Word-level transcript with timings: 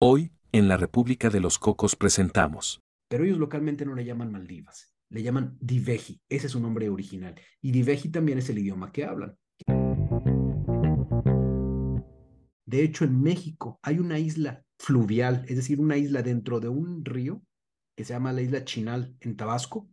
Hoy, 0.00 0.30
en 0.52 0.68
la 0.68 0.76
República 0.76 1.28
de 1.28 1.40
los 1.40 1.58
Cocos 1.58 1.96
presentamos. 1.96 2.84
Pero 3.08 3.24
ellos 3.24 3.38
localmente 3.38 3.84
no 3.84 3.96
le 3.96 4.04
llaman 4.04 4.30
Maldivas, 4.30 4.94
le 5.08 5.24
llaman 5.24 5.58
Diveji, 5.60 6.22
ese 6.28 6.46
es 6.46 6.52
su 6.52 6.60
nombre 6.60 6.88
original. 6.88 7.34
Y 7.60 7.72
Diveji 7.72 8.08
también 8.10 8.38
es 8.38 8.48
el 8.48 8.58
idioma 8.58 8.92
que 8.92 9.04
hablan. 9.04 9.36
De 12.64 12.84
hecho, 12.84 13.04
en 13.06 13.20
México 13.20 13.80
hay 13.82 13.98
una 13.98 14.20
isla 14.20 14.62
fluvial, 14.78 15.44
es 15.48 15.56
decir, 15.56 15.80
una 15.80 15.96
isla 15.96 16.22
dentro 16.22 16.60
de 16.60 16.68
un 16.68 17.04
río 17.04 17.42
que 17.96 18.04
se 18.04 18.12
llama 18.12 18.32
la 18.32 18.42
isla 18.42 18.64
Chinal 18.64 19.16
en 19.18 19.36
Tabasco, 19.36 19.90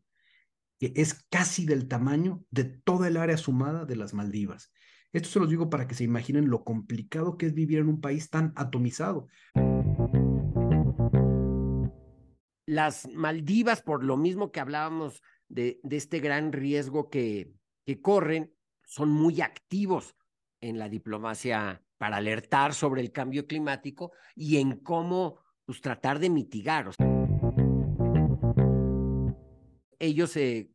que 0.80 0.94
es 0.96 1.26
casi 1.32 1.66
del 1.66 1.88
tamaño 1.88 2.46
de 2.52 2.66
toda 2.66 3.08
el 3.08 3.18
área 3.18 3.38
sumada 3.38 3.86
de 3.86 3.96
las 3.96 4.14
Maldivas. 4.14 4.72
Esto 5.14 5.30
se 5.30 5.40
los 5.40 5.50
digo 5.50 5.70
para 5.72 5.88
que 5.88 5.96
se 5.96 6.04
imaginen 6.04 6.50
lo 6.50 6.64
complicado 6.64 7.40
que 7.40 7.48
es 7.48 7.56
vivir 7.56 7.80
en 7.80 7.88
un 7.88 8.02
país 8.02 8.30
tan 8.30 8.54
atomizado. 8.56 9.30
Las 12.66 13.08
Maldivas, 13.14 13.82
por 13.82 14.04
lo 14.04 14.18
mismo 14.18 14.52
que 14.52 14.60
hablábamos 14.60 15.22
de, 15.48 15.80
este 15.90 16.20
gran 16.20 16.52
riesgo 16.52 17.10
que, 17.10 17.52
que 17.86 18.02
corren, 18.02 18.54
son 18.84 19.10
muy 19.10 19.42
activos 19.42 20.16
en 20.62 20.80
la 20.80 20.90
diplomacia 20.90 21.84
para 21.98 22.18
alertar 22.18 22.74
sobre 22.74 23.02
el 23.02 23.12
cambio 23.12 23.48
climático 23.48 24.12
y 24.36 24.58
en 24.58 24.78
cómo 24.78 25.40
pues, 25.66 25.82
tratar 25.82 26.20
de 26.20 26.30
mitigar. 26.30 26.92
ellos 30.00 30.32
se 30.32 30.72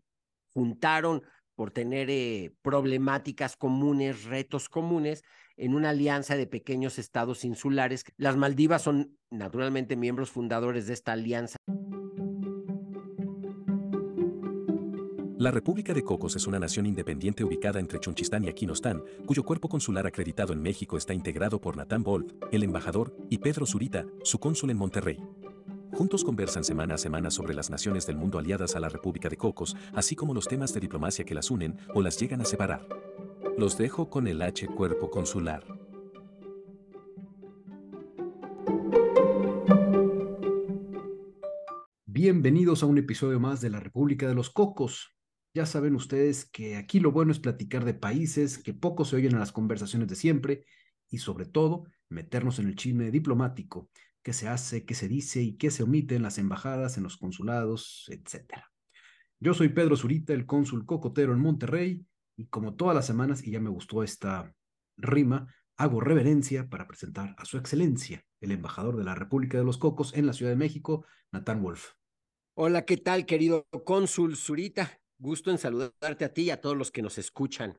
juntaron 0.53 1.23
por 1.55 1.71
tener 1.71 2.09
eh, 2.11 2.55
problemáticas 2.63 3.57
comunes, 3.57 4.25
retos 4.25 4.69
comunes, 4.69 5.23
en 5.61 5.75
una 5.75 5.91
alianza 5.91 6.37
de 6.37 6.47
pequeños 6.47 6.99
estados 6.99 7.45
insulares. 7.45 8.05
Las 8.17 8.37
Maldivas 8.37 8.83
son 8.83 9.19
naturalmente 9.31 9.95
miembros 9.95 10.31
fundadores 10.31 10.87
de 10.87 10.95
esta 10.95 11.13
alianza. 11.13 11.57
La 15.37 15.51
República 15.51 15.95
de 15.95 16.03
Cocos 16.03 16.37
es 16.37 16.47
una 16.47 16.59
nación 16.59 16.87
independiente 16.87 17.45
ubicada 17.45 17.79
entre 17.79 18.01
Chonchistán 18.01 18.45
y 18.45 18.49
Aquinostán, 18.49 19.03
cuyo 19.27 19.43
cuerpo 19.43 19.69
consular 19.69 20.07
acreditado 20.07 20.53
en 20.53 20.63
México 20.63 20.97
está 20.97 21.15
integrado 21.15 21.61
por 21.61 21.77
Natán 21.77 22.03
Bolt, 22.03 22.33
el 22.53 22.63
embajador, 22.63 23.15
y 23.31 23.39
Pedro 23.39 23.67
Zurita, 23.67 24.07
su 24.23 24.39
cónsul 24.39 24.71
en 24.71 24.77
Monterrey. 24.79 25.19
Juntos 25.93 26.25
conversan 26.25 26.65
semana 26.65 26.95
a 26.95 26.99
semana 26.99 27.31
sobre 27.31 27.53
las 27.53 27.69
naciones 27.69 28.07
del 28.07 28.17
mundo 28.17 28.39
aliadas 28.39 28.77
a 28.77 28.81
la 28.81 28.89
República 28.89 29.29
de 29.29 29.37
Cocos, 29.37 29.77
así 29.93 30.15
como 30.15 30.35
los 30.35 30.47
temas 30.47 30.73
de 30.73 30.81
diplomacia 30.81 31.25
que 31.25 31.35
las 31.35 31.51
unen 31.51 31.77
o 31.95 32.01
las 32.01 32.19
llegan 32.19 32.41
a 32.41 32.45
separar. 32.45 32.87
Los 33.61 33.77
dejo 33.77 34.09
con 34.09 34.27
el 34.27 34.41
H 34.41 34.69
Cuerpo 34.69 35.11
Consular. 35.11 35.63
Bienvenidos 42.07 42.83
a 42.83 42.87
un 42.87 42.97
episodio 42.97 43.39
más 43.39 43.61
de 43.61 43.69
la 43.69 43.79
República 43.79 44.27
de 44.27 44.35
los 44.35 44.49
Cocos. 44.49 45.15
Ya 45.53 45.67
saben 45.67 45.95
ustedes 45.95 46.49
que 46.51 46.77
aquí 46.77 47.01
lo 47.01 47.13
bueno 47.13 47.33
es 47.33 47.39
platicar 47.39 47.85
de 47.85 47.93
países 47.93 48.57
que 48.57 48.73
poco 48.73 49.05
se 49.05 49.17
oyen 49.17 49.33
en 49.33 49.41
las 49.41 49.53
conversaciones 49.53 50.09
de 50.09 50.17
siempre 50.17 50.65
y 51.11 51.19
sobre 51.19 51.45
todo 51.45 51.85
meternos 52.09 52.61
en 52.61 52.67
el 52.67 52.77
chisme 52.77 53.11
diplomático 53.11 53.91
qué 54.23 54.33
se 54.33 54.49
hace, 54.49 54.87
qué 54.87 54.95
se 54.95 55.07
dice 55.07 55.43
y 55.43 55.59
qué 55.59 55.71
se 55.71 55.83
omite 55.83 56.15
en 56.15 56.23
las 56.23 56.39
embajadas, 56.39 56.97
en 56.97 57.03
los 57.03 57.19
consulados, 57.19 58.07
etc. 58.09 58.55
Yo 59.39 59.53
soy 59.53 59.69
Pedro 59.69 59.99
Zurita, 59.99 60.33
el 60.33 60.47
cónsul 60.47 60.87
cocotero 60.87 61.35
en 61.35 61.41
Monterrey, 61.41 62.07
y 62.41 62.47
como 62.47 62.75
todas 62.75 62.95
las 62.95 63.07
semanas, 63.07 63.47
y 63.47 63.51
ya 63.51 63.61
me 63.61 63.69
gustó 63.69 64.03
esta 64.03 64.55
rima, 64.97 65.55
hago 65.77 66.01
reverencia 66.01 66.71
para 66.71 66.89
presentar 66.89 67.35
a 67.37 67.45
su 67.45 67.59
excelencia, 67.59 68.25
el 68.41 68.51
embajador 68.51 68.97
de 68.97 69.05
la 69.05 69.15
República 69.15 69.59
de 69.59 69.65
los 69.65 69.77
Cocos 69.77 70.15
en 70.15 70.25
la 70.25 70.33
Ciudad 70.33 70.51
de 70.51 70.57
México, 70.57 71.05
Natán 71.33 71.63
Wolf. 71.63 71.93
Hola, 72.55 72.87
¿qué 72.87 72.97
tal, 72.97 73.27
querido 73.27 73.67
cónsul 73.85 74.39
Zurita? 74.39 75.03
Gusto 75.19 75.51
en 75.51 75.59
saludarte 75.59 76.25
a 76.25 76.33
ti 76.33 76.45
y 76.45 76.51
a 76.51 76.63
todos 76.63 76.79
los 76.79 76.91
que 76.91 77.03
nos 77.03 77.19
escuchan. 77.19 77.79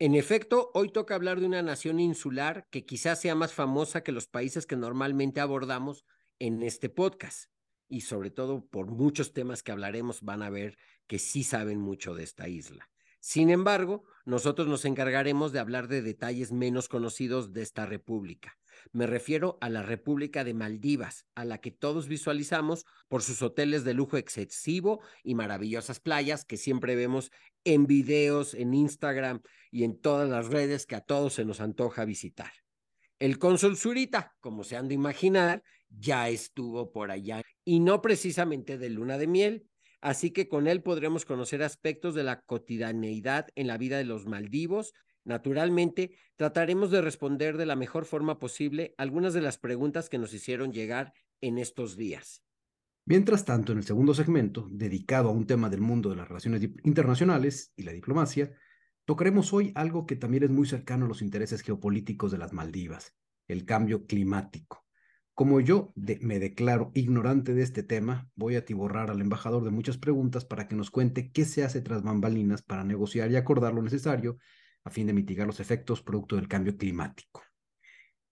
En 0.00 0.16
efecto, 0.16 0.72
hoy 0.74 0.90
toca 0.90 1.14
hablar 1.14 1.38
de 1.38 1.46
una 1.46 1.62
nación 1.62 2.00
insular 2.00 2.66
que 2.72 2.84
quizás 2.84 3.20
sea 3.20 3.36
más 3.36 3.52
famosa 3.52 4.02
que 4.02 4.10
los 4.10 4.26
países 4.26 4.66
que 4.66 4.74
normalmente 4.74 5.40
abordamos 5.40 6.04
en 6.40 6.64
este 6.64 6.88
podcast. 6.88 7.48
Y 7.88 8.00
sobre 8.00 8.32
todo 8.32 8.66
por 8.66 8.88
muchos 8.88 9.32
temas 9.32 9.62
que 9.62 9.70
hablaremos 9.70 10.20
van 10.22 10.42
a 10.42 10.50
ver 10.50 10.78
que 11.06 11.20
sí 11.20 11.44
saben 11.44 11.78
mucho 11.78 12.16
de 12.16 12.24
esta 12.24 12.48
isla. 12.48 12.90
Sin 13.26 13.48
embargo, 13.48 14.04
nosotros 14.26 14.68
nos 14.68 14.84
encargaremos 14.84 15.50
de 15.50 15.58
hablar 15.58 15.88
de 15.88 16.02
detalles 16.02 16.52
menos 16.52 16.90
conocidos 16.90 17.54
de 17.54 17.62
esta 17.62 17.86
república. 17.86 18.58
Me 18.92 19.06
refiero 19.06 19.56
a 19.62 19.70
la 19.70 19.82
República 19.82 20.44
de 20.44 20.52
Maldivas, 20.52 21.24
a 21.34 21.46
la 21.46 21.56
que 21.56 21.70
todos 21.70 22.06
visualizamos 22.06 22.84
por 23.08 23.22
sus 23.22 23.40
hoteles 23.40 23.82
de 23.82 23.94
lujo 23.94 24.18
excesivo 24.18 25.00
y 25.22 25.34
maravillosas 25.36 26.00
playas 26.00 26.44
que 26.44 26.58
siempre 26.58 26.96
vemos 26.96 27.30
en 27.64 27.86
videos, 27.86 28.52
en 28.52 28.74
Instagram 28.74 29.40
y 29.70 29.84
en 29.84 29.98
todas 29.98 30.28
las 30.28 30.48
redes 30.48 30.84
que 30.84 30.96
a 30.96 31.00
todos 31.00 31.32
se 31.32 31.46
nos 31.46 31.62
antoja 31.62 32.04
visitar. 32.04 32.52
El 33.18 33.38
cónsul 33.38 33.78
Zurita, 33.78 34.36
como 34.40 34.64
se 34.64 34.76
han 34.76 34.86
de 34.86 34.96
imaginar, 34.96 35.62
ya 35.88 36.28
estuvo 36.28 36.92
por 36.92 37.10
allá 37.10 37.40
y 37.64 37.80
no 37.80 38.02
precisamente 38.02 38.76
de 38.76 38.90
luna 38.90 39.16
de 39.16 39.28
miel, 39.28 39.66
así 40.04 40.30
que 40.30 40.48
con 40.48 40.68
él 40.68 40.82
podremos 40.82 41.24
conocer 41.24 41.62
aspectos 41.62 42.14
de 42.14 42.22
la 42.22 42.40
cotidianeidad 42.42 43.48
en 43.56 43.66
la 43.66 43.78
vida 43.78 43.98
de 43.98 44.04
los 44.04 44.26
maldivos, 44.26 44.92
Naturalmente, 45.24 46.16
trataremos 46.36 46.90
de 46.90 47.00
responder 47.00 47.56
de 47.56 47.66
la 47.66 47.76
mejor 47.76 48.04
forma 48.04 48.38
posible 48.38 48.94
algunas 48.98 49.32
de 49.32 49.40
las 49.40 49.58
preguntas 49.58 50.10
que 50.10 50.18
nos 50.18 50.34
hicieron 50.34 50.72
llegar 50.72 51.14
en 51.40 51.58
estos 51.58 51.96
días. 51.96 52.42
Mientras 53.06 53.44
tanto, 53.44 53.72
en 53.72 53.78
el 53.78 53.84
segundo 53.84 54.14
segmento, 54.14 54.68
dedicado 54.70 55.28
a 55.28 55.32
un 55.32 55.46
tema 55.46 55.68
del 55.70 55.80
mundo 55.80 56.10
de 56.10 56.16
las 56.16 56.28
relaciones 56.28 56.62
internacionales 56.84 57.72
y 57.76 57.82
la 57.82 57.92
diplomacia, 57.92 58.52
tocaremos 59.04 59.52
hoy 59.52 59.72
algo 59.74 60.06
que 60.06 60.16
también 60.16 60.44
es 60.44 60.50
muy 60.50 60.66
cercano 60.66 61.06
a 61.06 61.08
los 61.08 61.22
intereses 61.22 61.62
geopolíticos 61.62 62.30
de 62.30 62.38
las 62.38 62.52
Maldivas, 62.52 63.14
el 63.48 63.64
cambio 63.64 64.06
climático. 64.06 64.83
Como 65.34 65.58
yo 65.60 65.92
me 65.96 66.38
declaro 66.38 66.92
ignorante 66.94 67.54
de 67.54 67.62
este 67.64 67.82
tema, 67.82 68.30
voy 68.36 68.54
a 68.54 68.64
tiborrar 68.64 69.10
al 69.10 69.20
embajador 69.20 69.64
de 69.64 69.72
muchas 69.72 69.98
preguntas 69.98 70.44
para 70.44 70.68
que 70.68 70.76
nos 70.76 70.92
cuente 70.92 71.32
qué 71.32 71.44
se 71.44 71.64
hace 71.64 71.80
tras 71.80 72.04
bambalinas 72.04 72.62
para 72.62 72.84
negociar 72.84 73.32
y 73.32 73.36
acordar 73.36 73.74
lo 73.74 73.82
necesario 73.82 74.38
a 74.84 74.90
fin 74.90 75.08
de 75.08 75.12
mitigar 75.12 75.48
los 75.48 75.58
efectos 75.58 76.02
producto 76.02 76.36
del 76.36 76.46
cambio 76.46 76.76
climático. 76.76 77.42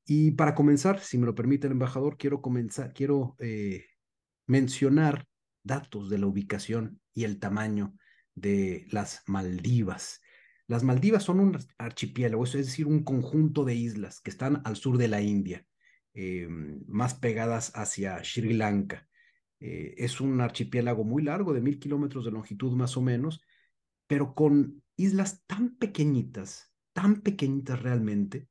Y 0.05 0.33
para 0.33 0.55
comenzar, 0.55 1.01
si 1.01 1.19
me 1.19 1.27
lo 1.27 1.35
permite 1.35 1.67
el 1.67 1.73
embajador, 1.73 2.17
quiero 2.17 2.41
comenzar, 2.41 2.93
quiero 2.93 3.35
eh, 3.41 3.85
mencionar 4.47 5.27
datos 5.65 6.09
de 6.09 6.19
la 6.19 6.27
ubicación 6.27 7.01
y 7.15 7.25
el 7.25 7.41
tamaño 7.41 7.95
de 8.37 8.87
las 8.91 9.23
Maldivas. 9.27 10.21
Las 10.69 10.85
Maldivas 10.85 11.25
son 11.25 11.41
un 11.41 11.59
archipiélago, 11.79 12.45
es 12.45 12.53
decir, 12.53 12.87
un 12.87 13.03
conjunto 13.03 13.65
de 13.65 13.75
islas 13.75 14.21
que 14.21 14.31
están 14.31 14.63
al 14.65 14.77
sur 14.77 14.99
de 14.99 15.09
la 15.09 15.21
India, 15.21 15.67
eh, 16.15 16.47
más 16.49 17.15
pegadas 17.15 17.73
hacia 17.75 18.23
Sri 18.25 18.53
Lanka. 18.53 19.09
Eh, 19.61 19.95
es 19.97 20.21
un 20.21 20.41
archipiélago 20.41 21.05
muy 21.05 21.23
largo, 21.23 21.53
de 21.53 21.61
mil 21.61 21.79
kilómetros 21.79 22.25
de 22.25 22.33
longitud 22.33 22.73
más 22.73 22.97
o 22.97 23.01
menos, 23.01 23.41
pero 24.07 24.35
con 24.35 24.83
islas 24.97 25.43
tan 25.47 25.77
pequeñitas, 25.77 26.73
tan 26.93 27.23
pequeñitas 27.23 27.81
realmente, 27.83 28.49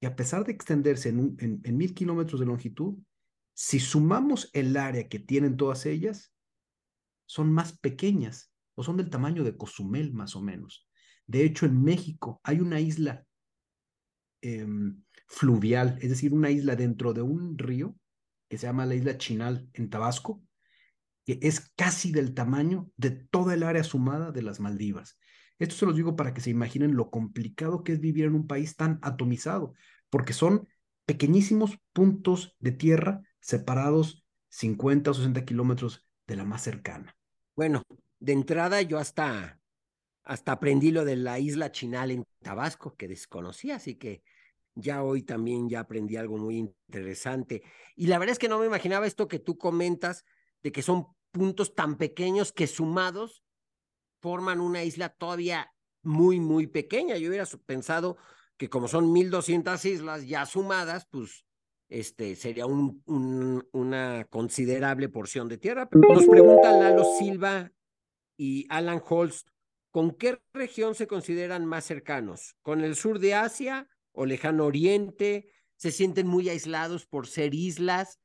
que 0.00 0.06
a 0.06 0.16
pesar 0.16 0.44
de 0.44 0.52
extenderse 0.52 1.10
en, 1.10 1.62
mil 1.76 1.94
kilómetros 1.94 2.40
de 2.40 2.46
longitud, 2.46 2.98
si 3.54 3.78
sumamos 3.78 4.50
el 4.52 4.76
área 4.76 5.08
que 5.08 5.18
tienen 5.18 5.56
todas 5.56 5.84
ellas, 5.84 6.32
son 7.26 7.52
más 7.52 7.78
pequeñas 7.78 8.52
o 8.74 8.82
son 8.82 8.96
del 8.96 9.10
tamaño 9.10 9.44
de 9.44 9.56
Cozumel 9.56 10.12
más 10.12 10.34
o 10.34 10.42
menos. 10.42 10.88
De 11.26 11.44
hecho, 11.44 11.66
en 11.66 11.82
México 11.82 12.40
hay 12.42 12.60
una 12.60 12.80
isla 12.80 13.26
em, 14.40 15.02
fluvial, 15.26 15.98
es 16.00 16.10
decir, 16.10 16.32
una 16.32 16.50
isla 16.50 16.76
dentro 16.76 17.12
de 17.12 17.22
un 17.22 17.58
río 17.58 17.96
que 18.48 18.58
se 18.58 18.66
llama 18.66 18.86
la 18.86 18.94
isla 18.94 19.16
Chinal 19.16 19.68
en 19.72 19.88
Tabasco, 19.88 20.42
que 21.24 21.38
es 21.42 21.72
casi 21.76 22.12
del 22.12 22.34
tamaño 22.34 22.90
de 22.96 23.10
toda 23.10 23.54
el 23.54 23.62
área 23.62 23.84
sumada 23.84 24.32
de 24.32 24.42
las 24.42 24.60
Maldivas. 24.60 25.18
Esto 25.58 25.74
se 25.74 25.86
los 25.86 25.96
digo 25.96 26.16
para 26.16 26.34
que 26.34 26.40
se 26.40 26.50
imaginen 26.50 26.96
lo 26.96 27.10
complicado 27.10 27.84
que 27.84 27.92
es 27.92 28.00
vivir 28.00 28.24
en 28.24 28.34
un 28.34 28.46
país 28.46 28.76
tan 28.76 28.98
atomizado, 29.02 29.74
porque 30.10 30.32
son 30.32 30.66
pequeñísimos 31.06 31.78
puntos 31.92 32.56
de 32.58 32.72
tierra 32.72 33.22
separados 33.40 34.24
50 34.48 35.10
o 35.10 35.14
60 35.14 35.44
kilómetros 35.44 36.06
de 36.26 36.36
la 36.36 36.44
más 36.44 36.62
cercana. 36.62 37.16
Bueno, 37.54 37.82
de 38.18 38.32
entrada 38.32 38.82
yo 38.82 38.98
hasta, 38.98 39.60
hasta 40.24 40.52
aprendí 40.52 40.90
lo 40.90 41.04
de 41.04 41.16
la 41.16 41.38
isla 41.38 41.72
Chinal 41.72 42.10
en 42.10 42.24
Tabasco, 42.42 42.96
que 42.96 43.08
desconocía, 43.08 43.76
así 43.76 43.94
que 43.94 44.22
ya 44.74 45.02
hoy 45.02 45.22
también 45.22 45.68
ya 45.68 45.80
aprendí 45.80 46.16
algo 46.16 46.36
muy 46.38 46.58
interesante. 46.58 47.62
Y 47.96 48.06
la 48.06 48.18
verdad 48.18 48.32
es 48.32 48.38
que 48.38 48.48
no 48.48 48.58
me 48.58 48.66
imaginaba 48.66 49.06
esto 49.06 49.28
que 49.28 49.38
tú 49.38 49.58
comentas, 49.58 50.24
de 50.62 50.72
que 50.72 50.82
son 50.82 51.06
puntos 51.30 51.74
tan 51.74 51.96
pequeños 51.96 52.52
que 52.52 52.66
sumados 52.66 53.42
forman 54.20 54.60
una 54.60 54.84
isla 54.84 55.08
todavía 55.08 55.72
muy, 56.02 56.40
muy 56.40 56.66
pequeña. 56.66 57.16
Yo 57.16 57.28
hubiera 57.28 57.46
pensado 57.66 58.16
que 58.56 58.68
como 58.68 58.88
son 58.88 59.12
1.200 59.12 59.84
islas 59.84 60.26
ya 60.26 60.46
sumadas, 60.46 61.06
pues 61.10 61.44
este, 61.88 62.36
sería 62.36 62.66
un, 62.66 63.02
una 63.72 64.26
considerable 64.30 65.08
porción 65.08 65.48
de 65.48 65.58
tierra. 65.58 65.88
Nos 65.92 66.26
pregunta 66.26 66.72
Lalo 66.72 67.04
Silva 67.18 67.72
y 68.36 68.66
Alan 68.70 69.02
Holst, 69.06 69.48
¿con 69.90 70.12
qué 70.12 70.40
región 70.54 70.94
se 70.94 71.06
consideran 71.06 71.66
más 71.66 71.84
cercanos? 71.84 72.56
¿Con 72.62 72.82
el 72.82 72.96
sur 72.96 73.18
de 73.18 73.34
Asia 73.34 73.88
o 74.12 74.26
lejano 74.26 74.64
oriente? 74.64 75.50
¿Se 75.76 75.90
sienten 75.90 76.26
muy 76.26 76.48
aislados 76.48 77.06
por 77.06 77.26
ser 77.26 77.54
islas? 77.54 78.18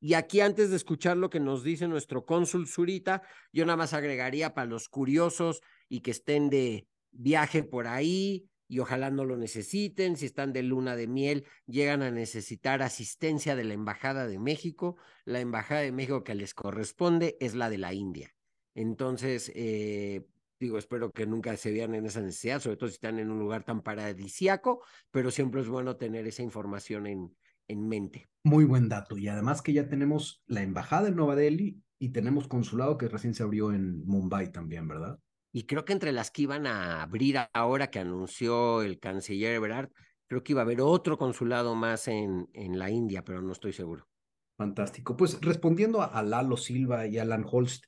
Y 0.00 0.14
aquí, 0.14 0.40
antes 0.40 0.70
de 0.70 0.76
escuchar 0.76 1.16
lo 1.16 1.30
que 1.30 1.40
nos 1.40 1.64
dice 1.64 1.88
nuestro 1.88 2.26
cónsul 2.26 2.66
Zurita, 2.66 3.22
yo 3.52 3.64
nada 3.64 3.76
más 3.76 3.94
agregaría 3.94 4.52
para 4.52 4.66
los 4.66 4.88
curiosos 4.88 5.62
y 5.88 6.00
que 6.00 6.10
estén 6.10 6.50
de 6.50 6.86
viaje 7.10 7.62
por 7.62 7.86
ahí, 7.86 8.48
y 8.68 8.78
ojalá 8.78 9.10
no 9.10 9.24
lo 9.24 9.36
necesiten. 9.36 10.16
Si 10.16 10.26
están 10.26 10.52
de 10.52 10.62
luna 10.62 10.96
de 10.96 11.06
miel, 11.06 11.46
llegan 11.66 12.02
a 12.02 12.10
necesitar 12.10 12.82
asistencia 12.82 13.56
de 13.56 13.64
la 13.64 13.74
Embajada 13.74 14.26
de 14.26 14.38
México. 14.38 14.96
La 15.24 15.40
Embajada 15.40 15.82
de 15.82 15.92
México 15.92 16.24
que 16.24 16.34
les 16.34 16.54
corresponde 16.54 17.36
es 17.40 17.54
la 17.54 17.70
de 17.70 17.78
la 17.78 17.92
India. 17.92 18.34
Entonces, 18.74 19.52
eh, 19.54 20.26
digo, 20.58 20.78
espero 20.78 21.10
que 21.10 21.26
nunca 21.26 21.56
se 21.56 21.72
vean 21.72 21.94
en 21.94 22.06
esa 22.06 22.20
necesidad, 22.20 22.60
sobre 22.60 22.76
todo 22.76 22.88
si 22.88 22.94
están 22.94 23.18
en 23.18 23.30
un 23.30 23.38
lugar 23.38 23.64
tan 23.64 23.82
paradisiaco, 23.82 24.82
pero 25.10 25.30
siempre 25.30 25.60
es 25.60 25.68
bueno 25.68 25.96
tener 25.96 26.26
esa 26.26 26.42
información 26.42 27.06
en, 27.06 27.36
en 27.68 27.88
mente. 27.88 28.28
Muy 28.44 28.64
buen 28.64 28.88
dato. 28.88 29.16
Y 29.18 29.28
además 29.28 29.62
que 29.62 29.72
ya 29.72 29.88
tenemos 29.88 30.42
la 30.46 30.62
Embajada 30.62 31.08
en 31.08 31.16
Nueva 31.16 31.36
Delhi 31.36 31.82
y 31.98 32.10
tenemos 32.10 32.48
consulado 32.48 32.98
que 32.98 33.08
recién 33.08 33.34
se 33.34 33.42
abrió 33.42 33.72
en 33.72 34.04
Mumbai 34.06 34.52
también, 34.52 34.86
¿verdad? 34.88 35.18
Y 35.52 35.66
creo 35.66 35.84
que 35.84 35.92
entre 35.92 36.12
las 36.12 36.30
que 36.30 36.42
iban 36.42 36.66
a 36.66 37.02
abrir 37.02 37.38
ahora 37.52 37.88
que 37.88 38.00
anunció 38.00 38.82
el 38.82 38.98
canciller 38.98 39.54
Ebrard, 39.54 39.90
creo 40.26 40.42
que 40.42 40.52
iba 40.52 40.62
a 40.62 40.64
haber 40.64 40.80
otro 40.80 41.16
consulado 41.16 41.74
más 41.74 42.08
en, 42.08 42.48
en 42.52 42.78
la 42.78 42.90
India, 42.90 43.24
pero 43.24 43.40
no 43.40 43.52
estoy 43.52 43.72
seguro. 43.72 44.08
Fantástico. 44.56 45.16
Pues 45.16 45.40
respondiendo 45.40 46.02
a, 46.02 46.22
Lalo 46.22 46.56
Silva 46.56 47.06
y 47.06 47.18
Alan 47.18 47.44
Holst 47.48 47.84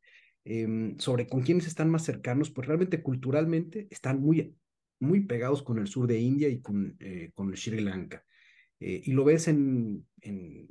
em, 0.46 0.96
sobre 0.98 1.26
con 1.26 1.42
quiénes 1.42 1.66
están 1.66 1.90
más 1.90 2.04
cercanos, 2.04 2.50
pues 2.50 2.68
realmente 2.68 3.02
culturalmente 3.02 3.88
están 3.90 4.20
muy, 4.20 4.56
muy 5.00 5.26
pegados 5.26 5.62
con 5.62 5.78
el 5.78 5.88
sur 5.88 6.06
de 6.06 6.20
India 6.20 6.48
y 6.48 6.60
con, 6.60 6.96
eh, 7.00 7.32
con 7.34 7.54
Sri 7.56 7.80
Lanka. 7.80 8.24
Eh, 8.78 9.02
y 9.04 9.12
lo 9.12 9.24
ves 9.24 9.48
en, 9.48 10.06
en, 10.20 10.68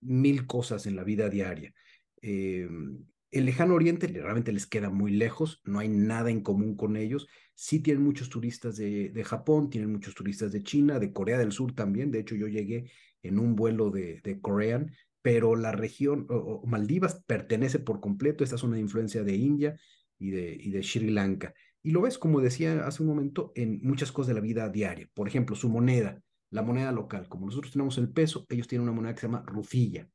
mil 0.00 0.46
cosas 0.46 0.86
en 0.86 0.94
la 0.94 1.02
vida 1.02 1.28
diaria. 1.28 1.74
Em, 2.22 3.04
el 3.32 3.44
lejano 3.44 3.74
oriente 3.74 4.06
realmente 4.06 4.52
les 4.52 4.66
queda 4.66 4.88
muy 4.88 5.10
lejos, 5.12 5.60
no 5.64 5.80
hay 5.80 5.88
nada 5.88 6.30
en 6.30 6.40
común 6.40 6.76
con 6.76 6.96
ellos. 6.96 7.26
Sí 7.54 7.80
tienen 7.80 8.04
muchos 8.04 8.28
turistas 8.28 8.76
de, 8.76 9.10
de 9.10 9.24
Japón, 9.24 9.68
tienen 9.68 9.90
muchos 9.90 10.14
turistas 10.14 10.52
de 10.52 10.62
China, 10.62 11.00
de 11.00 11.12
Corea 11.12 11.38
del 11.38 11.50
Sur 11.50 11.74
también. 11.74 12.12
De 12.12 12.20
hecho, 12.20 12.36
yo 12.36 12.46
llegué 12.46 12.90
en 13.22 13.40
un 13.40 13.56
vuelo 13.56 13.90
de, 13.90 14.20
de 14.22 14.40
Korean, 14.40 14.92
pero 15.22 15.56
la 15.56 15.72
región, 15.72 16.26
o, 16.30 16.64
Maldivas, 16.66 17.22
pertenece 17.26 17.78
por 17.78 18.00
completo, 18.00 18.44
esta 18.44 18.58
zona 18.58 18.76
de 18.76 18.82
influencia 18.82 19.22
de 19.24 19.36
India 19.36 19.80
y 20.18 20.30
de, 20.30 20.56
y 20.58 20.70
de 20.70 20.82
Sri 20.82 21.10
Lanka. 21.10 21.54
Y 21.82 21.90
lo 21.90 22.02
ves, 22.02 22.18
como 22.18 22.40
decía 22.40 22.86
hace 22.86 23.02
un 23.02 23.08
momento, 23.08 23.52
en 23.54 23.80
muchas 23.82 24.12
cosas 24.12 24.28
de 24.28 24.34
la 24.34 24.40
vida 24.40 24.68
diaria. 24.68 25.08
Por 25.14 25.28
ejemplo, 25.28 25.56
su 25.56 25.68
moneda, 25.68 26.22
la 26.50 26.62
moneda 26.62 26.92
local. 26.92 27.28
Como 27.28 27.46
nosotros 27.46 27.72
tenemos 27.72 27.98
el 27.98 28.10
peso, 28.10 28.46
ellos 28.48 28.68
tienen 28.68 28.82
una 28.82 28.92
moneda 28.92 29.14
que 29.14 29.20
se 29.20 29.26
llama 29.26 29.44
rufilla. 29.46 30.08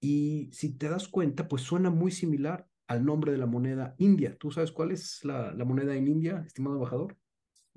Y 0.00 0.48
si 0.52 0.76
te 0.76 0.88
das 0.88 1.08
cuenta, 1.08 1.46
pues 1.46 1.62
suena 1.62 1.90
muy 1.90 2.10
similar 2.10 2.66
al 2.86 3.04
nombre 3.04 3.32
de 3.32 3.38
la 3.38 3.46
moneda 3.46 3.94
india. 3.98 4.36
¿Tú 4.36 4.50
sabes 4.50 4.72
cuál 4.72 4.90
es 4.90 5.24
la, 5.24 5.52
la 5.52 5.64
moneda 5.64 5.94
en 5.94 6.08
India, 6.08 6.42
estimado 6.46 6.76
embajador? 6.76 7.16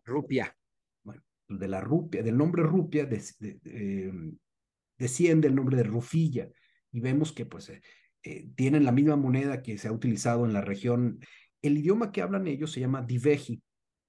Rupia. 0.06 0.58
Bueno, 1.04 1.22
de 1.48 1.68
la 1.68 1.82
rupia, 1.82 2.24
del 2.24 2.38
nombre 2.38 2.64
rupia 2.64 3.06
de, 3.06 3.22
em, 3.66 4.38
desciende 5.04 5.48
el 5.48 5.56
nombre 5.56 5.76
de 5.76 5.84
rufilla. 5.84 6.50
Y 6.92 7.02
vemos 7.02 7.34
que 7.34 7.46
pues 7.46 7.70
eh, 7.70 7.82
eh, 8.24 8.50
tienen 8.56 8.86
la 8.86 8.92
misma 8.92 9.18
moneda 9.18 9.62
que 9.62 9.78
se 9.78 9.90
ha 9.90 9.92
utilizado 9.92 10.46
en 10.46 10.54
la 10.54 10.62
región. 10.62 11.20
El 11.62 11.78
idioma 11.78 12.12
que 12.12 12.22
hablan 12.22 12.48
ellos 12.48 12.72
se 12.72 12.80
llama 12.80 13.02
Diveji. 13.02 13.62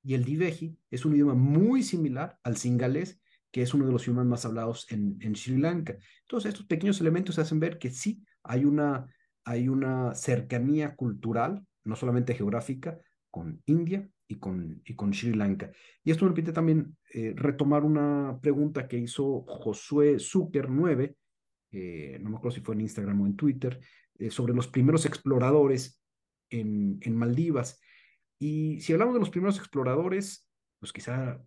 Y 0.05 0.15
el 0.15 0.25
Diveji 0.25 0.79
es 0.91 1.05
un 1.05 1.15
idioma 1.15 1.35
muy 1.35 1.83
similar 1.83 2.39
al 2.45 2.57
singalés 2.57 3.21
que 3.51 3.63
es 3.63 3.73
uno 3.73 3.87
de 3.87 3.93
los 3.93 4.03
idiomas 4.03 4.27
más 4.27 4.45
hablados 4.45 4.85
en, 4.91 5.37
Sri 5.37 5.59
Lanka. 5.59 5.97
Entonces, 6.23 6.49
estos 6.49 6.67
pequeños 6.67 7.01
elementos 7.01 7.39
hacen 7.39 7.61
ver 7.61 7.79
que 7.79 7.89
sí 7.91 8.21
hay 8.43 8.65
una, 8.65 9.07
hay 9.45 9.69
una 9.69 10.13
cercanía 10.17 10.97
cultural, 10.97 11.65
no 11.85 11.95
solamente 11.95 12.35
geográfica, 12.35 12.99
con 13.31 13.63
India 13.67 14.09
y 14.27 14.37
con, 14.37 14.83
y 14.85 14.95
con 14.95 15.13
Sri 15.13 15.35
Lanka. 15.35 15.71
Y 16.03 16.11
esto 16.11 16.25
me 16.25 16.33
permite 16.33 16.53
también 16.53 16.97
eh, 17.13 17.33
retomar 17.37 17.85
una 17.85 18.39
pregunta 18.41 18.89
que 18.89 18.99
hizo 18.99 19.45
Josué 19.47 20.19
Zucker 20.19 20.71
9, 20.71 21.17
eh, 21.73 22.19
no 22.21 22.31
me 22.31 22.37
acuerdo 22.37 22.57
si 22.57 22.61
fue 22.61 22.75
en 22.75 22.83
Instagram 22.83 23.21
o 23.21 23.27
en 23.27 23.37
Twitter, 23.37 23.81
eh, 24.19 24.31
sobre 24.31 24.55
los 24.55 24.69
primeros 24.69 25.07
exploradores 25.07 26.01
en, 26.51 26.99
en 27.03 27.17
Maldivas. 27.17 27.81
Y 28.39 28.81
si 28.81 28.93
hablamos 28.93 29.15
de 29.15 29.21
los 29.21 29.31
primeros 29.31 29.59
exploradores, 29.59 30.49
pues 30.79 30.93
quizá 30.93 31.41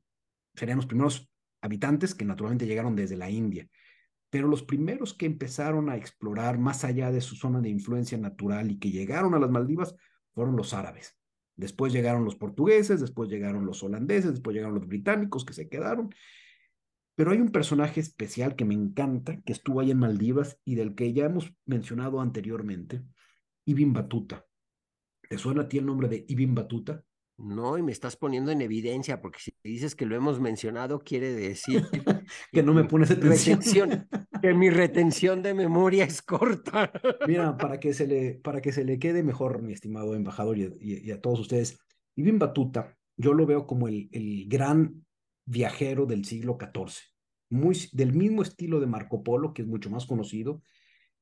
serían 0.55 0.77
los 0.77 0.87
primeros 0.87 1.31
habitantes 1.61 2.15
que 2.15 2.25
naturalmente 2.25 2.67
llegaron 2.67 2.95
desde 2.95 3.17
la 3.17 3.29
India. 3.29 3.67
Pero 4.29 4.47
los 4.47 4.63
primeros 4.63 5.13
que 5.13 5.25
empezaron 5.25 5.89
a 5.89 5.95
explorar 5.95 6.57
más 6.57 6.83
allá 6.83 7.11
de 7.11 7.21
su 7.21 7.35
zona 7.35 7.61
de 7.61 7.69
influencia 7.69 8.17
natural 8.17 8.71
y 8.71 8.79
que 8.79 8.91
llegaron 8.91 9.33
a 9.33 9.39
las 9.39 9.49
Maldivas 9.49 9.95
fueron 10.33 10.55
los 10.55 10.73
árabes. 10.73 11.17
Después 11.57 11.91
llegaron 11.91 12.23
los 12.23 12.35
portugueses, 12.35 13.01
después 13.01 13.29
llegaron 13.29 13.65
los 13.65 13.83
holandeses, 13.83 14.31
después 14.31 14.55
llegaron 14.55 14.75
los 14.75 14.87
británicos 14.87 15.43
que 15.43 15.53
se 15.53 15.67
quedaron. 15.67 16.13
Pero 17.15 17.31
hay 17.31 17.41
un 17.41 17.49
personaje 17.49 17.99
especial 17.99 18.55
que 18.55 18.63
me 18.63 18.75
encanta, 18.75 19.41
que 19.41 19.53
estuvo 19.53 19.79
ahí 19.79 19.89
en 19.89 19.97
Maldivas 19.97 20.59
y 20.63 20.75
del 20.75 20.93
que 20.93 21.11
ya 21.13 21.25
hemos 21.25 21.51
mencionado 21.65 22.21
anteriormente, 22.21 23.03
Ibn 23.65 23.91
Batuta. 23.91 24.45
¿Te 25.27 25.39
suena 25.39 25.63
a 25.63 25.67
ti 25.67 25.79
el 25.79 25.87
nombre 25.87 26.07
de 26.07 26.25
Ibn 26.27 26.53
Batuta? 26.53 27.03
No, 27.37 27.77
y 27.77 27.83
me 27.83 27.91
estás 27.91 28.15
poniendo 28.15 28.51
en 28.51 28.61
evidencia, 28.61 29.21
porque 29.21 29.39
si 29.39 29.53
dices 29.63 29.95
que 29.95 30.05
lo 30.05 30.15
hemos 30.15 30.39
mencionado, 30.39 30.99
quiere 30.99 31.33
decir 31.33 31.83
que 32.51 32.63
no 32.63 32.73
me 32.73 32.83
pones 32.83 33.09
atención. 33.11 34.07
Que 34.41 34.53
mi 34.53 34.69
retención 34.69 35.41
de 35.41 35.53
memoria 35.53 36.05
es 36.05 36.21
corta. 36.21 36.91
Mira, 37.27 37.57
para 37.57 37.79
que 37.79 37.93
se 37.93 38.07
le, 38.07 38.33
para 38.35 38.61
que 38.61 38.71
se 38.71 38.83
le 38.83 38.99
quede 38.99 39.23
mejor, 39.23 39.61
mi 39.61 39.73
estimado 39.73 40.15
embajador, 40.15 40.57
y, 40.57 41.11
a 41.11 41.21
todos 41.21 41.39
ustedes, 41.39 41.79
Ibn 42.15 42.39
Batuta, 42.39 42.97
yo 43.15 43.33
lo 43.33 43.45
veo 43.45 43.65
como 43.65 43.87
el, 43.87 44.09
el 44.11 44.47
gran 44.47 45.05
viajero 45.45 46.05
del 46.05 46.25
siglo 46.25 46.57
XIV, 46.59 46.93
muy, 47.49 47.77
del 47.91 48.13
mismo 48.13 48.41
estilo 48.41 48.79
de 48.79 48.87
Marco 48.87 49.23
Polo, 49.23 49.53
que 49.53 49.61
es 49.61 49.67
mucho 49.67 49.89
más 49.89 50.05
conocido. 50.05 50.61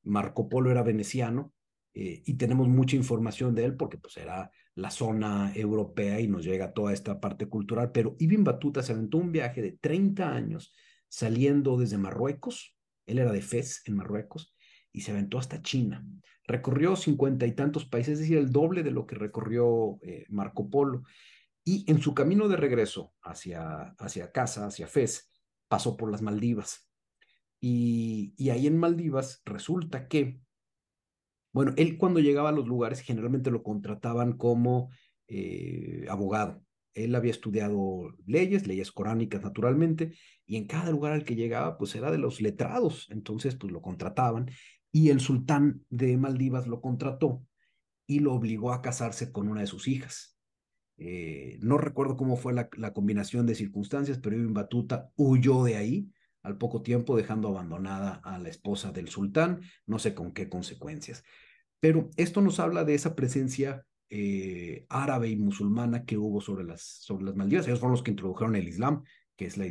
Marco 0.02 0.48
Polo 0.48 0.70
era 0.70 0.82
veneciano, 0.82 1.52
eh, 1.98 2.22
y 2.26 2.34
tenemos 2.34 2.68
mucha 2.68 2.94
información 2.94 3.54
de 3.54 3.64
él 3.64 3.74
porque 3.74 3.96
pues 3.96 4.18
era 4.18 4.50
la 4.74 4.90
zona 4.90 5.50
europea 5.54 6.20
y 6.20 6.28
nos 6.28 6.44
llega 6.44 6.74
toda 6.74 6.92
esta 6.92 7.18
parte 7.18 7.46
cultural, 7.46 7.90
pero 7.90 8.16
Ibn 8.18 8.44
Batuta 8.44 8.82
se 8.82 8.92
aventó 8.92 9.16
un 9.16 9.32
viaje 9.32 9.62
de 9.62 9.72
30 9.72 10.30
años 10.30 10.74
saliendo 11.08 11.78
desde 11.78 11.96
Marruecos, 11.96 12.75
él 13.06 13.18
era 13.18 13.32
de 13.32 13.42
Fez 13.42 13.82
en 13.86 13.96
Marruecos, 13.96 14.54
y 14.92 15.02
se 15.02 15.12
aventó 15.12 15.38
hasta 15.38 15.62
China. 15.62 16.04
Recorrió 16.44 16.96
cincuenta 16.96 17.46
y 17.46 17.52
tantos 17.52 17.84
países, 17.84 18.14
es 18.14 18.20
decir, 18.20 18.38
el 18.38 18.50
doble 18.50 18.82
de 18.82 18.90
lo 18.90 19.06
que 19.06 19.16
recorrió 19.16 19.98
eh, 20.02 20.24
Marco 20.28 20.70
Polo. 20.70 21.02
Y 21.64 21.84
en 21.90 22.00
su 22.00 22.14
camino 22.14 22.48
de 22.48 22.56
regreso 22.56 23.12
hacia, 23.22 23.94
hacia 23.98 24.32
casa, 24.32 24.66
hacia 24.66 24.86
Fez, 24.86 25.30
pasó 25.68 25.96
por 25.96 26.10
las 26.10 26.22
Maldivas. 26.22 26.88
Y, 27.60 28.34
ahí 28.50 28.66
en 28.66 28.78
Maldivas 28.78 29.42
resulta 29.44 30.08
que 30.08 30.40
bueno, 31.52 31.72
él 31.78 31.96
cuando 31.96 32.20
llegaba 32.20 32.50
a 32.50 32.52
los 32.52 32.66
lugares 32.66 33.00
generalmente 33.00 33.50
lo 33.50 33.62
contrataban 33.62 34.36
como 34.36 34.90
eh, 35.26 36.04
abogado. 36.08 36.62
Él 36.96 37.14
había 37.14 37.30
estudiado 37.30 38.14
leyes, 38.26 38.66
leyes 38.66 38.90
coránicas 38.90 39.42
naturalmente, 39.42 40.14
y 40.46 40.56
en 40.56 40.66
cada 40.66 40.90
lugar 40.90 41.12
al 41.12 41.24
que 41.24 41.36
llegaba, 41.36 41.76
pues 41.76 41.94
era 41.94 42.10
de 42.10 42.18
los 42.18 42.40
letrados, 42.40 43.06
entonces 43.10 43.54
pues 43.54 43.72
lo 43.72 43.82
contrataban, 43.82 44.50
y 44.90 45.10
el 45.10 45.20
sultán 45.20 45.84
de 45.90 46.16
Maldivas 46.16 46.66
lo 46.66 46.80
contrató 46.80 47.42
y 48.06 48.20
lo 48.20 48.32
obligó 48.32 48.72
a 48.72 48.80
casarse 48.80 49.30
con 49.30 49.48
una 49.48 49.60
de 49.60 49.66
sus 49.66 49.88
hijas. 49.88 50.38
Eh, 50.96 51.58
no 51.60 51.76
recuerdo 51.76 52.16
cómo 52.16 52.36
fue 52.36 52.54
la, 52.54 52.70
la, 52.78 52.94
combinación 52.94 53.44
de 53.44 53.54
circunstancias, 53.54 54.18
pero 54.18 54.36
Ibn 54.36 54.54
Batuta 54.54 55.10
huyó 55.16 55.64
de 55.64 55.76
ahí 55.76 56.10
al 56.42 56.56
poco 56.56 56.80
tiempo, 56.80 57.16
dejando 57.16 57.48
abandonada 57.48 58.22
a 58.24 58.38
la 58.38 58.48
esposa 58.48 58.92
del 58.92 59.08
sultán, 59.08 59.60
no 59.84 59.98
sé 59.98 60.14
con 60.14 60.32
qué 60.32 60.48
consecuencias. 60.48 61.24
Pero 61.80 62.08
esto 62.16 62.40
nos 62.40 62.58
habla 62.60 62.84
de 62.84 62.94
esa 62.94 63.14
presencia 63.14 63.84
eh, 64.10 64.86
árabe 64.88 65.28
y 65.28 65.36
musulmana 65.36 66.04
que 66.04 66.16
hubo 66.16 66.40
sobre 66.40 66.64
las, 66.64 66.82
sobre 66.82 67.24
las 67.24 67.36
Maldivas. 67.36 67.66
Ellos 67.66 67.80
fueron 67.80 67.92
los 67.92 68.02
que 68.02 68.12
introdujeron 68.12 68.56
el 68.56 68.68
Islam, 68.68 69.02
que 69.36 69.46
es 69.46 69.56
la, 69.56 69.66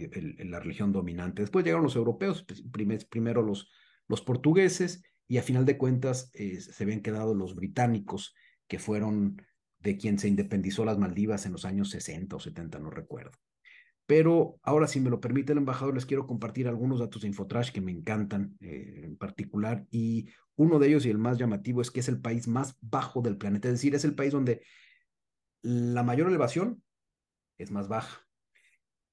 la 0.45 0.59
religión 0.59 0.91
dominante. 0.91 1.41
Después 1.41 1.65
llegaron 1.65 1.85
los 1.85 1.95
europeos, 1.95 2.43
pues, 2.43 2.63
primero 3.09 3.41
los, 3.41 3.69
los 4.07 4.21
portugueses, 4.21 5.03
y 5.27 5.37
a 5.37 5.43
final 5.43 5.65
de 5.65 5.77
cuentas 5.77 6.29
eh, 6.33 6.59
se 6.59 6.83
habían 6.83 7.01
quedado 7.01 7.33
los 7.33 7.55
británicos, 7.55 8.35
que 8.67 8.79
fueron 8.79 9.41
de 9.79 9.97
quien 9.97 10.19
se 10.19 10.27
independizó 10.27 10.85
las 10.85 10.97
Maldivas 10.97 11.45
en 11.45 11.51
los 11.51 11.65
años 11.65 11.89
60 11.91 12.35
o 12.35 12.39
70, 12.39 12.79
no 12.79 12.89
recuerdo. 12.89 13.37
Pero 14.05 14.59
ahora, 14.62 14.88
si 14.88 15.00
me 15.00 15.09
lo 15.09 15.19
permite 15.19 15.51
el 15.51 15.57
embajador, 15.57 15.95
les 15.95 16.05
quiero 16.05 16.27
compartir 16.27 16.67
algunos 16.67 17.00
datos 17.00 17.21
de 17.21 17.27
Infotrash 17.27 17.71
que 17.71 17.81
me 17.81 17.91
encantan 17.91 18.55
eh, 18.62 19.01
en 19.03 19.17
particular. 19.17 19.85
Y 19.89 20.29
uno 20.55 20.77
de 20.77 20.88
ellos 20.88 21.05
y 21.05 21.09
el 21.09 21.17
más 21.17 21.38
llamativo 21.38 21.81
es 21.81 21.89
que 21.89 22.01
es 22.01 22.07
el 22.07 22.21
país 22.21 22.47
más 22.47 22.77
bajo 22.81 23.21
del 23.21 23.38
planeta. 23.38 23.67
Es 23.67 23.75
decir, 23.75 23.95
es 23.95 24.05
el 24.05 24.13
país 24.13 24.31
donde 24.31 24.62
la 25.63 26.03
mayor 26.03 26.27
elevación 26.27 26.83
es 27.57 27.71
más 27.71 27.88
baja. 27.88 28.21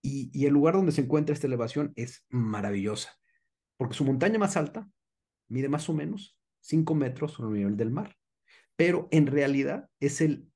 Y, 0.02 0.30
y 0.38 0.46
el 0.46 0.52
lugar 0.52 0.75
donde 0.75 0.92
se 0.92 1.00
encuentra 1.00 1.32
esta 1.32 1.46
elevación 1.46 1.92
es 1.96 2.26
maravillosa, 2.28 3.12
porque 3.78 3.94
su 3.94 4.04
montaña 4.04 4.38
más 4.38 4.56
alta 4.56 4.90
mide 5.49 5.68
más 5.68 5.88
o 5.88 5.94
menos 5.94 6.37
5 6.61 6.94
metros 6.94 7.32
sobre 7.32 7.50
el 7.50 7.58
nivel 7.58 7.76
del 7.76 7.90
mar. 7.90 8.16
Pero 8.76 9.08
en 9.11 9.26
realidad 9.26 9.88
es 10.00 10.20
el 10.20 10.50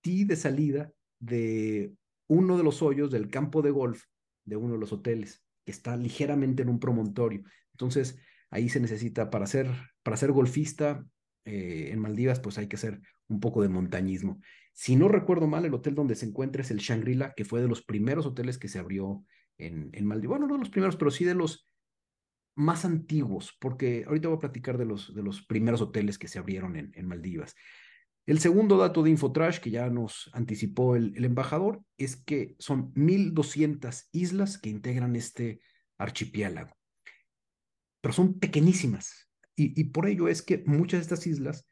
tee 0.00 0.24
de 0.24 0.36
salida 0.36 0.92
de 1.18 1.92
uno 2.28 2.56
de 2.56 2.62
los 2.62 2.82
hoyos 2.82 3.10
del 3.10 3.28
campo 3.28 3.62
de 3.62 3.70
golf 3.70 4.04
de 4.44 4.56
uno 4.56 4.74
de 4.74 4.80
los 4.80 4.92
hoteles, 4.92 5.44
que 5.64 5.72
está 5.72 5.96
ligeramente 5.96 6.62
en 6.62 6.70
un 6.70 6.80
promontorio. 6.80 7.42
Entonces, 7.72 8.18
ahí 8.50 8.68
se 8.68 8.80
necesita 8.80 9.30
para 9.30 9.46
ser, 9.46 9.68
para 10.02 10.16
ser 10.16 10.32
golfista 10.32 11.04
eh, 11.44 11.90
en 11.92 11.98
Maldivas, 11.98 12.40
pues 12.40 12.58
hay 12.58 12.66
que 12.66 12.76
hacer 12.76 13.00
un 13.28 13.40
poco 13.40 13.62
de 13.62 13.68
montañismo. 13.68 14.40
Si 14.72 14.96
no 14.96 15.08
recuerdo 15.08 15.46
mal, 15.46 15.64
el 15.64 15.74
hotel 15.74 15.94
donde 15.94 16.14
se 16.14 16.26
encuentra 16.26 16.62
es 16.62 16.70
el 16.70 16.78
Shangri-La, 16.78 17.34
que 17.34 17.44
fue 17.44 17.60
de 17.60 17.68
los 17.68 17.82
primeros 17.82 18.24
hoteles 18.26 18.58
que 18.58 18.68
se 18.68 18.78
abrió 18.78 19.24
en, 19.58 19.90
en 19.92 20.06
Maldivas. 20.06 20.38
Bueno, 20.38 20.46
no 20.46 20.54
de 20.54 20.60
los 20.60 20.70
primeros, 20.70 20.96
pero 20.96 21.10
sí 21.10 21.24
de 21.24 21.34
los 21.34 21.68
más 22.54 22.84
antiguos, 22.84 23.56
porque 23.60 24.04
ahorita 24.06 24.28
voy 24.28 24.36
a 24.36 24.40
platicar 24.40 24.78
de 24.78 24.84
los, 24.84 25.14
de 25.14 25.22
los 25.22 25.42
primeros 25.42 25.80
hoteles 25.80 26.18
que 26.18 26.28
se 26.28 26.38
abrieron 26.38 26.76
en, 26.76 26.92
en 26.94 27.06
Maldivas. 27.06 27.54
El 28.28 28.40
segundo 28.40 28.76
dato 28.76 29.02
de 29.02 29.08
Infotrash, 29.08 29.58
que 29.58 29.70
ya 29.70 29.88
nos 29.88 30.28
anticipó 30.34 30.96
el, 30.96 31.24
embajador, 31.24 31.82
es 31.96 32.14
que 32.14 32.56
son 32.58 32.92
1.200 32.92 34.10
islas 34.12 34.58
que 34.58 34.68
integran 34.68 35.16
este 35.16 35.62
archipiélago, 35.96 36.76
pero 38.02 38.12
son 38.12 38.38
pequeñísimas. 38.38 39.30
Y, 39.56 39.80
y 39.80 39.84
por 39.84 40.06
ello 40.06 40.28
es 40.28 40.42
que 40.42 40.62
muchas 40.66 40.98
de 40.98 41.02
estas 41.04 41.26
islas 41.26 41.64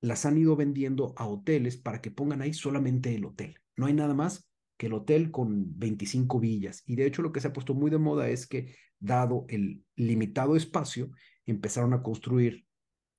las 0.00 0.24
han 0.24 0.38
ido 0.38 0.56
vendiendo 0.56 1.12
a 1.18 1.26
hoteles 1.26 1.76
para 1.76 2.00
que 2.00 2.10
pongan 2.10 2.40
ahí 2.40 2.54
solamente 2.54 3.14
el 3.14 3.26
hotel. 3.26 3.58
No 3.76 3.84
hay 3.84 3.92
nada 3.92 4.14
más 4.14 4.48
que 4.78 4.86
el 4.86 4.94
hotel 4.94 5.30
con 5.30 5.78
25 5.78 6.40
villas. 6.40 6.84
Y 6.86 6.96
de 6.96 7.04
hecho 7.04 7.20
lo 7.20 7.32
que 7.32 7.40
se 7.40 7.48
ha 7.48 7.52
puesto 7.52 7.74
muy 7.74 7.90
de 7.90 7.98
moda 7.98 8.30
es 8.30 8.46
que, 8.46 8.74
dado 8.98 9.44
el 9.50 9.84
limitado 9.96 10.56
espacio, 10.56 11.10
empezaron 11.44 11.92
a 11.92 12.02
construir 12.02 12.64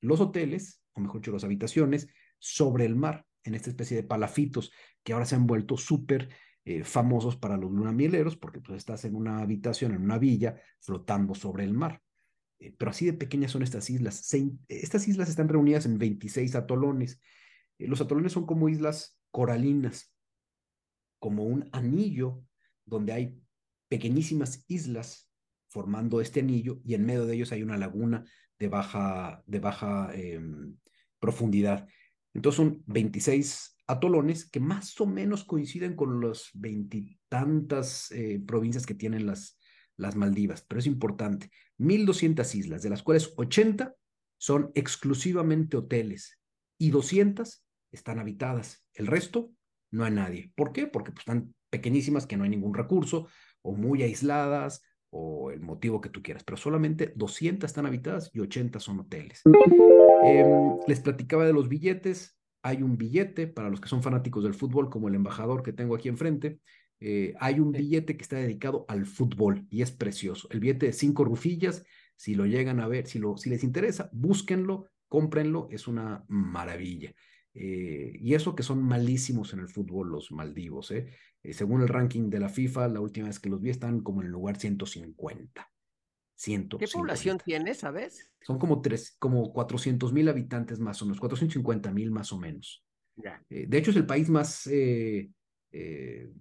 los 0.02 0.20
hoteles, 0.20 0.82
o 0.94 1.02
mejor 1.02 1.22
dicho, 1.22 1.32
las 1.32 1.44
habitaciones, 1.44 2.08
sobre 2.44 2.86
el 2.86 2.96
mar, 2.96 3.26
en 3.46 3.56
esta 3.56 3.70
especie 3.70 3.96
de 3.96 4.04
palafitos 4.04 4.72
que 5.02 5.14
ahora 5.14 5.26
se 5.26 5.36
han 5.36 5.48
vuelto 5.48 5.78
súper 5.78 6.30
eh, 6.66 6.84
famosos 6.84 7.38
para 7.38 7.56
los 7.56 7.72
lunamieleros, 7.72 8.36
porque 8.36 8.60
pues 8.60 8.78
estás 8.78 9.06
en 9.06 9.16
una 9.16 9.40
habitación, 9.40 9.94
en 9.94 10.02
una 10.02 10.18
villa, 10.18 10.62
flotando 10.82 11.36
sobre 11.36 11.64
el 11.64 11.74
mar. 11.74 12.02
Eh, 12.60 12.76
pero 12.78 12.92
así 12.92 13.06
de 13.06 13.14
pequeñas 13.14 13.52
son 13.52 13.64
estas 13.64 13.90
islas. 13.90 14.30
Estas 14.68 15.08
islas 15.08 15.30
están 15.30 15.48
reunidas 15.48 15.86
en 15.86 15.98
26 15.98 16.56
atolones. 16.56 17.22
Eh, 17.80 17.88
los 17.88 18.02
atolones 18.02 18.34
son 18.34 18.46
como 18.46 18.68
islas 18.68 19.18
coralinas, 19.32 20.14
como 21.20 21.44
un 21.44 21.70
anillo 21.72 22.44
donde 22.86 23.14
hay 23.14 23.42
pequeñísimas 23.88 24.66
islas 24.68 25.30
formando 25.70 26.20
este 26.20 26.42
anillo 26.42 26.82
y 26.84 26.94
en 26.94 27.06
medio 27.06 27.26
de 27.26 27.36
ellos 27.36 27.52
hay 27.54 27.64
una 27.64 27.78
laguna 27.78 28.26
de 28.60 28.68
baja, 28.68 29.42
de 29.48 29.60
baja 29.60 30.12
eh, 30.14 30.42
profundidad. 31.20 31.88
Entonces 32.34 32.58
son 32.58 32.84
26 32.88 33.78
atolones 33.88 34.50
que 34.50 34.60
más 34.60 35.00
o 35.00 35.06
menos 35.06 35.44
coinciden 35.44 35.96
con 35.96 36.22
las 36.22 36.50
veintitantas 36.54 38.12
eh, 38.12 38.42
provincias 38.46 38.86
que 38.86 38.96
tienen 38.96 39.26
las, 39.26 39.60
las 39.98 40.16
Maldivas, 40.16 40.66
pero 40.68 40.80
es 40.80 40.88
importante, 40.88 41.52
1.200 41.78 42.56
islas, 42.56 42.82
de 42.82 42.90
las 42.90 43.04
cuales 43.04 43.34
80 43.38 43.96
son 44.38 44.72
exclusivamente 44.76 45.78
hoteles 45.78 46.40
y 46.78 46.92
200 46.92 47.64
están 47.92 48.20
habitadas. 48.20 48.86
El 48.94 49.08
resto 49.08 49.52
no 49.92 50.04
hay 50.04 50.12
nadie. 50.12 50.52
¿Por 50.56 50.74
qué? 50.74 50.88
Porque 50.88 51.12
pues, 51.12 51.22
están 51.22 51.54
pequeñísimas, 51.70 52.26
que 52.26 52.36
no 52.36 52.44
hay 52.44 52.50
ningún 52.50 52.74
recurso, 52.74 53.28
o 53.62 53.74
muy 53.74 54.04
aisladas, 54.04 54.82
o 55.16 55.52
el 55.52 55.62
motivo 55.62 56.02
que 56.02 56.10
tú 56.10 56.24
quieras, 56.24 56.44
pero 56.44 56.58
solamente 56.58 57.14
200 57.16 57.70
están 57.70 57.86
habitadas 57.86 58.32
y 58.34 58.40
80 58.40 58.80
son 58.80 59.00
hoteles. 59.00 59.44
Eh, 60.26 60.46
les 60.88 61.00
platicaba 61.02 61.46
de 61.46 61.54
los 61.54 61.70
billetes. 61.70 62.36
Hay 62.64 62.82
un 62.82 62.98
billete 62.98 63.48
para 63.48 63.70
los 63.70 63.80
que 63.80 63.90
son 63.90 64.02
fanáticos 64.02 64.44
del 64.44 64.56
fútbol, 64.56 64.90
como 64.90 65.08
el 65.08 65.16
embajador 65.16 65.62
que 65.62 65.72
tengo 65.74 65.96
aquí 65.96 66.10
enfrente. 66.10 66.60
Eh, 67.00 67.34
hay 67.40 67.60
un 67.60 67.72
billete 67.72 68.18
que 68.18 68.24
está 68.24 68.38
dedicado 68.38 68.86
al 68.88 69.06
fútbol 69.06 69.68
y 69.70 69.82
es 69.84 69.92
precioso. 69.92 70.48
El 70.50 70.62
billete 70.62 70.88
de 70.88 70.94
cinco 70.94 71.26
rufillas, 71.26 71.84
si 72.16 72.34
lo 72.34 72.46
llegan 72.46 72.80
a 72.80 72.88
ver, 72.88 73.06
si, 73.06 73.20
lo, 73.20 73.38
si 73.38 73.50
les 73.50 73.64
interesa, 73.64 74.10
búsquenlo, 74.14 74.88
cómprenlo, 75.10 75.68
es 75.70 75.88
una 75.88 76.24
maravilla. 76.28 77.14
Eh, 77.56 78.18
y 78.20 78.34
eso 78.34 78.56
que 78.56 78.64
son 78.64 78.82
malísimos 78.84 79.54
en 79.54 79.60
el 79.60 79.68
fútbol 79.68 80.10
los 80.10 80.32
Maldivos. 80.32 80.92
¿eh? 80.92 81.08
Eh, 81.44 81.54
según 81.54 81.82
el 81.82 81.88
ranking 81.88 82.30
de 82.30 82.40
la 82.40 82.50
FIFA, 82.50 82.88
la 82.88 83.00
última 83.00 83.28
vez 83.28 83.40
que 83.40 83.50
los 83.50 83.62
vi 83.62 83.70
están 83.70 84.02
como 84.02 84.22
en 84.22 84.28
el 84.28 84.34
lugar 84.34 84.58
150. 84.58 85.70
150. 86.36 86.78
¿Qué 86.78 86.92
población 86.92 87.38
tiene, 87.44 87.74
sabes? 87.74 88.32
Son 88.42 88.58
como, 88.58 88.82
tres, 88.82 89.16
como 89.20 89.54
400 89.54 90.12
mil 90.14 90.28
habitantes 90.30 90.80
más 90.80 91.02
o 91.02 91.06
menos, 91.06 91.20
450 91.20 91.92
mil 91.92 92.12
más 92.12 92.34
o 92.34 92.40
menos. 92.40 92.84
de 93.16 93.78
hecho, 93.78 93.92
es 93.92 93.98
el 93.98 94.06
país 94.06 94.30
más 94.30 94.68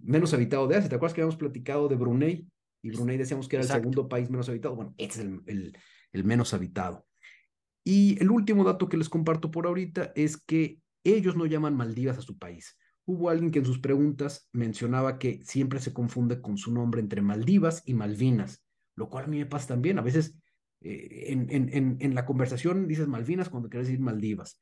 menos 0.01 0.33
habitado 0.33 0.67
de 0.67 0.75
Asia. 0.77 0.89
¿Te 0.89 0.95
acuerdas 0.95 1.13
que 1.13 1.21
habíamos 1.21 1.37
platicado 1.37 1.87
de 1.87 1.95
Brunei? 1.95 2.47
Y 2.81 2.89
Brunei 2.89 3.17
decíamos 3.17 3.47
que 3.47 3.55
era 3.55 3.63
el 3.63 3.71
segundo 3.71 4.09
país 4.09 4.29
menos 4.29 4.49
habitado. 4.49 4.75
Bueno, 4.75 4.93
este 4.97 5.19
es 5.19 5.25
el, 5.25 5.41
el, 5.45 5.77
el 6.11 6.23
menos 6.23 6.53
habitado. 6.53 7.05
Y 7.85 8.17
el 8.21 8.31
último 8.31 8.63
dato 8.63 8.89
que 8.89 8.97
les 8.97 9.09
comparto 9.09 9.51
por 9.51 9.67
ahorita 9.67 10.11
es 10.15 10.37
que 10.37 10.82
ellos 11.03 11.35
no 11.35 11.45
llaman 11.45 11.75
Maldivas 11.75 12.17
a 12.17 12.21
su 12.21 12.37
país. 12.37 12.77
Hubo 13.05 13.29
alguien 13.29 13.51
que 13.51 13.59
en 13.59 13.65
sus 13.65 13.79
preguntas 13.79 14.47
mencionaba 14.53 15.19
que 15.19 15.43
siempre 15.43 15.79
se 15.79 15.93
confunde 15.93 16.41
con 16.41 16.57
su 16.57 16.73
nombre 16.73 17.01
entre 17.01 17.21
Maldivas 17.21 17.83
y 17.85 17.93
Malvinas, 17.93 18.63
lo 18.95 19.09
cual 19.09 19.25
a 19.25 19.27
mí 19.27 19.37
me 19.37 19.45
pasa 19.45 19.67
también. 19.67 19.99
A 19.99 20.01
veces 20.01 20.37
eh, 20.81 21.25
en, 21.27 21.49
en, 21.49 21.97
en, 21.99 22.15
la 22.15 22.25
conversación 22.25 22.87
dices 22.87 23.07
Malvinas 23.07 23.49
cuando 23.49 23.69
quieres 23.69 23.87
decir 23.87 24.01
Maldivas. 24.01 24.61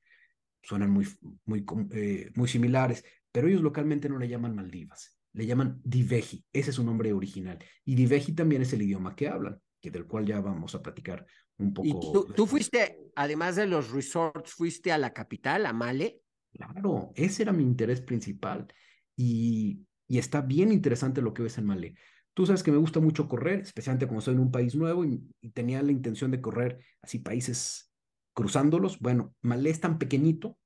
Suenan 0.63 0.91
muy, 0.91 1.07
muy, 1.45 1.65
eh, 1.91 2.31
muy 2.35 2.47
similares, 2.47 3.03
pero 3.31 3.47
ellos 3.47 3.61
localmente 3.61 4.09
no 4.09 4.19
le 4.19 4.27
llaman 4.27 4.55
Maldivas, 4.55 5.17
le 5.33 5.47
llaman 5.47 5.81
Diveji, 5.83 6.45
ese 6.53 6.69
es 6.69 6.75
su 6.75 6.83
nombre 6.83 7.13
original. 7.13 7.57
Y 7.83 7.95
Diveji 7.95 8.33
también 8.33 8.61
es 8.61 8.71
el 8.73 8.83
idioma 8.83 9.15
que 9.15 9.27
hablan, 9.27 9.59
que 9.79 9.89
del 9.89 10.05
cual 10.05 10.27
ya 10.27 10.39
vamos 10.39 10.75
a 10.75 10.81
platicar 10.83 11.25
un 11.57 11.73
poco. 11.73 11.87
¿Y 11.87 11.91
tú, 11.91 12.31
tú 12.35 12.45
fuiste, 12.45 12.99
además 13.15 13.55
de 13.55 13.65
los 13.65 13.89
resorts, 13.89 14.53
fuiste 14.53 14.91
a 14.91 14.99
la 14.99 15.13
capital, 15.13 15.65
a 15.65 15.73
Male? 15.73 16.21
Claro, 16.67 17.11
ese 17.15 17.43
era 17.43 17.51
mi 17.51 17.63
interés 17.63 18.01
principal 18.01 18.67
y, 19.15 19.85
y 20.07 20.17
está 20.17 20.41
bien 20.41 20.71
interesante 20.71 21.21
lo 21.21 21.33
que 21.33 21.43
ves 21.43 21.57
en 21.57 21.65
Malé. 21.65 21.95
Tú 22.33 22.45
sabes 22.45 22.63
que 22.63 22.71
me 22.71 22.77
gusta 22.77 22.99
mucho 22.99 23.27
correr, 23.27 23.59
especialmente 23.59 24.07
cuando 24.07 24.19
estoy 24.19 24.35
en 24.35 24.41
un 24.41 24.51
país 24.51 24.75
nuevo 24.75 25.03
y, 25.05 25.21
tenía 25.53 25.81
la 25.81 25.91
intención 25.91 26.31
de 26.31 26.41
correr 26.41 26.79
así 27.01 27.19
países 27.19 27.91
cruzándolos. 28.33 28.99
Bueno, 28.99 29.33
Malé 29.41 29.69
es 29.69 29.81
tan 29.81 29.97
pequeñito 29.99 30.57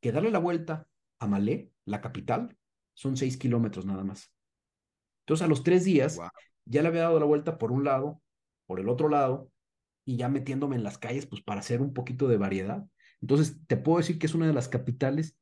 que 0.00 0.12
darle 0.12 0.30
la 0.30 0.38
vuelta 0.38 0.86
a 1.18 1.26
Malé, 1.26 1.72
la 1.84 2.00
capital, 2.00 2.56
son 2.94 3.16
seis 3.16 3.36
kilómetros 3.36 3.84
nada 3.84 4.04
más. 4.04 4.32
Entonces 5.24 5.44
a 5.44 5.48
los 5.48 5.62
tres 5.62 5.84
días 5.84 6.18
ya 6.64 6.82
le 6.82 6.88
había 6.88 7.02
dado 7.02 7.20
la 7.20 7.26
vuelta 7.26 7.58
por 7.58 7.70
un 7.70 7.84
lado, 7.84 8.22
por 8.66 8.80
el 8.80 8.88
otro 8.88 9.08
lado 9.08 9.50
y 10.04 10.16
ya 10.16 10.28
metiéndome 10.28 10.76
en 10.76 10.84
las 10.84 10.96
calles 10.96 11.26
pues 11.26 11.42
para 11.42 11.60
hacer 11.60 11.82
un 11.82 11.92
poquito 11.92 12.28
de 12.28 12.38
variedad. 12.38 12.86
Entonces, 13.20 13.56
te 13.66 13.76
puedo 13.76 13.98
decir 13.98 14.18
que 14.18 14.26
es 14.26 14.34
una 14.34 14.46
de 14.46 14.52
las 14.52 14.68
capitales 14.68 15.36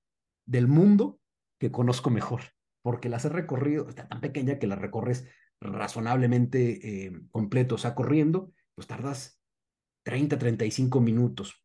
del 0.46 0.66
mundo 0.66 1.20
que 1.58 1.70
conozco 1.70 2.10
mejor, 2.10 2.42
porque 2.82 3.08
las 3.08 3.24
he 3.24 3.28
recorrido, 3.28 3.88
está 3.88 4.08
tan 4.08 4.20
pequeña 4.20 4.58
que 4.58 4.66
la 4.66 4.76
recorres 4.76 5.26
razonablemente 5.60 7.06
eh, 7.06 7.12
completo, 7.30 7.76
o 7.76 7.78
sea, 7.78 7.94
corriendo, 7.94 8.52
pues 8.74 8.86
tardas 8.86 9.40
30, 10.04 10.38
35 10.38 11.00
minutos. 11.00 11.62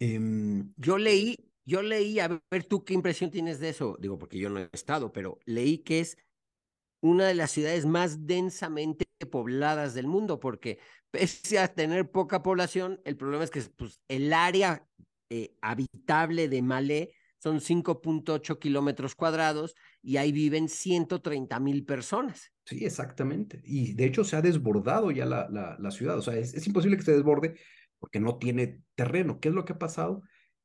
Em, 0.00 0.72
yo 0.76 0.98
leí, 0.98 1.52
yo 1.64 1.82
leí, 1.82 2.18
a 2.20 2.42
ver 2.50 2.64
tú 2.64 2.84
qué 2.84 2.94
impresión 2.94 3.30
tienes 3.30 3.60
de 3.60 3.70
eso, 3.70 3.96
digo, 4.00 4.18
porque 4.18 4.38
yo 4.38 4.50
no 4.50 4.60
he 4.60 4.68
estado, 4.72 5.12
pero 5.12 5.38
leí 5.44 5.78
que 5.78 6.00
es 6.00 6.18
una 7.02 7.26
de 7.26 7.34
las 7.34 7.50
ciudades 7.50 7.86
más 7.86 8.26
densamente 8.26 9.06
pobladas 9.30 9.94
del 9.94 10.06
mundo, 10.06 10.40
porque 10.40 10.78
pese 11.10 11.58
a 11.58 11.68
tener 11.68 12.10
poca 12.10 12.42
población, 12.42 13.00
el 13.04 13.16
problema 13.16 13.44
es 13.44 13.50
que 13.50 13.62
pues, 13.76 14.00
el 14.08 14.32
área 14.32 14.86
eh, 15.30 15.56
habitable 15.60 16.48
de 16.48 16.62
Malé 16.62 17.12
son 17.38 17.60
5.8 17.60 18.58
kilómetros 18.58 19.14
cuadrados 19.14 19.74
y 20.02 20.18
ahí 20.18 20.30
viven 20.30 20.68
130 20.68 21.58
mil 21.60 21.84
personas. 21.84 22.52
Sí, 22.64 22.84
exactamente. 22.84 23.62
Y 23.64 23.94
de 23.94 24.04
hecho 24.04 24.24
se 24.24 24.36
ha 24.36 24.42
desbordado 24.42 25.10
ya 25.10 25.24
la, 25.24 25.90
ciudad. 25.90 26.18
O 26.18 26.22
sea, 26.22 26.36
es, 26.36 26.66
imposible 26.66 26.96
que 26.96 27.02
se 27.02 27.12
desborde 27.12 27.58
porque 27.98 28.20
no 28.20 28.36
tiene 28.36 28.82
terreno. 28.94 29.40
¿Qué 29.40 29.48
es 29.48 29.54
lo 29.54 29.64
que 29.64 29.72
ha 29.72 29.78
pasado? 29.78 30.22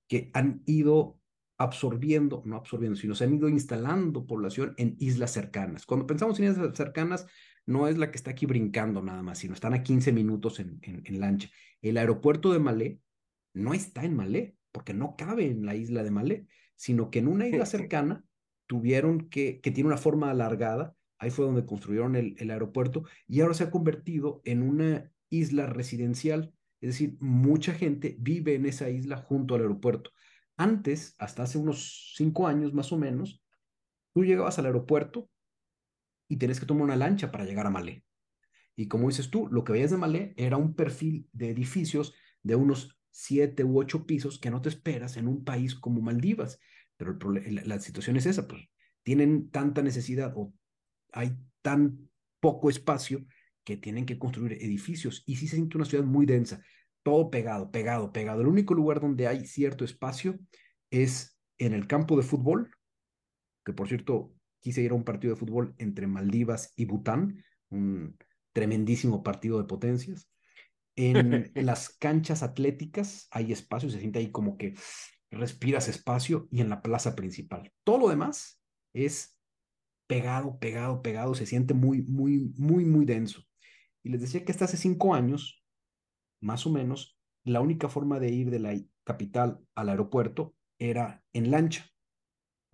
Que 0.08 0.32
han 0.34 0.62
ido 0.66 1.20
absorbiendo, 1.58 2.44
no 2.46 2.58
absorbiendo, 2.58 3.00
sino 3.00 3.16
se 3.16 3.24
han 3.24 3.34
ido 3.34 3.48
instalando 3.48 4.26
población 4.26 4.74
en 4.78 4.98
islas 5.00 5.32
cercanas. 5.32 5.86
Cuando 5.86 6.06
pensamos 6.06 6.38
en 6.40 6.52
islas 6.52 6.76
cercanas, 6.76 7.26
no 7.66 7.88
es 7.88 7.98
la 7.98 8.12
que 8.12 8.18
está 8.18 8.32
aquí 8.32 8.46
brincando 8.46 9.02
nada 9.02 9.24
más, 9.24 9.40
sino 9.40 9.54
están 9.54 9.74
a 9.74 9.84
15 9.84 10.12
minutos 10.12 10.60
en, 10.60 10.80
en, 10.84 11.20
lancha. 11.20 11.50
El 11.82 11.98
aeropuerto 11.98 12.54
de 12.54 12.60
Malé 12.60 13.00
no 13.54 13.74
está 13.74 14.04
en 14.04 14.16
Malé, 14.16 14.56
porque 14.72 14.94
no 14.94 15.16
cabe 15.16 15.48
en 15.48 15.66
la 15.66 15.76
isla 15.76 16.04
de 16.04 16.12
Malé, 16.12 16.48
sino 16.76 17.10
que 17.10 17.20
en 17.20 17.28
una 17.28 17.48
isla 17.48 17.66
cercana 17.66 18.24
tuvieron 18.68 19.30
que, 19.30 19.62
que 19.62 19.72
tiene 19.72 19.88
una 19.88 19.98
forma 19.98 20.30
alargada, 20.30 20.96
ahí 21.18 21.32
fue 21.32 21.46
donde 21.46 21.66
construyeron 21.66 22.16
el, 22.16 22.36
el 22.38 22.52
aeropuerto, 22.52 23.04
y 23.28 23.42
ahora 23.42 23.54
se 23.54 23.64
ha 23.64 23.72
convertido 23.72 24.42
en 24.46 24.62
una 24.62 25.12
isla 25.30 25.66
residencial, 25.66 26.54
es 26.82 26.90
decir, 26.90 27.18
mucha 27.20 27.74
gente 27.74 28.16
vive 28.20 28.56
en 28.56 28.66
esa 28.66 28.90
isla 28.90 29.18
junto 29.18 29.56
al 29.56 29.62
aeropuerto. 29.62 30.12
Antes, 30.58 31.16
hasta 31.18 31.44
hace 31.44 31.58
unos 31.58 32.14
cinco 32.16 32.48
años 32.48 32.74
más 32.74 32.92
o 32.92 32.98
menos, 32.98 33.42
tú 34.14 34.24
llegabas 34.24 34.60
al 34.60 34.68
aeropuerto 34.68 35.30
y 36.28 36.38
tenías 36.38 36.60
que 36.60 36.66
tomar 36.66 36.84
una 36.84 36.96
lancha 36.96 37.32
para 37.32 37.46
llegar 37.46 37.68
a 37.68 37.70
Malé. 37.70 38.04
Y 38.76 38.88
como 38.88 39.08
dices 39.08 39.30
tú, 39.30 39.48
lo 39.48 39.64
que 39.64 39.74
veías 39.74 39.92
de 39.92 39.98
Malé 39.98 40.34
era 40.38 40.58
un 40.58 40.76
perfil 40.76 41.30
de 41.32 41.50
edificios 41.50 42.14
de 42.44 42.56
unos 42.56 42.98
siete 43.10 43.64
u 43.64 43.80
ocho 43.80 44.06
pisos 44.06 44.40
que 44.40 44.52
no 44.52 44.62
te 44.62 44.70
esperas 44.70 45.18
en 45.18 45.28
un 45.28 45.44
país 45.44 45.76
como 45.76 46.02
Maldivas. 46.02 46.60
Pero 46.98 47.18
el 47.40 47.62
la, 47.68 47.80
situación 47.80 48.18
es 48.18 48.26
esa, 48.26 48.48
pues 48.48 48.62
tienen 49.04 49.50
tanta 49.50 49.82
necesidad 49.82 50.34
o 50.36 50.54
hay 51.14 51.38
tan 51.62 52.10
poco 52.40 52.70
espacio 52.70 53.26
que 53.64 53.78
tienen 53.78 54.06
que 54.06 54.20
construir 54.20 54.54
edificios 54.54 55.24
y 55.26 55.38
sí 55.38 55.48
se 55.48 55.56
siente 55.56 55.78
una 55.78 55.86
ciudad 55.86 56.04
muy 56.04 56.26
densa 56.26 56.62
todo 57.06 57.30
pegado, 57.30 57.70
pegado, 57.70 58.12
pegado. 58.12 58.42
El 58.42 58.48
único 58.48 58.74
lugar 58.74 59.00
donde 59.00 59.28
hay 59.28 59.46
cierto 59.46 59.86
espacio 59.86 60.40
es 60.90 61.40
en 61.60 61.74
el 61.74 61.86
campo 61.86 62.18
de 62.18 62.24
fútbol, 62.24 62.72
que 63.64 63.74
por 63.74 63.88
cierto 63.88 64.35
quise 64.66 64.82
ir 64.82 64.90
a 64.90 64.96
un 64.96 65.04
partido 65.04 65.36
de 65.36 65.40
fútbol 65.40 65.76
entre 65.78 66.08
Maldivas 66.08 66.74
y 66.76 66.86
Bután, 66.86 67.44
un 67.70 68.18
tremendísimo 68.52 69.22
partido 69.22 69.60
de 69.60 69.66
potencias. 69.66 70.28
En 70.96 71.52
las 71.54 71.90
canchas 71.90 72.42
atléticas 72.42 73.28
hay 73.30 73.52
espacio, 73.52 73.92
se 73.92 74.00
siente 74.00 74.18
ahí 74.18 74.32
como 74.32 74.58
que 74.58 74.74
respiras 75.30 75.88
espacio 75.88 76.48
y 76.50 76.62
en 76.62 76.70
la 76.70 76.82
plaza 76.82 77.16
principal. 77.16 77.72
Todo 77.84 78.00
lo 78.00 78.10
demás 78.10 78.60
es 78.92 79.38
pegado, 80.08 80.58
pegado, 80.58 81.04
pegado, 81.04 81.36
se 81.36 81.46
siente 81.46 81.76
muy, 81.76 82.02
muy, 82.02 82.52
muy, 82.58 82.86
muy 82.86 83.06
denso. 83.06 83.44
Y 84.02 84.10
les 84.10 84.22
decía 84.22 84.44
que 84.44 84.52
hasta 84.52 84.66
hace 84.66 84.78
cinco 84.78 85.14
años 85.14 85.64
más 86.42 86.66
o 86.66 86.72
menos, 86.72 87.20
la 87.44 87.62
única 87.62 87.88
forma 87.88 88.20
de 88.20 88.30
ir 88.32 88.50
de 88.50 88.60
la 88.60 88.76
capital 89.04 89.60
al 89.76 89.90
aeropuerto 89.90 90.56
era 90.80 91.24
en 91.34 91.52
lancha. 91.52 91.92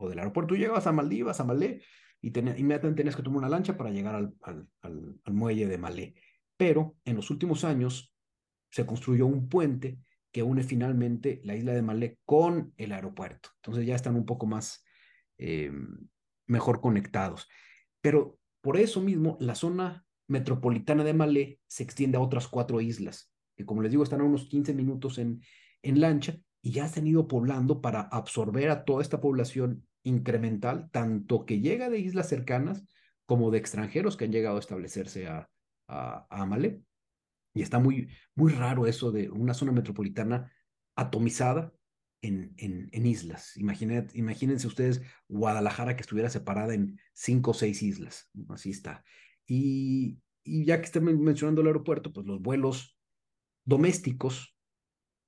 O 0.01 0.09
del 0.09 0.19
aeropuerto 0.19 0.53
tú 0.53 0.59
llegabas 0.59 0.87
a 0.87 0.91
Maldivas, 0.91 1.39
a 1.39 1.43
Malé, 1.43 1.81
y 2.21 2.27
inmediatamente 2.27 2.97
tenías 2.97 3.15
que 3.15 3.23
tomar 3.23 3.39
una 3.39 3.49
lancha 3.49 3.77
para 3.77 3.89
llegar 3.89 4.15
al, 4.15 5.33
muelle 5.33 5.67
de 5.67 5.77
Malé. 5.77 6.15
Pero 6.57 6.95
en 7.05 7.15
los 7.15 7.29
últimos 7.29 7.63
años 7.63 8.13
se 8.69 8.85
construyó 8.85 9.25
un 9.25 9.49
puente 9.49 9.99
que 10.31 10.43
une 10.43 10.63
finalmente 10.63 11.41
la 11.43 11.55
isla 11.55 11.73
de 11.73 11.81
Malé 11.81 12.19
con 12.25 12.73
el 12.77 12.91
aeropuerto. 12.91 13.49
Entonces 13.57 13.85
ya 13.85 13.95
están 13.95 14.15
un 14.15 14.25
poco 14.25 14.45
más 14.45 14.83
eh, 15.37 15.71
mejor 16.47 16.79
conectados. 16.79 17.47
Pero 18.01 18.37
por 18.61 18.77
eso 18.77 19.01
mismo 19.01 19.37
la 19.39 19.55
zona 19.55 20.05
metropolitana 20.27 21.03
de 21.03 21.13
Malé 21.13 21.59
se 21.67 21.83
extiende 21.83 22.17
a 22.17 22.21
otras 22.21 22.47
cuatro 22.47 22.79
islas 22.81 23.31
que 23.55 23.65
como 23.65 23.81
les 23.81 23.91
digo 23.91 24.03
están 24.03 24.21
a 24.21 24.25
unos 24.25 24.45
15 24.45 24.73
minutos 24.73 25.17
en, 25.17 25.41
en 25.81 26.01
lancha 26.01 26.37
y 26.61 26.71
ya 26.71 26.87
se 26.87 26.99
han 26.99 27.07
ido 27.07 27.27
poblando 27.27 27.81
para 27.81 28.01
absorber 28.01 28.69
a 28.69 28.85
toda 28.85 29.01
esta 29.01 29.19
población 29.19 29.87
incremental, 30.03 30.89
tanto 30.91 31.45
que 31.45 31.59
llega 31.59 31.89
de 31.89 31.99
islas 31.99 32.29
cercanas 32.29 32.85
como 33.25 33.51
de 33.51 33.59
extranjeros 33.59 34.17
que 34.17 34.25
han 34.25 34.31
llegado 34.31 34.57
a 34.57 34.59
establecerse 34.59 35.27
a, 35.27 35.49
a, 35.87 36.27
a 36.29 36.45
Malé. 36.45 36.81
Y 37.53 37.61
está 37.61 37.79
muy, 37.79 38.09
muy 38.35 38.53
raro 38.53 38.87
eso 38.87 39.11
de 39.11 39.29
una 39.29 39.53
zona 39.53 39.71
metropolitana 39.71 40.51
atomizada 40.95 41.73
en, 42.21 42.53
en, 42.57 42.89
en 42.91 43.05
islas. 43.05 43.53
imagínense 43.55 44.67
ustedes 44.67 45.01
Guadalajara 45.27 45.95
que 45.95 46.01
estuviera 46.01 46.29
separada 46.29 46.73
en 46.73 46.99
cinco 47.13 47.51
o 47.51 47.53
seis 47.53 47.81
islas. 47.81 48.29
Así 48.49 48.69
está. 48.69 49.03
Y, 49.45 50.19
y 50.43 50.65
ya 50.65 50.79
que 50.79 50.85
estén 50.85 51.03
mencionando 51.03 51.61
el 51.61 51.67
aeropuerto, 51.67 52.13
pues 52.13 52.25
los 52.25 52.41
vuelos 52.41 52.97
domésticos 53.65 54.55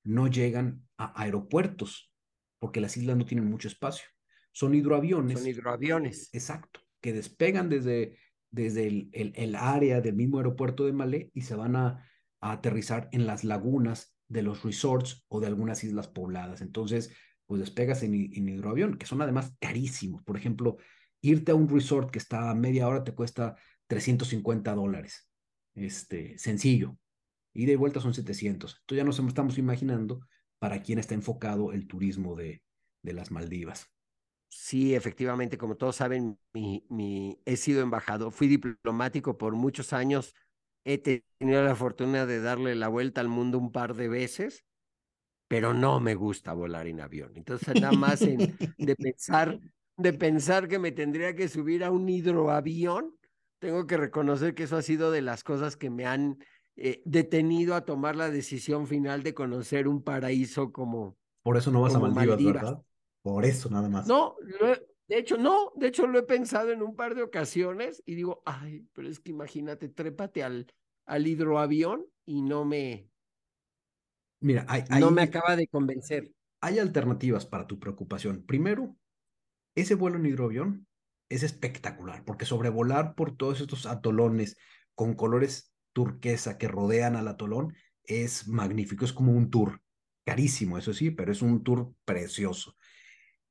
no 0.04 0.28
llegan 0.28 0.88
a 0.98 1.22
aeropuertos 1.22 2.12
porque 2.60 2.82
las 2.82 2.96
islas 2.96 3.18
no 3.18 3.26
tienen 3.26 3.50
mucho 3.50 3.68
espacio. 3.68 4.06
Son 4.54 4.74
hidroaviones. 4.74 5.40
Son 5.40 5.48
hidroaviones. 5.48 6.30
Exacto, 6.32 6.80
que 7.02 7.12
despegan 7.12 7.70
desde, 7.70 8.18
desde 8.50 8.88
el, 8.88 9.10
el, 9.12 9.56
área 9.56 10.00
del 10.00 10.16
mismo 10.16 10.38
aeropuerto 10.38 10.86
de 10.86 10.94
Malé 10.94 11.32
y 11.34 11.42
se 11.42 11.56
van 11.56 11.76
a, 11.76 12.10
aterrizar 12.40 13.08
en 13.14 13.26
las 13.26 13.46
lagunas 13.46 14.18
de 14.28 14.42
los 14.42 14.64
resorts 14.64 15.24
o 15.30 15.40
de 15.40 15.48
algunas 15.48 15.82
islas 15.86 16.10
pobladas. 16.10 16.62
Entonces, 16.62 17.16
pues 17.46 17.62
despegas 17.62 18.04
en, 18.04 18.14
en 18.14 18.50
hidroavión, 18.50 18.98
que 18.98 19.06
son 19.06 19.22
además 19.22 19.56
carísimos. 19.62 20.24
Por 20.24 20.36
ejemplo, 20.36 20.76
irte 21.22 21.54
a 21.54 21.56
un 21.56 21.70
resort 21.70 22.12
que 22.12 22.20
está 22.20 22.52
a 22.52 22.56
media 22.56 22.90
hora 22.90 23.06
te 23.06 23.14
cuesta 23.14 23.56
350 23.88 24.76
dólares. 24.76 25.30
Este, 25.74 26.38
sencillo, 26.38 26.98
y 27.54 27.66
de 27.66 27.76
vuelta 27.76 28.02
son 28.02 28.14
700. 28.14 28.72
Entonces 28.82 28.98
ya 28.98 29.06
nos 29.06 29.20
estamos 29.20 29.58
imaginando 29.58 30.28
para 30.60 30.82
quién 30.82 31.00
está 31.00 31.14
enfocado 31.14 31.72
el 31.72 31.88
turismo 31.88 32.36
de, 32.36 32.62
de 33.04 33.14
las 33.14 33.32
Maldivas. 33.32 33.93
Sí, 34.56 34.94
efectivamente, 34.94 35.58
como 35.58 35.76
todos 35.76 35.96
saben, 35.96 36.38
mi, 36.54 36.86
mi, 36.88 37.40
he 37.44 37.58
sido 37.58 37.82
embajador, 37.82 38.32
fui 38.32 38.48
diplomático 38.48 39.36
por 39.36 39.56
muchos 39.56 39.94
años, 39.94 40.36
he 40.86 41.00
tenido 41.00 41.64
la 41.64 41.76
fortuna 41.76 42.28
de 42.28 42.40
darle 42.40 42.76
la 42.76 42.88
vuelta 42.88 43.20
al 43.20 43.30
mundo 43.30 43.58
un 43.58 43.72
par 43.72 43.96
de 43.96 44.08
veces, 44.08 44.64
pero 45.48 45.74
no 45.74 46.00
me 46.00 46.14
gusta 46.14 46.54
volar 46.54 46.86
en 46.88 47.02
avión. 47.02 47.32
Entonces, 47.36 47.82
nada 47.82 47.94
más 47.94 48.20
de 48.20 48.96
pensar, 48.96 49.60
de 49.98 50.14
pensar 50.14 50.68
que 50.68 50.78
me 50.78 50.92
tendría 50.92 51.36
que 51.36 51.50
subir 51.50 51.84
a 51.84 51.90
un 51.90 52.08
hidroavión, 52.08 53.16
tengo 53.58 53.88
que 53.88 53.98
reconocer 53.98 54.54
que 54.54 54.64
eso 54.64 54.78
ha 54.78 54.84
sido 54.84 55.10
de 55.10 55.24
las 55.24 55.44
cosas 55.44 55.78
que 55.78 55.90
me 55.90 56.06
han 56.06 56.38
eh, 56.76 57.02
detenido 57.06 57.74
a 57.74 57.86
tomar 57.86 58.16
la 58.16 58.30
decisión 58.30 58.86
final 58.86 59.24
de 59.24 59.34
conocer 59.34 59.88
un 59.88 60.04
paraíso 60.04 60.72
como. 60.72 61.18
Por 61.42 61.58
eso 61.58 61.72
no 61.72 61.82
vas 61.82 61.96
a 61.96 62.00
Maldivas, 62.00 62.44
¿verdad? 62.44 62.84
Por 63.24 63.46
eso 63.46 63.70
nada 63.70 63.90
más. 63.90 64.06
No, 64.06 64.36
de 65.08 65.18
hecho, 65.18 65.38
no, 65.38 65.72
de 65.76 65.88
hecho 65.88 66.06
lo 66.08 66.20
he 66.20 66.24
pensado 66.24 66.72
en 66.72 66.84
un 66.84 66.96
par 66.96 67.16
de 67.16 67.24
ocasiones 67.24 68.04
y 68.06 68.16
digo, 68.16 68.44
ay, 68.46 68.86
pero 68.94 69.08
es 69.10 69.20
que 69.20 69.32
imagínate, 69.32 69.90
trépate 69.90 70.44
al, 70.44 70.68
al 71.06 71.26
hidroavión 71.26 72.06
y 72.26 72.42
no 72.42 72.66
me. 72.66 73.10
Mira, 74.42 74.66
no 75.00 75.10
me 75.10 75.24
acaba 75.24 75.56
de 75.56 75.68
convencer. 75.68 76.32
Hay 76.62 76.80
alternativas 76.80 77.46
para 77.46 77.66
tu 77.66 77.80
preocupación. 77.80 78.46
Primero, 78.46 78.96
ese 79.76 79.96
vuelo 79.96 80.18
en 80.18 80.26
hidroavión 80.26 80.88
es 81.30 81.44
espectacular 81.44 82.24
porque 82.26 82.46
sobrevolar 82.46 83.16
por 83.16 83.36
todos 83.36 83.62
estos 83.62 83.86
atolones 83.86 84.58
con 84.96 85.14
colores 85.16 85.74
turquesa 85.94 86.58
que 86.58 86.68
rodean 86.68 87.16
al 87.16 87.28
atolón 87.28 87.74
es 88.04 88.48
magnífico, 88.48 89.06
es 89.06 89.14
como 89.14 89.32
un 89.32 89.50
tour, 89.50 89.82
carísimo, 90.26 90.78
eso 90.78 90.94
sí, 90.94 91.12
pero 91.12 91.32
es 91.32 91.42
un 91.42 91.64
tour 91.64 91.94
precioso. 92.06 92.76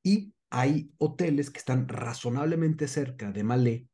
Y 0.03 0.33
hay 0.49 0.91
hoteles 0.97 1.49
que 1.49 1.59
están 1.59 1.87
razonablemente 1.87 2.87
cerca 2.87 3.31
de 3.31 3.43
Malé, 3.43 3.87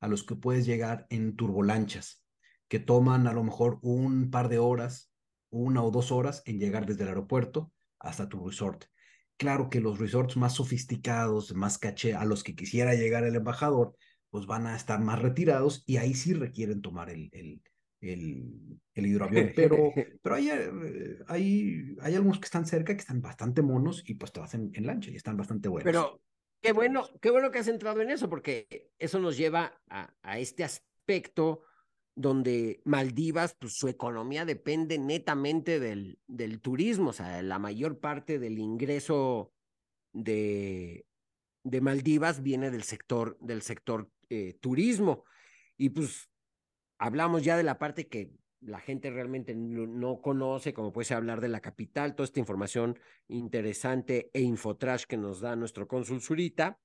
a 0.00 0.08
los 0.08 0.24
que 0.24 0.36
puedes 0.36 0.64
llegar 0.64 1.06
en 1.10 1.36
turbolanchas, 1.36 2.24
que 2.68 2.78
toman 2.78 3.26
a 3.26 3.32
lo 3.32 3.42
mejor 3.42 3.78
un 3.82 4.30
par 4.30 4.48
de 4.48 4.58
horas, 4.58 5.12
una 5.50 5.82
o 5.82 5.90
dos 5.90 6.12
horas 6.12 6.42
en 6.46 6.58
llegar 6.58 6.86
desde 6.86 7.02
el 7.02 7.08
aeropuerto 7.10 7.72
hasta 7.98 8.28
tu 8.28 8.46
resort. 8.46 8.84
Claro 9.36 9.68
que 9.68 9.80
los 9.80 9.98
resorts 9.98 10.36
más 10.36 10.54
sofisticados, 10.54 11.54
más 11.54 11.78
caché, 11.78 12.14
a 12.14 12.24
los 12.24 12.42
que 12.42 12.54
quisiera 12.54 12.94
llegar 12.94 13.24
el 13.24 13.34
embajador, 13.34 13.94
pues 14.30 14.46
van 14.46 14.66
a 14.66 14.76
estar 14.76 15.00
más 15.00 15.20
retirados 15.20 15.82
y 15.86 15.98
ahí 15.98 16.14
sí 16.14 16.32
requieren 16.32 16.80
tomar 16.80 17.10
el, 17.10 17.28
el, 17.32 17.62
el, 18.00 18.78
el 18.94 19.06
hidroavión, 19.06 19.52
pero, 19.54 19.92
pero 20.22 20.34
hay, 20.34 20.50
eh, 20.50 21.18
hay, 21.28 21.96
hay 22.00 22.14
algunos 22.14 22.38
que 22.38 22.46
están 22.46 22.66
cerca 22.66 22.94
que 22.94 23.00
están 23.00 23.20
bastante 23.20 23.62
monos 23.62 24.02
y 24.06 24.14
pues 24.14 24.32
te 24.32 24.40
vas 24.40 24.54
en, 24.54 24.72
lancha 24.80 25.10
y 25.10 25.16
están 25.16 25.36
bastante 25.36 25.68
buenos. 25.68 25.84
Pero 25.84 26.20
qué 26.60 26.72
bueno, 26.72 27.08
qué 27.20 27.30
bueno 27.30 27.50
que 27.50 27.58
has 27.58 27.68
entrado 27.68 28.00
en 28.00 28.10
eso, 28.10 28.28
porque 28.28 28.90
eso 28.98 29.18
nos 29.18 29.36
lleva 29.36 29.80
a, 29.88 30.14
a 30.22 30.38
este 30.38 30.64
aspecto 30.64 31.62
donde 32.14 32.80
Maldivas, 32.84 33.54
pues 33.58 33.74
su 33.74 33.88
economía 33.88 34.46
depende 34.46 34.98
netamente 34.98 35.78
del, 35.78 36.18
del 36.26 36.60
turismo, 36.60 37.10
o 37.10 37.12
sea, 37.12 37.42
la 37.42 37.58
mayor 37.58 38.00
parte 38.00 38.38
del 38.38 38.58
ingreso 38.58 39.52
de, 40.14 41.06
de 41.62 41.80
Maldivas 41.80 42.42
viene 42.42 42.70
del 42.70 42.84
sector, 42.84 43.36
del 43.40 43.60
sector 43.60 44.10
eh, 44.30 44.56
turismo. 44.60 45.24
Y 45.76 45.90
pues 45.90 46.30
hablamos 46.98 47.42
ya 47.42 47.56
de 47.56 47.62
la 47.62 47.78
parte 47.78 48.08
que 48.08 48.32
la 48.60 48.80
gente 48.80 49.10
realmente 49.10 49.54
no, 49.54 50.20
conoce, 50.20 50.74
como 50.74 50.92
puede 50.92 51.14
hablar 51.14 51.40
de 51.40 51.48
la 51.48 51.60
capital, 51.60 52.14
toda 52.14 52.24
esta 52.24 52.40
información 52.40 52.98
interesante 53.28 54.30
e 54.32 54.40
infotrash 54.40 55.04
que 55.04 55.16
nos 55.16 55.40
da 55.40 55.56
nuestro 55.56 55.86
cónsul 55.86 56.20
Zurita. 56.20 56.80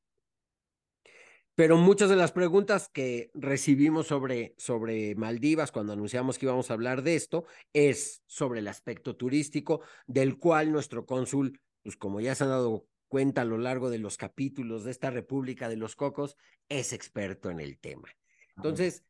Pero 1.56 1.78
muchas 1.78 2.10
de 2.10 2.16
las 2.16 2.32
preguntas 2.32 2.90
que 2.90 3.30
recibimos 3.34 4.08
sobre, 4.08 4.56
sobre 4.58 5.16
Maldivas 5.16 5.72
cuando 5.72 5.94
anunciamos 5.94 6.38
que 6.38 6.46
íbamos 6.46 6.72
a 6.72 6.76
hablar 6.76 7.02
de 7.02 7.16
esto 7.16 7.46
es 7.74 8.24
sobre 8.26 8.60
el 8.60 8.68
aspecto 8.68 9.16
turístico, 9.16 9.82
del 10.08 10.38
cual 10.38 10.72
nuestro 10.72 11.06
cónsul, 11.06 11.60
pues 11.84 11.98
como 11.98 12.22
ya 12.22 12.36
se 12.36 12.46
han 12.46 12.52
dado 12.52 12.88
cuenta 13.08 13.42
a 13.42 13.46
lo 13.46 13.58
largo 13.58 13.90
de 13.90 14.00
los 14.00 14.16
capítulos 14.18 14.86
de 14.86 14.92
esta 14.92 15.10
República 15.10 15.68
de 15.68 15.76
los 15.76 15.98
Cocos, 15.98 16.38
es 16.70 16.94
experto 16.94 17.50
en 17.50 17.60
el 17.60 17.78
tema. 17.80 18.08
Entonces, 18.56 19.04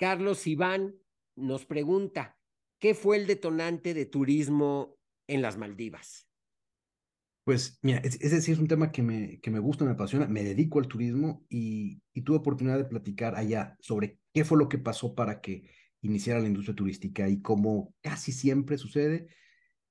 Carlos 0.00 0.46
Iván 0.46 0.94
nos 1.36 1.66
pregunta, 1.66 2.38
¿qué 2.78 2.94
fue 2.94 3.18
el 3.18 3.26
detonante 3.26 3.92
de 3.92 4.06
turismo 4.06 4.96
en 5.26 5.42
las 5.42 5.58
Maldivas? 5.58 6.26
Pues 7.44 7.78
mira, 7.82 7.98
ese 7.98 8.40
sí 8.40 8.50
es 8.50 8.58
un 8.58 8.66
tema 8.66 8.92
que 8.92 9.02
me, 9.02 9.40
que 9.40 9.50
me 9.50 9.58
gusta, 9.58 9.84
me 9.84 9.90
apasiona, 9.90 10.26
me 10.26 10.42
dedico 10.42 10.78
al 10.78 10.88
turismo 10.88 11.44
y, 11.50 12.00
y 12.14 12.22
tuve 12.22 12.38
oportunidad 12.38 12.78
de 12.78 12.86
platicar 12.86 13.36
allá 13.36 13.76
sobre 13.80 14.18
qué 14.32 14.42
fue 14.46 14.56
lo 14.56 14.70
que 14.70 14.78
pasó 14.78 15.14
para 15.14 15.42
que 15.42 15.70
iniciara 16.00 16.40
la 16.40 16.48
industria 16.48 16.76
turística 16.76 17.28
y 17.28 17.42
como 17.42 17.94
casi 18.00 18.32
siempre 18.32 18.78
sucede, 18.78 19.26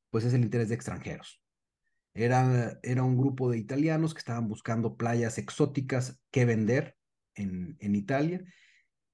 pues 0.09 0.25
es 0.25 0.33
el 0.33 0.41
interés 0.41 0.69
de 0.69 0.75
extranjeros. 0.75 1.39
Era, 2.15 2.79
era 2.81 3.03
un 3.03 3.15
grupo 3.15 3.51
de 3.51 3.59
italianos 3.59 4.15
que 4.15 4.19
estaban 4.19 4.47
buscando 4.47 4.97
playas 4.97 5.37
exóticas 5.37 6.19
que 6.31 6.45
vender 6.45 6.97
en, 7.35 7.77
en 7.79 7.93
Italia 7.93 8.43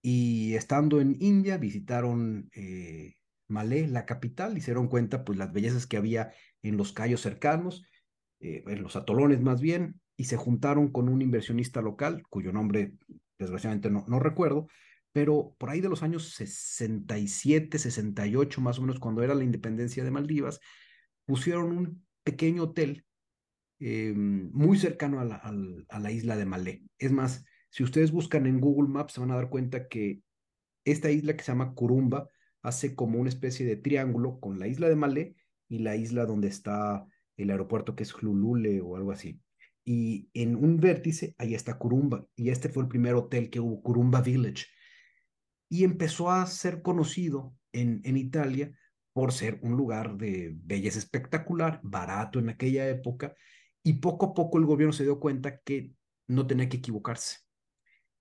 y 0.07 0.53
estando 0.53 1.01
en 1.01 1.17
India 1.19 1.57
visitaron 1.57 2.51
eh, 2.53 3.15
Malé, 3.47 3.87
la 3.87 4.05
capital, 4.05 4.55
y 4.55 4.61
se 4.61 4.67
dieron 4.67 4.87
cuenta 4.87 5.25
pues 5.25 5.39
las 5.39 5.51
bellezas 5.51 5.87
que 5.87 5.97
había 5.97 6.31
en 6.61 6.77
los 6.77 6.93
callos 6.93 7.21
cercanos, 7.21 7.83
eh, 8.39 8.63
en 8.67 8.83
los 8.83 8.95
atolones 8.95 9.41
más 9.41 9.61
bien, 9.61 9.99
y 10.15 10.25
se 10.25 10.37
juntaron 10.37 10.91
con 10.91 11.09
un 11.09 11.23
inversionista 11.23 11.81
local, 11.81 12.21
cuyo 12.29 12.53
nombre 12.53 12.93
desgraciadamente 13.39 13.89
no, 13.89 14.05
no 14.07 14.19
recuerdo, 14.19 14.67
pero 15.11 15.55
por 15.57 15.71
ahí 15.71 15.81
de 15.81 15.89
los 15.89 16.03
años 16.03 16.35
67, 16.35 17.79
68 17.79 18.61
más 18.61 18.77
o 18.77 18.81
menos, 18.81 18.99
cuando 18.99 19.23
era 19.23 19.33
la 19.33 19.43
independencia 19.43 20.03
de 20.03 20.11
Maldivas, 20.11 20.59
pusieron 21.25 21.75
un 21.75 22.05
pequeño 22.23 22.65
hotel 22.65 23.07
eh, 23.79 24.13
muy 24.15 24.77
cercano 24.77 25.19
a 25.19 25.25
la, 25.25 25.37
a 25.89 25.99
la, 25.99 26.11
isla 26.11 26.37
de 26.37 26.45
Malé. 26.45 26.83
Es 26.99 27.11
más, 27.11 27.43
si 27.75 27.83
ustedes 27.83 28.13
buscan 28.13 28.45
en 28.45 28.61
Google 28.61 28.87
Maps, 28.87 29.11
se 29.11 29.19
van 29.19 29.31
a 29.31 29.35
dar 29.35 29.49
cuenta 29.49 29.89
que 29.89 30.21
esta 30.85 31.11
isla 31.11 31.35
que 31.35 31.43
se 31.43 31.51
llama 31.51 31.73
Curumba 31.73 32.29
hace 32.61 32.95
como 32.95 33.19
una 33.19 33.27
especie 33.27 33.65
de 33.65 33.75
triángulo 33.75 34.39
con 34.39 34.59
la 34.59 34.67
isla 34.67 34.87
de 34.87 34.95
Malé 34.95 35.35
y 35.67 35.79
la 35.79 35.97
isla 35.97 36.25
donde 36.25 36.47
está 36.47 37.05
el 37.35 37.49
aeropuerto 37.49 37.93
que 37.93 38.03
es 38.03 38.15
Hulule 38.15 38.79
o 38.79 38.95
algo 38.95 39.11
así. 39.11 39.41
Y 39.83 40.29
en 40.33 40.55
un 40.55 40.77
vértice, 40.77 41.35
ahí 41.37 41.53
está 41.53 41.77
Curumba. 41.77 42.25
Y 42.33 42.49
este 42.49 42.69
fue 42.69 42.83
el 42.83 42.87
primer 42.87 43.13
hotel 43.13 43.49
que 43.49 43.59
hubo, 43.59 43.81
Curumba 43.81 44.21
Village. 44.21 44.67
Y 45.67 45.83
empezó 45.83 46.31
a 46.31 46.45
ser 46.45 46.81
conocido 46.81 47.57
en, 47.73 47.99
en 48.05 48.15
Italia 48.15 48.71
por 49.11 49.33
ser 49.33 49.59
un 49.63 49.73
lugar 49.75 50.15
de 50.15 50.55
belleza 50.63 50.99
espectacular, 50.99 51.81
barato 51.83 52.39
en 52.39 52.47
aquella 52.47 52.87
época. 52.87 53.35
Y 53.83 53.95
poco 53.95 54.27
a 54.27 54.33
poco 54.33 54.59
el 54.59 54.65
gobierno 54.65 54.93
se 54.93 55.03
dio 55.03 55.19
cuenta 55.19 55.59
que 55.59 55.91
no 56.27 56.47
tenía 56.47 56.69
que 56.69 56.77
equivocarse 56.77 57.44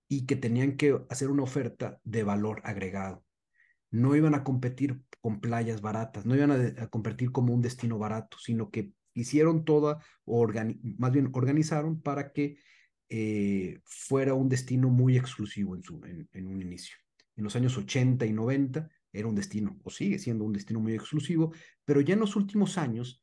y 0.07 0.25
que 0.25 0.35
tenían 0.35 0.77
que 0.77 0.99
hacer 1.09 1.29
una 1.29 1.43
oferta 1.43 1.99
de 2.03 2.23
valor 2.23 2.61
agregado. 2.63 3.23
No 3.91 4.15
iban 4.15 4.35
a 4.35 4.43
competir 4.43 5.01
con 5.21 5.39
playas 5.39 5.81
baratas, 5.81 6.25
no 6.25 6.35
iban 6.35 6.51
a, 6.51 6.87
competir 6.87 7.31
como 7.31 7.53
un 7.53 7.61
destino 7.61 7.97
barato, 7.97 8.37
sino 8.39 8.69
que 8.69 8.91
hicieron 9.13 9.65
toda, 9.65 10.03
más 10.97 11.11
bien 11.11 11.29
organizaron 11.33 12.01
para 12.01 12.31
que 12.31 12.57
eh, 13.09 13.79
fuera 13.85 14.33
un 14.33 14.49
destino 14.49 14.89
muy 14.89 15.17
exclusivo 15.17 15.75
en, 15.75 15.83
su, 15.83 16.01
en, 16.03 16.47
un 16.47 16.61
inicio. 16.61 16.97
En 17.35 17.43
los 17.43 17.55
años 17.55 17.77
80 17.77 18.25
y 18.25 18.33
90 18.33 18.89
era 19.13 19.27
un 19.27 19.35
destino, 19.35 19.79
o 19.83 19.89
sigue 19.89 20.19
siendo 20.19 20.43
un 20.43 20.53
destino 20.53 20.79
muy 20.79 20.93
exclusivo, 20.93 21.53
pero 21.85 22.01
ya 22.01 22.13
en 22.13 22.19
los 22.19 22.35
últimos 22.35 22.77
años 22.77 23.21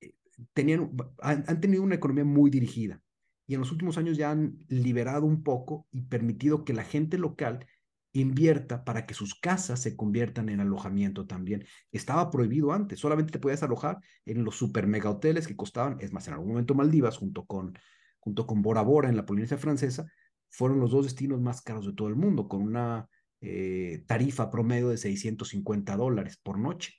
eh, 0.00 0.14
tenían, 0.52 0.92
han, 1.20 1.60
tenido 1.60 1.82
una 1.82 1.96
economía 1.96 2.24
muy 2.24 2.50
dirigida 2.50 3.02
y 3.48 3.54
en 3.54 3.60
los 3.60 3.72
últimos 3.72 3.96
años 3.96 4.18
ya 4.18 4.30
han 4.30 4.58
liberado 4.68 5.24
un 5.24 5.42
poco 5.42 5.88
y 5.90 6.02
permitido 6.02 6.64
que 6.66 6.74
la 6.74 6.84
gente 6.84 7.16
local 7.16 7.66
invierta 8.12 8.84
para 8.84 9.06
que 9.06 9.14
sus 9.14 9.34
casas 9.34 9.80
se 9.80 9.96
conviertan 9.96 10.50
en 10.50 10.60
alojamiento 10.60 11.26
también. 11.26 11.64
Estaba 11.90 12.30
prohibido 12.30 12.72
antes, 12.72 13.00
solamente 13.00 13.32
te 13.32 13.38
podías 13.38 13.62
alojar 13.62 13.98
en 14.26 14.44
los 14.44 14.56
super 14.56 14.86
mega 14.86 15.10
hoteles 15.10 15.48
que 15.48 15.56
costaban, 15.56 15.96
es 16.00 16.12
más, 16.12 16.28
en 16.28 16.34
algún 16.34 16.50
momento 16.50 16.74
Maldivas 16.74 17.16
junto 17.16 17.46
con, 17.46 17.76
junto 18.18 18.46
con 18.46 18.60
Bora 18.60 18.82
Bora 18.82 19.08
en 19.08 19.16
la 19.16 19.24
Polinesia 19.24 19.56
Francesa, 19.56 20.06
fueron 20.50 20.78
los 20.78 20.90
dos 20.90 21.06
destinos 21.06 21.40
más 21.40 21.62
caros 21.62 21.86
de 21.86 21.94
todo 21.94 22.08
el 22.08 22.16
mundo, 22.16 22.48
con 22.48 22.60
una 22.60 23.08
eh, 23.40 24.04
tarifa 24.06 24.50
promedio 24.50 24.90
de 24.90 24.98
650 24.98 25.96
dólares 25.96 26.38
por 26.42 26.58
noche, 26.58 26.92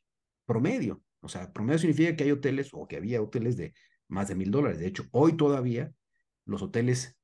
promedio. 0.47 1.03
O 1.21 1.29
sea, 1.29 1.51
promedio 1.53 1.77
significa 1.77 2.15
que 2.15 2.23
hay 2.23 2.31
hoteles 2.31 2.69
o 2.71 2.87
que 2.87 2.97
había 2.97 3.21
hoteles 3.21 3.55
de 3.55 3.73
más 4.07 4.29
de 4.29 4.35
mil 4.35 4.49
dólares. 4.49 4.79
De 4.79 4.87
hecho, 4.87 5.05
hoy 5.11 5.33
todavía 5.33 5.93
los 6.49 6.61
hoteles 6.61 7.17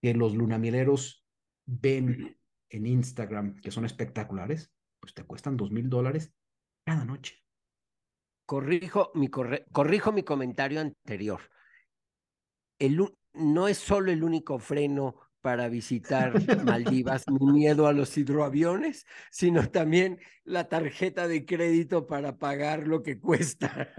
que 0.00 0.14
los 0.14 0.34
lunamileros 0.34 1.26
ven 1.66 2.38
en 2.70 2.86
Instagram, 2.86 3.60
que 3.60 3.70
son 3.70 3.84
espectaculares, 3.84 4.72
pues 5.00 5.14
te 5.14 5.24
cuestan 5.24 5.56
dos 5.56 5.70
mil 5.70 5.88
dólares 5.88 6.32
cada 6.84 7.04
noche. 7.04 7.36
Corrijo 8.46 9.10
mi, 9.14 9.28
corrijo 9.28 10.12
mi 10.12 10.22
comentario 10.22 10.80
anterior. 10.80 11.40
El, 12.78 13.00
no 13.34 13.68
es 13.68 13.78
solo 13.78 14.10
el 14.10 14.22
único 14.22 14.58
freno 14.58 15.16
para 15.40 15.68
visitar 15.68 16.32
Maldivas, 16.64 17.24
mi 17.28 17.52
miedo 17.52 17.86
a 17.86 17.92
los 17.92 18.16
hidroaviones, 18.16 19.06
sino 19.30 19.68
también 19.70 20.18
la 20.44 20.68
tarjeta 20.68 21.28
de 21.28 21.44
crédito 21.44 22.06
para 22.06 22.38
pagar 22.38 22.86
lo 22.86 23.02
que 23.02 23.20
cuesta. 23.20 23.92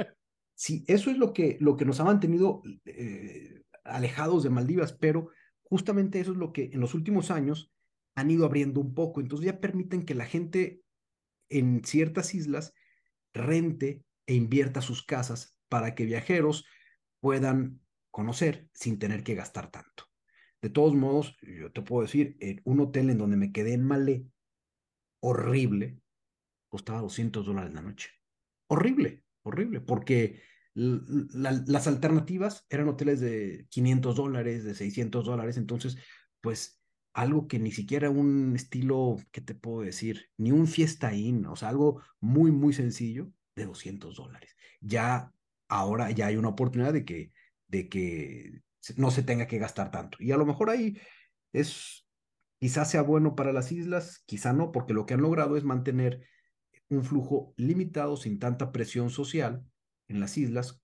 Sí, 0.55 0.83
eso 0.87 1.09
es 1.09 1.17
lo 1.17 1.31
que, 1.31 1.57
lo 1.61 1.77
que 1.77 1.85
nos 1.85 1.99
ha 1.99 2.03
mantenido 2.03 2.61
eh, 2.85 3.61
alejados 3.89 4.43
de 4.43 4.49
Maldivas, 4.49 4.93
pero 4.93 5.29
justamente 5.63 6.19
eso 6.19 6.31
es 6.31 6.37
lo 6.37 6.51
que 6.51 6.69
en 6.73 6.79
los 6.79 6.93
últimos 6.93 7.31
años 7.31 7.71
han 8.15 8.31
ido 8.31 8.45
abriendo 8.45 8.81
un 8.81 8.93
poco. 8.93 9.21
Entonces 9.21 9.45
ya 9.45 9.59
permiten 9.59 10.05
que 10.05 10.15
la 10.15 10.25
gente 10.25 10.81
en 11.49 11.83
ciertas 11.83 12.33
islas 12.35 12.73
rente 13.33 14.03
e 14.27 14.35
invierta 14.35 14.81
sus 14.81 15.03
casas 15.03 15.57
para 15.67 15.95
que 15.95 16.05
viajeros 16.05 16.65
puedan 17.19 17.81
conocer 18.11 18.67
sin 18.73 18.99
tener 18.99 19.23
que 19.23 19.35
gastar 19.35 19.71
tanto. 19.71 20.05
De 20.61 20.69
todos 20.69 20.93
modos, 20.93 21.37
yo 21.41 21.71
te 21.71 21.81
puedo 21.81 22.01
decir, 22.03 22.37
un 22.65 22.81
hotel 22.81 23.09
en 23.09 23.17
donde 23.17 23.37
me 23.37 23.51
quedé 23.51 23.73
en 23.73 23.83
Malé, 23.83 24.25
horrible, 25.21 25.99
costaba 26.67 27.01
200 27.01 27.45
dólares 27.45 27.73
la 27.73 27.81
noche. 27.81 28.09
Horrible, 28.67 29.23
horrible, 29.43 29.81
porque 29.81 30.41
las 30.73 31.87
alternativas 31.87 32.65
eran 32.69 32.87
hoteles 32.87 33.19
de 33.19 33.67
500 33.69 34.15
dólares, 34.15 34.63
de 34.63 34.75
600 34.75 35.25
dólares, 35.25 35.57
entonces, 35.57 35.97
pues 36.41 36.81
algo 37.13 37.47
que 37.47 37.59
ni 37.59 37.71
siquiera 37.71 38.09
un 38.09 38.55
estilo, 38.55 39.17
¿qué 39.31 39.41
te 39.41 39.55
puedo 39.55 39.81
decir? 39.81 40.29
Ni 40.37 40.51
un 40.51 40.67
fiesta 40.67 41.13
in, 41.13 41.45
o 41.47 41.55
sea, 41.55 41.69
algo 41.69 42.01
muy, 42.19 42.51
muy 42.51 42.73
sencillo 42.73 43.31
de 43.55 43.65
200 43.65 44.15
dólares. 44.15 44.55
Ya 44.79 45.33
ahora 45.67 46.11
ya 46.11 46.27
hay 46.27 46.37
una 46.37 46.49
oportunidad 46.49 46.93
de 46.93 47.05
que, 47.05 47.31
de 47.67 47.89
que 47.89 48.61
no 48.95 49.11
se 49.11 49.23
tenga 49.23 49.47
que 49.47 49.57
gastar 49.57 49.91
tanto. 49.91 50.17
Y 50.21 50.31
a 50.31 50.37
lo 50.37 50.45
mejor 50.45 50.69
ahí 50.69 50.97
es, 51.51 52.07
quizás 52.59 52.89
sea 52.89 53.01
bueno 53.01 53.35
para 53.35 53.53
las 53.53 53.71
islas, 53.71 54.23
quizá 54.25 54.53
no, 54.53 54.71
porque 54.71 54.93
lo 54.93 55.05
que 55.05 55.15
han 55.15 55.21
logrado 55.21 55.57
es 55.57 55.63
mantener 55.63 56.25
un 56.89 57.03
flujo 57.03 57.53
limitado 57.57 58.17
sin 58.17 58.39
tanta 58.39 58.71
presión 58.71 59.09
social 59.09 59.63
en 60.09 60.19
las 60.19 60.37
islas 60.37 60.81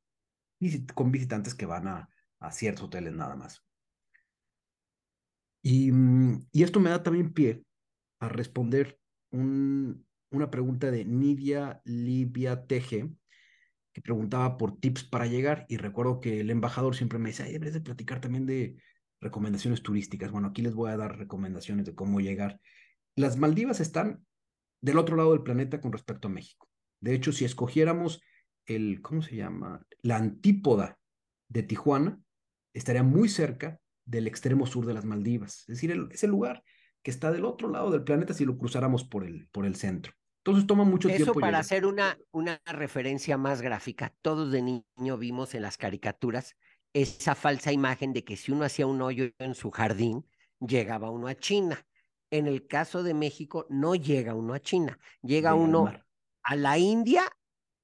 con 0.93 1.11
visitantes 1.11 1.53
que 1.53 1.65
van 1.65 1.87
a, 1.87 2.09
a 2.39 2.51
ciertos 2.51 2.85
hoteles 2.85 3.13
nada 3.13 3.35
más. 3.35 3.63
Y, 5.61 5.91
mm, 5.91 6.47
y, 6.51 6.63
esto 6.63 6.79
me 6.79 6.91
da 6.91 7.03
también 7.03 7.33
pie 7.33 7.63
a 8.19 8.29
responder 8.29 8.99
un, 9.31 10.05
una 10.31 10.49
pregunta 10.49 10.91
de 10.91 11.05
Nidia 11.05 11.81
Livia 11.85 12.65
TG, 12.65 13.09
que 13.93 14.01
preguntaba 14.01 14.57
por 14.57 14.79
tips 14.79 15.03
para 15.03 15.25
llegar, 15.25 15.65
y 15.69 15.77
recuerdo 15.77 16.19
que 16.19 16.41
el 16.41 16.49
embajador 16.49 16.95
siempre 16.95 17.17
me 17.19 17.29
dice, 17.29 17.43
debes 17.43 17.73
de 17.73 17.81
platicar 17.81 18.21
también 18.21 18.45
de 18.45 18.77
recomendaciones 19.21 19.81
turísticas. 19.81 20.31
Bueno, 20.31 20.49
aquí 20.49 20.61
les 20.61 20.75
voy 20.75 20.91
a 20.91 20.97
dar 20.97 21.17
recomendaciones 21.17 21.85
de 21.85 21.95
cómo 21.95 22.19
llegar. 22.19 22.59
Las 23.15 23.37
Maldivas 23.37 23.79
están 23.79 24.25
del 24.81 24.97
otro 24.97 25.15
lado 25.15 25.31
del 25.31 25.43
planeta 25.43 25.81
con 25.81 25.91
respecto 25.91 26.27
a 26.27 26.31
México. 26.31 26.69
De 26.99 27.13
hecho, 27.15 27.31
si 27.31 27.45
escogiéramos 27.45 28.21
el, 28.65 29.01
¿cómo 29.01 29.21
se 29.21 29.35
llama? 29.35 29.85
La 30.01 30.17
antípoda 30.17 30.97
de 31.49 31.63
Tijuana 31.63 32.19
estaría 32.73 33.03
muy 33.03 33.29
cerca 33.29 33.79
del 34.05 34.27
extremo 34.27 34.65
sur 34.65 34.85
de 34.85 34.93
las 34.93 35.05
Maldivas. 35.05 35.61
Es 35.61 35.81
decir, 35.81 36.07
es 36.11 36.23
el 36.23 36.29
lugar 36.29 36.63
que 37.03 37.11
está 37.11 37.31
del 37.31 37.45
otro 37.45 37.69
lado 37.69 37.91
del 37.91 38.03
planeta 38.03 38.33
si 38.33 38.45
lo 38.45 38.57
cruzáramos 38.57 39.03
por 39.03 39.23
el, 39.23 39.47
por 39.49 39.65
el 39.65 39.75
centro. 39.75 40.13
Entonces 40.43 40.67
toma 40.67 40.83
mucho 40.83 41.07
tiempo. 41.07 41.31
Eso 41.31 41.39
para 41.39 41.59
hacer 41.59 41.85
una, 41.85 42.17
una 42.31 42.61
referencia 42.65 43.37
más 43.37 43.61
gráfica, 43.61 44.13
todos 44.21 44.51
de 44.51 44.61
niño 44.61 45.17
vimos 45.17 45.55
en 45.55 45.63
las 45.63 45.77
caricaturas 45.77 46.55
esa 46.93 47.35
falsa 47.35 47.73
imagen 47.73 48.13
de 48.13 48.23
que 48.23 48.37
si 48.37 48.51
uno 48.51 48.63
hacía 48.63 48.87
un 48.87 49.01
hoyo 49.01 49.29
en 49.39 49.53
su 49.53 49.69
jardín, 49.69 50.25
llegaba 50.59 51.09
uno 51.09 51.27
a 51.27 51.35
China. 51.35 51.85
En 52.31 52.47
el 52.47 52.67
caso 52.67 53.03
de 53.03 53.13
México, 53.13 53.65
no 53.69 53.95
llega 53.95 54.33
uno 54.33 54.53
a 54.53 54.61
China, 54.61 54.97
llega, 55.21 55.55
uno 55.55 55.91
a 56.43 56.55
la 56.55 56.77
India 56.77 57.23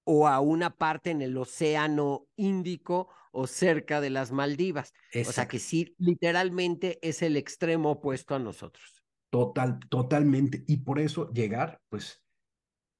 o 0.04 0.28
a 0.28 0.40
una 0.40 0.78
parte 0.78 1.12
en 1.12 1.22
el 1.22 1.38
Océano 1.38 2.28
Índico 2.36 3.10
o 3.32 3.48
cerca 3.48 4.02
de 4.02 4.10
las 4.10 4.32
Maldivas. 4.32 4.94
O 5.16 5.32
sea 5.32 5.48
que 5.48 5.60
sí, 5.60 5.96
literalmente 5.98 7.00
es 7.02 7.22
el 7.22 7.38
extremo 7.38 7.92
opuesto 7.92 8.36
a 8.36 8.40
nosotros. 8.40 9.04
Total, 9.30 9.80
totalmente. 9.90 10.64
Y 10.68 10.78
por 10.78 11.00
eso 11.00 11.32
llegar, 11.32 11.80
pues, 11.90 12.22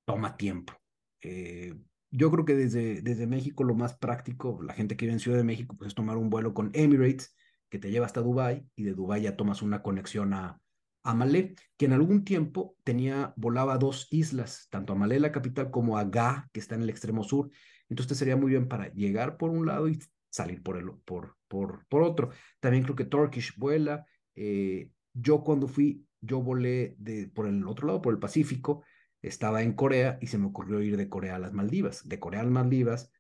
toma 0.06 0.38
tiempo. 0.38 0.74
Eh, 1.22 1.74
yo 2.10 2.32
creo 2.32 2.46
que 2.46 2.56
desde, 2.56 3.02
desde 3.02 3.28
México 3.28 3.64
lo 3.64 3.76
más 3.76 3.98
práctico, 3.98 4.62
la 4.62 4.74
gente 4.74 4.96
que 4.96 5.06
vive 5.06 5.14
en 5.14 5.20
Ciudad 5.20 5.38
de 5.38 5.44
México, 5.44 5.76
pues 5.78 5.90
es 5.90 5.96
tomar 5.96 6.18
un 6.18 6.30
vuelo 6.30 6.54
con 6.54 6.72
Emirates, 6.74 7.36
que 7.70 7.80
te 7.80 7.92
lleva 7.92 8.06
hasta 8.06 8.22
Dubái, 8.22 8.66
y 8.76 8.84
de 8.84 8.94
Dubái 8.94 9.24
ya 9.24 9.36
tomas 9.36 9.62
una 9.62 9.82
conexión 9.82 10.34
a, 10.34 10.62
a 11.04 11.14
Malé, 11.14 11.56
que 11.78 11.86
en 11.86 11.94
algún 11.94 12.24
tiempo 12.24 12.76
tenía, 12.84 13.34
volaba 13.36 13.78
dos 13.78 14.08
islas, 14.12 14.68
tanto 14.70 14.94
a 14.94 14.96
Malé, 14.96 15.20
la 15.20 15.32
capital, 15.32 15.72
como 15.72 15.98
a 15.98 16.04
Ga, 16.04 16.50
que 16.54 16.60
está 16.60 16.76
en 16.76 16.84
el 16.84 16.90
extremo 16.90 17.24
sur. 17.24 17.50
Entonces 17.90 18.18
sería 18.18 18.38
muy 18.38 18.52
bien 18.52 18.68
para 18.68 18.92
llegar 18.94 19.38
por 19.38 19.50
un 19.50 19.66
lado 19.66 19.90
y 19.90 20.00
salir 20.30 20.62
por, 20.64 20.78
el, 20.78 20.92
por, 21.06 21.38
por, 21.48 21.86
por 21.88 22.04
otro. 22.04 22.30
También 22.60 22.84
creo 22.84 22.96
que 22.96 23.06
Turkish 23.06 23.56
vuela. 23.58 24.06
Eh, 24.36 24.90
yo 25.14 25.44
cuando 25.44 25.68
fui, 25.68 26.06
yo 26.22 26.42
volé 26.42 26.96
de, 26.98 27.28
por 27.28 27.48
el 27.48 27.68
otro 27.68 27.88
lado, 27.88 28.02
por 28.02 28.14
el 28.14 28.20
Pacífico, 28.20 28.84
estaba 29.22 29.62
en 29.62 29.74
Corea 29.74 30.18
y 30.22 30.28
se 30.28 30.38
me 30.38 30.48
ocurrió 30.48 30.82
ir 30.82 30.98
de 30.98 31.10
Corea 31.10 31.36
a 31.36 31.40
las 31.40 31.54
Maldivas. 31.54 32.08
De 32.08 32.20
Corea 32.20 32.42
a 32.42 32.44
las 32.44 32.54
Maldivas, 32.54 33.12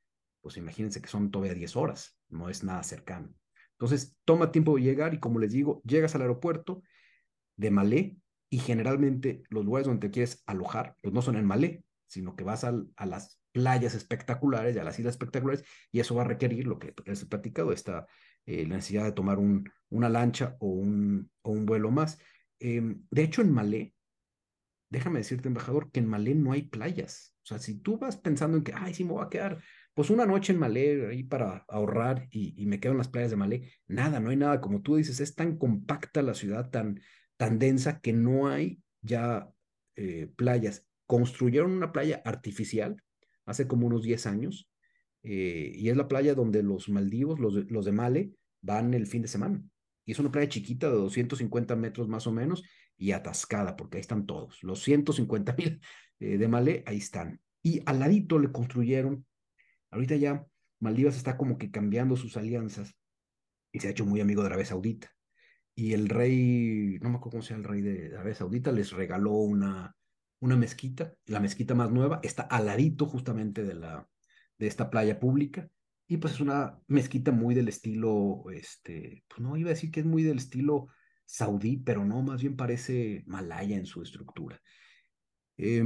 pues 0.41 0.58
imagínense 0.58 1.02
que 1.02 1.10
son 1.10 1.32
todavía 1.32 1.54
10 1.54 1.76
horas, 1.76 2.17
no 2.30 2.50
es 2.50 2.63
nada 2.63 2.84
cercano. 2.84 3.34
Entonces, 3.74 4.15
toma 4.26 4.52
tiempo 4.52 4.78
llegar 4.78 5.13
y 5.13 5.20
como 5.20 5.39
les 5.39 5.52
digo, 5.52 5.82
llegas 5.84 6.15
al 6.15 6.22
aeropuerto 6.22 6.82
de 7.62 7.71
Malé 7.71 8.17
y 8.50 8.58
generalmente 8.58 9.43
los 9.50 9.63
lugares 9.63 9.88
donde 9.88 10.08
te 10.08 10.12
quieres 10.12 10.43
alojar, 10.45 10.95
pues 11.02 11.13
no 11.13 11.21
son 11.21 11.38
en 11.38 11.45
Malé, 11.45 11.84
sino 12.08 12.36
que 12.36 12.43
vas 12.43 12.63
a 12.63 12.74
las 13.06 13.39
playas 13.54 13.95
espectaculares 13.95 14.76
y 14.76 14.80
a 14.80 14.84
las 14.84 14.97
islas 15.00 15.13
espectaculares 15.13 15.63
y 15.91 16.00
eso 16.00 16.15
va 16.15 16.24
a 16.24 16.28
requerir 16.28 16.67
lo 16.67 16.80
que 16.80 16.93
les 17.06 17.21
he 17.21 17.26
platicado, 17.28 17.71
esta 17.71 18.08
eh, 18.45 18.65
la 18.67 18.78
necesidad 18.78 19.06
de 19.06 19.12
tomar 19.12 19.38
un, 19.38 19.69
una 19.89 20.10
lancha 20.10 20.58
o 20.60 20.67
un, 20.67 21.30
o 21.43 21.52
un 21.52 21.65
vuelo 21.65 21.91
más. 21.91 22.17
Em, 22.60 23.06
de 23.12 23.24
hecho, 23.24 23.41
en 23.41 23.52
Malé 23.52 23.93
déjame 24.91 25.19
decirte, 25.19 25.47
embajador, 25.47 25.89
que 25.89 26.02
en 26.02 26.08
Malé 26.08 26.36
no 26.36 26.52
hay 26.52 26.63
playas. 26.63 27.34
O 27.43 27.47
sea, 27.47 27.60
si 27.60 27.80
tú 27.80 27.97
vas 27.97 28.17
pensando 28.17 28.58
en 28.58 28.63
que, 28.63 28.74
ay, 28.76 28.93
sí 28.93 29.04
me 29.04 29.13
voy 29.13 29.26
a 29.26 29.30
quedar, 29.30 29.63
pues 29.93 30.10
una 30.10 30.26
noche 30.26 30.54
en 30.54 30.60
Malé 30.60 31.08
ahí 31.08 31.24
para 31.24 31.65
ahorrar 31.69 32.28
y, 32.30 32.65
me 32.67 32.80
quedo 32.80 32.91
en 32.91 32.97
las 32.97 33.08
playas 33.08 33.32
de 33.32 33.38
Malé, 33.38 33.71
nada, 33.88 34.19
no 34.19 34.30
hay 34.30 34.36
nada. 34.36 34.62
Como 34.62 34.82
tú 34.82 34.97
dices, 34.97 35.19
es 35.21 35.34
tan 35.34 35.58
compacta 35.58 36.21
la 36.21 36.34
ciudad, 36.34 36.69
tan, 36.69 37.02
tan 37.41 37.58
densa, 37.58 38.01
que 38.01 38.13
no 38.13 38.49
hay 38.49 38.84
ya 39.01 39.51
eh, 39.95 40.32
playas. 40.36 40.86
Construyeron 41.08 41.71
una 41.71 41.91
playa 41.91 42.21
artificial 42.23 43.01
hace 43.47 43.67
como 43.67 43.88
unos 43.88 44.04
10 44.04 44.27
años 44.27 44.69
eh, 45.23 45.71
y 45.73 45.89
es 45.89 45.97
la 45.97 46.08
playa 46.08 46.36
donde 46.36 46.62
los 46.62 46.88
maldivos, 46.88 47.39
los, 47.39 47.86
de 47.86 47.91
Male, 47.91 48.34
van 48.62 48.93
el 48.93 49.08
fin 49.08 49.23
de 49.23 49.27
semana. 49.27 49.60
Y 50.06 50.12
es 50.12 50.19
una 50.19 50.32
playa 50.32 50.49
chiquita 50.49 50.88
de 50.91 50.97
250 50.97 51.75
metros 51.75 52.08
más 52.08 52.27
o 52.27 52.32
menos 52.32 52.62
y 52.95 53.12
atascada, 53.12 53.75
porque 53.75 53.97
ahí 53.97 54.01
están 54.01 54.27
todos. 54.27 54.62
Los 54.62 54.84
150 54.84 55.54
mil 55.54 55.82
eh, 56.19 56.38
de 56.38 56.47
Malé, 56.47 56.84
ahí 56.86 56.97
están. 56.97 57.41
Y 57.63 57.82
al 57.88 57.97
ladito 57.97 58.38
le 58.38 58.51
construyeron, 58.51 59.25
ahorita 59.89 60.15
ya 60.15 60.45
Maldivas 60.80 61.17
está 61.17 61.38
como 61.38 61.58
que 61.58 61.71
cambiando 61.71 62.15
sus 62.15 62.38
alianzas 62.38 62.95
y 63.71 63.80
se 63.80 63.88
ha 63.88 63.91
hecho 63.91 64.06
muy 64.06 64.21
amigo 64.21 64.43
de 64.43 64.47
Arabia 64.49 64.65
Saudita. 64.65 65.12
Y 65.76 65.94
el 65.94 66.10
rey, 66.10 66.98
no 67.02 67.10
me 67.10 67.16
acuerdo 67.16 67.32
cómo 67.32 67.44
sea 67.44 67.58
el 67.58 67.64
rey 67.64 67.82
de 67.82 68.14
Arabia 68.14 68.36
Saudita, 68.36 68.72
les 68.72 68.92
regaló 68.92 69.34
una, 69.34 69.96
una 70.40 70.58
mezquita, 70.58 71.14
la 71.26 71.40
mezquita 71.40 71.76
más 71.76 71.92
nueva, 71.92 72.20
está 72.24 72.44
al 72.44 72.70
justamente 73.00 73.64
de, 73.64 73.76
la, 73.76 74.08
de 74.58 74.68
esta 74.68 74.90
playa 74.90 75.20
pública. 75.20 75.70
Y 76.08 76.18
pues 76.18 76.34
es 76.34 76.42
una 76.42 76.78
mezquita 76.88 77.32
muy 77.32 77.56
del 77.56 77.70
estilo, 77.70 78.44
este, 78.52 79.24
pues 79.30 79.40
no 79.40 79.56
iba 79.56 79.70
a 79.70 79.74
decir 79.74 79.92
que 79.92 80.02
es 80.02 80.06
muy 80.06 80.24
del 80.24 80.40
estilo 80.40 80.90
saudí, 81.26 81.78
pero 81.78 82.04
no, 82.04 82.22
más 82.22 82.42
bien 82.42 82.58
parece 82.58 83.24
malaya 83.26 83.78
en 83.78 83.86
su 83.86 84.02
estructura. 84.02 84.62
Eh, 85.58 85.82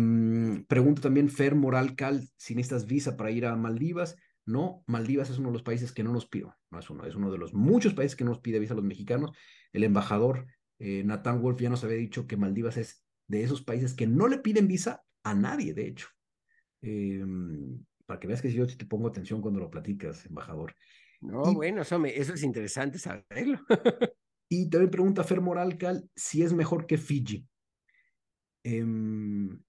pregunta 0.67 1.01
también 1.01 1.29
Fer 1.29 1.53
Moral 1.53 1.95
Cal 1.95 2.27
si 2.37 2.55
necesitas 2.55 2.87
visa 2.87 3.17
para 3.17 3.29
ir 3.29 3.45
a 3.45 3.55
Maldivas. 3.55 4.15
No, 4.45 4.83
Maldivas 4.87 5.29
es 5.29 5.37
uno 5.37 5.49
de 5.49 5.53
los 5.53 5.63
países 5.63 5.91
que 5.91 6.03
no 6.03 6.11
nos 6.11 6.27
pide, 6.27 6.47
no 6.71 6.79
es 6.79 6.89
uno, 6.89 7.05
es 7.05 7.15
uno 7.15 7.31
de 7.31 7.37
los 7.37 7.53
muchos 7.53 7.93
países 7.93 8.15
que 8.15 8.23
no 8.23 8.31
nos 8.31 8.39
pide 8.39 8.59
visa 8.59 8.73
a 8.73 8.77
los 8.77 8.85
mexicanos. 8.85 9.31
El 9.75 9.83
embajador 9.83 10.47
eh, 10.79 11.03
Nathan 11.03 11.41
Wolf 11.41 11.59
ya 11.59 11.69
nos 11.69 11.83
había 11.83 11.97
dicho 11.97 12.27
que 12.27 12.37
Maldivas 12.37 12.77
es 12.77 13.05
de 13.27 13.43
esos 13.43 13.61
países 13.61 13.93
que 13.93 14.07
no 14.07 14.27
le 14.27 14.39
piden 14.39 14.67
visa 14.67 15.03
a 15.23 15.33
nadie, 15.33 15.73
de 15.73 15.87
hecho. 15.87 16.07
Eh, 16.81 17.23
para 18.05 18.19
que 18.19 18.27
veas 18.27 18.41
que 18.41 18.51
yo 18.51 18.67
te 18.67 18.85
pongo 18.85 19.07
atención 19.07 19.41
cuando 19.41 19.59
lo 19.59 19.69
platicas, 19.69 20.25
embajador. 20.25 20.75
No, 21.21 21.53
bueno, 21.53 21.81
eso, 21.81 22.03
eso 22.05 22.33
es 22.33 22.43
interesante 22.43 22.99
saberlo. 22.99 23.59
Y 24.47 24.69
también 24.69 24.91
pregunta 24.91 25.23
Fer 25.23 25.41
Moralcal 25.41 26.07
si 26.15 26.43
es 26.43 26.53
mejor 26.53 26.85
que 26.85 26.99
Fiji. 26.99 27.47
Em, 28.63 29.59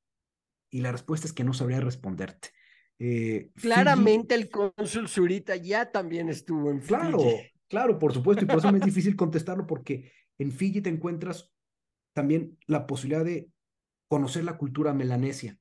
y 0.71 0.81
la 0.83 0.93
respuesta 0.93 1.27
es 1.27 1.33
que 1.33 1.45
no 1.45 1.55
sabría 1.55 1.81
responderte. 1.81 2.51
Eh, 2.99 3.51
Claramente 3.55 4.35
el 4.35 4.51
cónsul 4.51 5.09
Zurita 5.09 5.57
ya 5.57 5.91
también 5.91 6.29
estuvo 6.29 6.71
en 6.71 6.83
Fiji. 6.83 6.89
Claro, 6.89 7.19
claro, 7.69 7.99
por 7.99 8.13
supuesto, 8.13 8.45
y 8.45 8.49
por 8.49 8.59
eso 8.59 8.73
me 8.73 8.79
es 8.79 8.85
difícil 8.85 9.17
contestarlo, 9.17 9.67
porque 9.67 10.13
en 10.39 10.53
Fiji 10.53 10.81
te 10.81 10.91
encuentras 10.91 11.53
también 12.13 12.59
la 12.67 12.87
posibilidad 12.87 13.25
de 13.25 13.51
conocer 14.09 14.45
la 14.45 14.57
cultura 14.57 14.95
melanesia. 14.95 15.59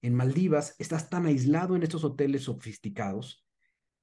En 0.00 0.14
Maldivas 0.14 0.74
estás 0.78 1.10
tan 1.10 1.26
aislado 1.26 1.76
en 1.76 1.82
estos 1.82 2.04
hoteles 2.04 2.44
sofisticados 2.44 3.46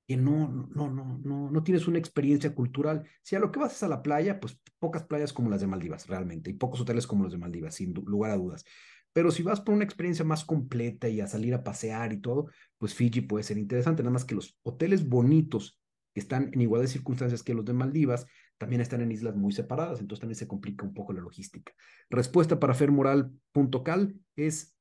que 0.08 0.18
no, 0.18 0.48
no, 0.50 0.89
no, 0.89 1.20
no, 1.24 1.52
no 1.52 1.63
tienes 1.63 1.88
una 1.88 2.00
experiencia 2.00 2.56
cultural. 2.56 3.08
Si 3.22 3.36
a 3.36 3.39
lo 3.39 3.52
que 3.52 3.60
vas 3.60 3.74
es 3.74 3.84
a 3.84 3.88
la 3.88 4.02
playa, 4.02 4.39
pues 4.39 4.60
pocas 4.80 5.04
playas 5.04 5.34
como 5.34 5.50
las 5.50 5.62
de 5.62 5.68
Maldivas, 5.68 6.08
realmente, 6.08 6.50
y 6.50 6.54
pocos 6.54 6.82
hoteles 6.82 7.06
como 7.06 7.24
los 7.24 7.32
de 7.32 7.38
Maldivas, 7.38 7.76
sin 7.76 7.94
lugar 7.94 8.32
a 8.32 8.38
dudas. 8.38 8.65
Pero 9.13 9.32
si 9.32 9.44
vas 9.44 9.62
por 9.62 9.76
una 9.76 9.84
experiencia 9.84 10.26
más 10.26 10.46
completa 10.46 11.10
y 11.10 11.22
a 11.22 11.28
salir 11.28 11.54
a 11.54 11.63
pasear 11.63 12.13
y 12.13 12.22
todo, 12.22 12.50
pues 12.78 12.94
Fiji 12.94 13.22
puede 13.22 13.44
ser 13.44 13.58
interesante. 13.58 14.02
Nada 14.02 14.13
más 14.13 14.26
que 14.26 14.36
los 14.36 14.58
hoteles 14.63 15.08
bonitos 15.08 15.79
que 16.13 16.19
están 16.19 16.50
en 16.54 16.62
igualdad 16.62 16.86
de 16.86 16.93
circunstancias 16.93 17.43
que 17.43 17.54
los 17.54 17.65
de 17.65 17.74
Maldivas, 17.74 18.26
también 18.58 18.82
están 18.82 19.02
en 19.02 19.12
islas 19.12 19.36
muy 19.36 19.54
separadas, 19.54 20.02
entonces 20.02 20.22
también 20.22 20.38
se 20.38 20.48
complica 20.48 20.86
un 20.86 20.93
poco 20.93 21.13
la 21.13 21.22
logística. 21.22 21.74
Respuesta 22.10 22.60
para 22.60 22.74
fermoral.cal 22.74 24.15
es, 24.36 24.76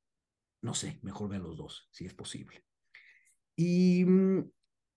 no 0.63 0.75
sé, 0.75 0.99
mejor 1.03 1.31
vean 1.31 1.43
los 1.43 1.57
dos, 1.57 1.89
si 1.93 2.07
es 2.07 2.15
posible. 2.15 2.65
Y 3.57 4.05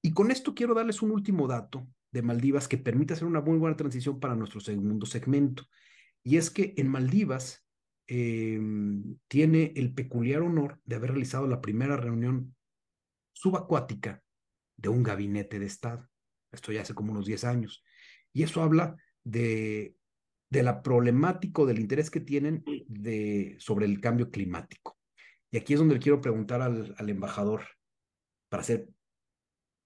y 0.01 0.13
con 0.13 0.31
esto 0.31 0.55
quiero 0.55 0.73
darles 0.73 1.01
un 1.01 1.11
último 1.11 1.47
dato 1.47 1.87
de 2.11 2.21
Maldivas 2.21 2.67
que 2.67 2.77
permite 2.77 3.13
hacer 3.13 3.27
una 3.27 3.41
muy 3.41 3.57
buena 3.57 3.77
transición 3.77 4.19
para 4.19 4.35
nuestro 4.35 4.59
segundo 4.59 5.05
segmento. 5.05 5.65
Y 6.23 6.37
es 6.37 6.49
que 6.49 6.73
en 6.77 6.87
Maldivas 6.87 7.65
em, 8.07 9.17
tiene 9.27 9.73
el 9.75 9.93
peculiar 9.93 10.41
honor 10.41 10.79
de 10.85 10.95
haber 10.95 11.11
realizado 11.11 11.47
la 11.47 11.61
primera 11.61 11.97
reunión 11.97 12.55
subacuática 13.33 14.23
de 14.75 14.89
un 14.89 15.03
gabinete 15.03 15.59
de 15.59 15.67
Estado. 15.67 16.09
Esto 16.51 16.71
ya 16.71 16.81
hace 16.81 16.93
como 16.93 17.11
unos 17.11 17.25
10 17.25 17.43
años. 17.45 17.83
Y 18.33 18.43
eso 18.43 18.61
habla 18.61 18.95
de, 19.23 19.95
de 20.49 20.63
la 20.63 20.81
problemática, 20.81 21.63
del 21.65 21.79
interés 21.79 22.09
que 22.09 22.19
tienen 22.19 22.63
de, 22.87 23.55
sobre 23.59 23.85
el 23.85 23.99
cambio 24.01 24.29
climático. 24.29 24.97
Y 25.49 25.57
aquí 25.57 25.73
es 25.73 25.79
donde 25.79 25.95
le 25.95 26.01
quiero 26.01 26.21
preguntar 26.21 26.61
al, 26.61 26.95
al 26.97 27.09
embajador, 27.09 27.63
para 28.49 28.61
hacer 28.61 28.89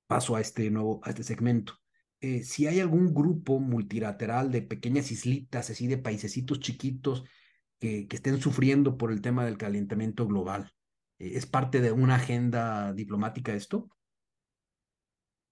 paso 0.08 0.36
a 0.36 0.42
este 0.42 0.70
nuevo, 0.70 1.02
a 1.04 1.10
este 1.10 1.24
segmento. 1.24 1.74
Eh, 2.20 2.44
si 2.44 2.66
hay 2.68 2.80
algún 2.80 3.14
grupo 3.14 3.60
multilateral 3.60 4.52
de 4.52 4.62
pequeñas 4.62 5.12
islitas, 5.12 5.70
así 5.70 5.88
de 5.88 5.98
paisecitos 5.98 6.60
chiquitos 6.60 7.24
que, 7.80 8.08
que 8.08 8.16
estén 8.16 8.40
sufriendo 8.42 8.98
por 8.98 9.12
el 9.12 9.22
tema 9.22 9.46
del 9.46 9.58
calentamiento 9.58 10.26
global, 10.26 10.72
eh, 11.20 11.34
¿es 11.36 11.46
parte 11.46 11.82
de 11.82 11.92
una 11.92 12.16
agenda 12.16 12.94
diplomática 12.94 13.54
esto? 13.54 13.90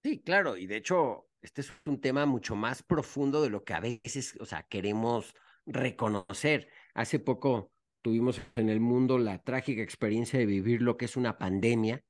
Sí, 0.03 0.21
claro, 0.21 0.57
y 0.57 0.67
de 0.67 0.77
hecho, 0.77 1.29
este 1.41 1.61
es 1.61 1.71
un 1.85 2.01
tema 2.01 2.25
mucho 2.25 2.55
más 2.55 2.83
profundo 2.83 3.41
de 3.41 3.49
lo 3.49 3.63
que 3.63 3.73
a 3.73 3.79
veces, 3.79 4.35
o 4.41 4.45
sea, 4.45 4.63
queremos 4.63 5.33
reconocer. 5.65 6.67
Hace 6.93 7.19
poco 7.19 7.71
tuvimos 8.01 8.41
en 8.55 8.69
el 8.69 8.81
mundo 8.81 9.17
la 9.17 9.41
trágica 9.41 9.81
experiencia 9.81 10.37
de 10.39 10.45
vivir 10.45 10.81
lo 10.81 10.97
que 10.97 11.05
es 11.05 11.15
una 11.15 11.37
pandemia. 11.37 12.03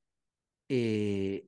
Eh, 0.68 1.46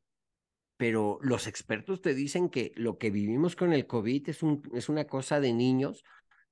pero 0.76 1.18
los 1.22 1.46
expertos 1.48 2.00
te 2.02 2.14
dicen 2.14 2.48
que 2.50 2.72
lo 2.76 2.98
que 2.98 3.11
vivimos 3.11 3.56
con 3.56 3.72
el 3.72 3.87
COVID 3.87 4.28
es, 4.28 4.42
un, 4.42 4.62
es 4.74 4.88
una 4.88 5.06
cosa 5.06 5.40
de 5.40 5.52
niños 5.52 6.04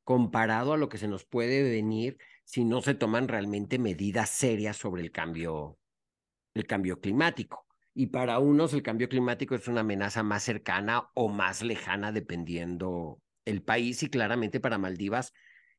comparado 0.03 0.73
a 0.73 0.77
lo 0.77 0.89
que 0.89 0.99
se 0.99 1.09
nos 1.09 1.25
puede 1.25 1.63
venir 1.63 2.19
si 2.45 2.65
no 2.65 2.83
se 2.83 2.95
toman 2.95 3.29
realmente 3.29 3.79
medidas 3.79 4.31
serias 4.31 4.77
sobre 4.77 5.03
el 5.03 5.13
cambio, 5.13 5.79
el 6.55 6.67
cambio 6.67 7.01
climático. 7.01 7.64
Y 7.95 8.07
para 8.07 8.39
unos 8.41 8.75
el 8.75 8.83
cambio 8.83 9.09
climático 9.09 9.55
es 9.55 9.69
una 9.69 9.81
amenaza 9.81 10.23
más 10.23 10.43
cercana 10.43 11.11
o 11.15 11.29
más 11.29 11.63
lejana 11.63 12.11
dependiendo 12.13 13.21
el 13.45 13.63
país 13.63 14.03
y 14.03 14.11
claramente 14.11 14.59
para 14.59 14.79
Maldivas 14.79 15.33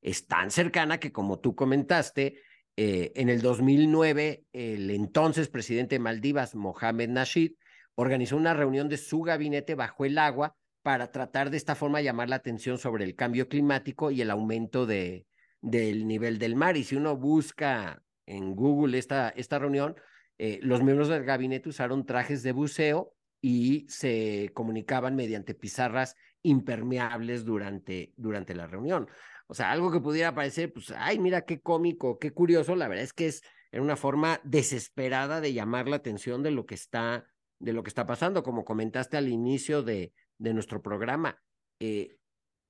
es 0.05 0.27
tan 0.27 0.51
cercana 0.51 0.99
que 0.99 1.11
como 1.11 1.39
tú 1.39 1.55
comentaste, 1.55 2.41
eh, 2.77 3.11
en 3.15 3.27
el 3.29 3.41
2009 3.41 4.45
el 4.53 4.91
entonces 4.91 5.49
presidente 5.49 5.95
de 5.95 5.99
Maldivas, 5.99 6.53
Mohamed 6.53 7.09
Nasheed, 7.09 7.53
organizó 7.95 8.37
una 8.37 8.53
reunión 8.53 8.87
de 8.87 8.97
su 8.97 9.21
gabinete 9.21 9.73
bajo 9.73 10.05
el 10.05 10.19
agua 10.19 10.55
para 10.83 11.11
tratar 11.11 11.49
de 11.49 11.57
esta 11.57 11.73
forma 11.73 12.01
llamar 12.01 12.29
la 12.29 12.35
atención 12.35 12.77
sobre 12.77 13.03
el 13.03 13.15
cambio 13.15 13.49
climático 13.49 14.11
y 14.11 14.21
el 14.21 14.29
aumento 14.29 14.85
de, 14.85 15.25
del 15.61 16.05
nivel 16.05 16.37
del 16.37 16.55
mar. 16.55 16.77
Y 16.77 16.83
si 16.83 16.95
uno 16.95 17.17
busca 17.17 18.03
en 18.27 18.55
Google 18.55 18.99
esta, 18.99 19.29
esta 19.29 19.57
reunión, 19.57 19.95
eh, 20.37 20.59
los 20.61 20.83
miembros 20.83 21.07
del 21.07 21.23
gabinete 21.23 21.69
usaron 21.69 22.05
trajes 22.05 22.43
de 22.43 22.51
buceo 22.51 23.13
y 23.41 23.85
se 23.89 24.51
comunicaban 24.53 25.15
mediante 25.15 25.53
pizarras 25.53 26.15
impermeables 26.41 27.45
durante, 27.45 28.13
durante 28.17 28.55
la 28.55 28.67
reunión. 28.67 29.07
O 29.47 29.53
sea, 29.53 29.71
algo 29.71 29.91
que 29.91 29.99
pudiera 29.99 30.33
parecer, 30.33 30.73
pues, 30.73 30.91
ay, 30.97 31.19
mira 31.19 31.45
qué 31.45 31.61
cómico, 31.61 32.17
qué 32.17 32.31
curioso, 32.31 32.75
la 32.75 32.87
verdad 32.87 33.03
es 33.03 33.13
que 33.13 33.27
es 33.27 33.43
en 33.71 33.81
una 33.81 33.95
forma 33.95 34.39
desesperada 34.43 35.41
de 35.41 35.53
llamar 35.53 35.87
la 35.87 35.97
atención 35.97 36.41
de 36.43 36.51
lo 36.51 36.65
que 36.65 36.75
está, 36.75 37.27
de 37.59 37.73
lo 37.73 37.83
que 37.83 37.89
está 37.89 38.05
pasando, 38.05 38.41
como 38.41 38.65
comentaste 38.65 39.17
al 39.17 39.27
inicio 39.27 39.83
de, 39.83 40.13
de 40.37 40.53
nuestro 40.53 40.81
programa. 40.81 41.41
Eh, 41.79 42.17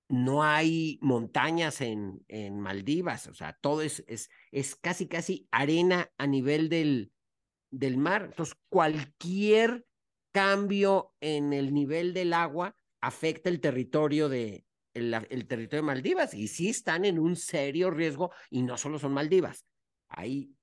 no 0.10 0.44
hay 0.44 1.00
montañas 1.02 1.82
en, 1.82 2.24
en 2.28 2.60
Maldivas, 2.60 3.28
o 3.28 3.34
sea, 3.34 3.58
todo 3.62 3.82
es, 3.82 4.04
es, 4.08 4.30
es 4.52 4.76
casi, 4.76 5.08
casi 5.08 5.48
arena 5.52 6.12
a 6.18 6.28
nivel 6.28 6.70
del, 6.70 7.12
del 7.76 7.98
mar. 7.98 8.26
Entonces, 8.26 8.56
cualquier 8.70 9.86
cambio 10.32 11.14
en 11.20 11.54
el 11.54 11.74
nivel 11.74 12.14
del 12.14 12.34
agua 12.34 12.76
afecta 13.02 13.50
el 13.50 13.60
territorio 13.60 14.30
de 14.30 14.66
el, 14.94 15.48
territorio 15.48 15.82
de 15.82 15.88
Maldivas 15.88 16.34
y 16.34 16.48
sí 16.48 16.70
están 16.70 17.04
en 17.04 17.20
un 17.20 17.36
serio 17.36 17.92
riesgo 17.92 18.32
y 18.50 18.62
no 18.62 18.78
solo 18.78 18.98
son 18.98 19.14
Maldivas. 19.14 19.66
Hay 20.08 20.56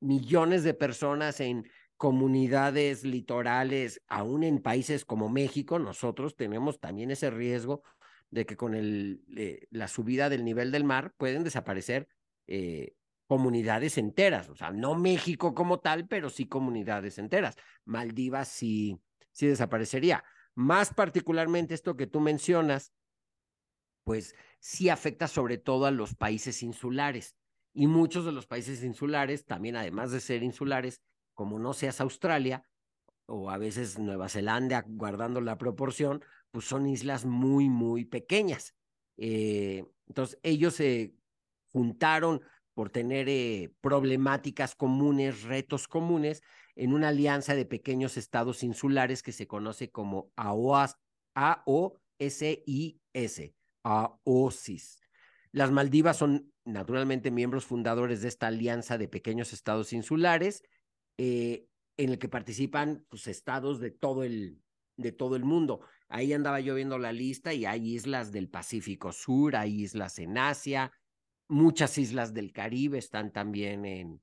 millones 0.00 0.64
de 0.64 0.74
personas 0.74 1.40
en 1.40 1.68
comunidades 1.96 3.04
litorales, 3.04 4.02
aún 4.08 4.42
en 4.42 4.60
países 4.60 5.04
como 5.04 5.28
México, 5.28 5.78
nosotros 5.78 6.36
tenemos 6.36 6.80
también 6.80 7.10
ese 7.10 7.30
riesgo 7.30 7.82
de 8.30 8.46
que 8.46 8.56
con 8.56 8.74
el, 8.74 9.22
eh, 9.36 9.66
la 9.70 9.88
subida 9.88 10.28
del 10.28 10.44
nivel 10.44 10.70
del 10.70 10.84
mar 10.84 11.12
pueden 11.16 11.44
desaparecer 11.44 12.08
eh, 12.46 12.94
comunidades 13.28 13.98
enteras, 13.98 14.48
o 14.48 14.56
sea, 14.56 14.70
no 14.70 14.94
México 14.94 15.54
como 15.54 15.80
tal, 15.80 16.08
pero 16.08 16.30
sí 16.30 16.46
comunidades 16.46 17.18
enteras. 17.18 17.56
Maldivas 17.84 18.48
sí, 18.48 18.98
sí 19.32 19.46
desaparecería. 19.46 20.24
Más 20.54 20.94
particularmente 20.94 21.74
esto 21.74 21.94
que 21.94 22.06
tú 22.06 22.20
mencionas, 22.20 22.92
pues 24.02 24.34
sí 24.60 24.88
afecta 24.88 25.28
sobre 25.28 25.58
todo 25.58 25.84
a 25.84 25.90
los 25.90 26.14
países 26.14 26.62
insulares. 26.62 27.36
Y 27.74 27.86
muchos 27.86 28.24
de 28.24 28.32
los 28.32 28.46
países 28.46 28.82
insulares, 28.82 29.44
también 29.44 29.76
además 29.76 30.10
de 30.10 30.20
ser 30.20 30.42
insulares, 30.42 31.02
como 31.34 31.58
no 31.58 31.74
seas 31.74 32.00
Australia 32.00 32.64
o 33.26 33.50
a 33.50 33.58
veces 33.58 33.98
Nueva 33.98 34.30
Zelanda, 34.30 34.84
guardando 34.88 35.42
la 35.42 35.58
proporción, 35.58 36.24
pues 36.50 36.64
son 36.64 36.86
islas 36.86 37.26
muy, 37.26 37.68
muy 37.68 38.06
pequeñas. 38.06 38.74
Eh, 39.18 39.84
entonces, 40.06 40.38
ellos 40.42 40.74
se 40.74 41.14
juntaron 41.72 42.40
por 42.78 42.90
tener 42.90 43.28
eh, 43.28 43.74
problemáticas 43.80 44.76
comunes, 44.76 45.42
retos 45.42 45.88
comunes, 45.88 46.44
en 46.76 46.92
una 46.92 47.08
alianza 47.08 47.56
de 47.56 47.64
pequeños 47.64 48.16
estados 48.16 48.62
insulares 48.62 49.24
que 49.24 49.32
se 49.32 49.48
conoce 49.48 49.90
como 49.90 50.30
AOSIS, 50.36 50.94
AOSIS. 53.82 55.00
Las 55.50 55.72
Maldivas 55.72 56.18
son 56.18 56.52
naturalmente 56.64 57.32
miembros 57.32 57.64
fundadores 57.64 58.22
de 58.22 58.28
esta 58.28 58.46
alianza 58.46 58.96
de 58.96 59.08
pequeños 59.08 59.52
estados 59.52 59.92
insulares, 59.92 60.62
eh, 61.16 61.66
en 61.96 62.10
el 62.10 62.18
que 62.20 62.28
participan 62.28 63.04
pues, 63.08 63.26
estados 63.26 63.80
de 63.80 63.90
todo 63.90 64.22
el, 64.22 64.62
de 64.96 65.10
todo 65.10 65.34
el 65.34 65.44
mundo. 65.44 65.80
Ahí 66.08 66.32
andaba 66.32 66.60
yo 66.60 66.76
viendo 66.76 66.96
la 66.96 67.10
lista 67.10 67.52
y 67.52 67.64
hay 67.64 67.92
islas 67.92 68.30
del 68.30 68.48
Pacífico 68.48 69.10
Sur, 69.10 69.56
hay 69.56 69.82
islas 69.82 70.20
en 70.20 70.38
Asia, 70.38 70.92
muchas 71.48 71.98
islas 71.98 72.34
del 72.34 72.52
Caribe 72.52 72.98
están 72.98 73.32
también 73.32 73.84
en, 73.84 74.22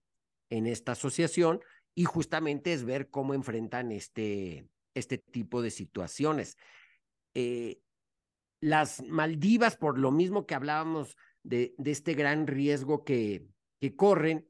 en 0.49 0.67
esta 0.67 0.93
asociación 0.93 1.61
y 1.93 2.05
justamente 2.05 2.73
es 2.73 2.83
ver 2.83 3.09
cómo 3.09 3.33
enfrentan 3.33 3.91
este, 3.91 4.67
este 4.93 5.17
tipo 5.17 5.61
de 5.61 5.71
situaciones. 5.71 6.57
Eh, 7.33 7.79
las 8.61 9.03
Maldivas, 9.03 9.77
por 9.77 9.97
lo 9.99 10.11
mismo 10.11 10.45
que 10.45 10.55
hablábamos 10.55 11.17
de, 11.43 11.75
de 11.77 11.91
este 11.91 12.13
gran 12.13 12.47
riesgo 12.47 13.03
que, 13.03 13.47
que 13.79 13.95
corren, 13.95 14.49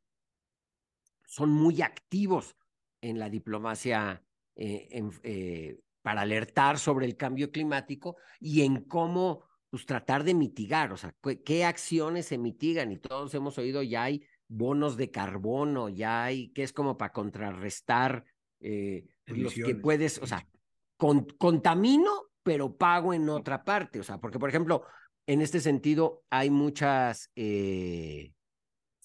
son 1.25 1.51
muy 1.51 1.81
activos 1.81 2.55
en 3.01 3.19
la 3.19 3.29
diplomacia 3.29 4.23
eh, 4.55 5.03
eh, 5.23 5.79
para 6.01 6.21
alertar 6.21 6.79
sobre 6.79 7.05
el 7.05 7.17
cambio 7.17 7.51
climático 7.51 8.17
y 8.39 8.61
en 8.61 8.83
cómo 8.85 9.43
pues, 9.75 9.85
tratar 9.85 10.23
de 10.23 10.33
mitigar, 10.33 10.93
o 10.93 10.97
sea, 10.97 11.13
qué, 11.43 11.65
acciones 11.65 12.27
se 12.27 12.37
mitigan. 12.37 12.93
Y 12.93 12.97
todos 12.97 13.33
hemos 13.33 13.57
oído, 13.57 13.83
ya 13.83 14.03
hay 14.03 14.25
bonos 14.47 14.95
de 14.95 15.11
carbono, 15.11 15.89
ya 15.89 16.23
hay, 16.23 16.47
que 16.53 16.63
es 16.63 16.71
como 16.71 16.97
para 16.97 17.11
contrarrestar 17.11 18.23
eh, 18.61 19.05
pues, 19.25 19.37
los 19.37 19.53
que 19.53 19.75
puedes, 19.75 20.19
o 20.19 20.27
sea, 20.27 20.47
con, 20.95 21.25
contamino, 21.37 22.29
pero 22.41 22.77
pago 22.77 23.13
en 23.13 23.27
otra 23.27 23.65
parte. 23.65 23.99
O 23.99 24.03
sea, 24.03 24.17
porque, 24.17 24.39
por 24.39 24.47
ejemplo, 24.47 24.85
en 25.27 25.41
este 25.41 25.59
sentido 25.59 26.23
hay 26.29 26.49
muchas 26.49 27.29
eh, 27.35 28.31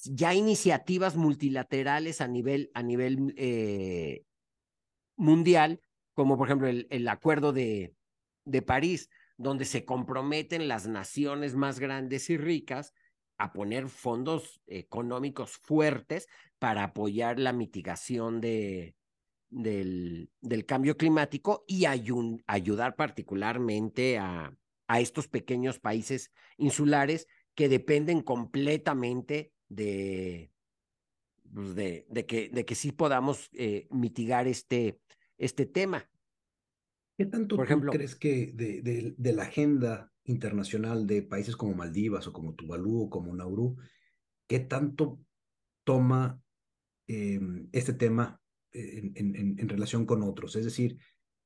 ya 0.04 0.34
iniciativas 0.34 1.16
multilaterales 1.16 2.20
a 2.20 2.28
nivel, 2.28 2.70
a 2.74 2.84
nivel 2.84 3.34
eh, 3.36 4.22
mundial 5.16 5.80
como 6.14 6.36
por 6.36 6.48
ejemplo 6.48 6.68
el, 6.68 6.86
el 6.90 7.08
acuerdo 7.08 7.52
de, 7.52 7.94
de 8.44 8.62
París, 8.62 9.08
donde 9.40 9.64
se 9.64 9.86
comprometen 9.86 10.68
las 10.68 10.86
naciones 10.86 11.54
más 11.54 11.80
grandes 11.80 12.28
y 12.28 12.36
ricas 12.36 12.92
a 13.38 13.54
poner 13.54 13.88
fondos 13.88 14.60
económicos 14.66 15.52
fuertes 15.52 16.28
para 16.58 16.84
apoyar 16.84 17.38
la 17.38 17.54
mitigación 17.54 18.42
de, 18.42 18.94
del, 19.48 20.28
cambio 20.66 20.98
climático 20.98 21.64
y 21.66 21.86
ayudar 21.86 22.96
particularmente 22.96 24.18
a, 24.18 24.54
a 24.88 25.00
estos 25.00 25.26
pequeños 25.26 25.78
países 25.78 26.30
insulares 26.58 27.26
que 27.54 27.70
dependen 27.70 28.20
completamente 28.20 29.54
de, 29.70 30.52
pues 31.54 31.74
de, 31.74 32.04
que, 32.28 32.50
de 32.50 32.66
que 32.66 32.74
sí 32.74 32.92
podamos 32.92 33.48
eh, 33.54 33.88
mitigar 33.90 34.46
este, 34.46 35.00
este 35.38 35.64
tema. 35.64 36.10
¿Qué 37.20 37.26
tanto 37.26 37.56
Por 37.56 37.66
ejemplo, 37.66 37.92
crees 37.92 38.16
que 38.16 38.50
de, 38.54 38.80
de, 38.80 39.14
de, 39.14 39.32
la 39.34 39.42
agenda 39.42 40.10
internacional 40.24 41.06
de 41.06 41.20
países 41.20 41.54
como 41.54 41.74
Maldivas 41.74 42.26
o 42.26 42.32
como 42.32 42.54
Tuvalu 42.54 43.02
o 43.02 43.10
como 43.10 43.36
Nauru, 43.36 43.76
qué 44.48 44.60
tanto 44.60 45.20
toma 45.84 46.42
eh, 47.06 47.38
este 47.72 47.92
tema 47.92 48.40
en, 48.72 49.12
en, 49.16 49.58
en, 49.58 49.68
relación 49.68 50.06
con 50.06 50.22
otros? 50.22 50.56
Es 50.56 50.64
decir, 50.64 50.96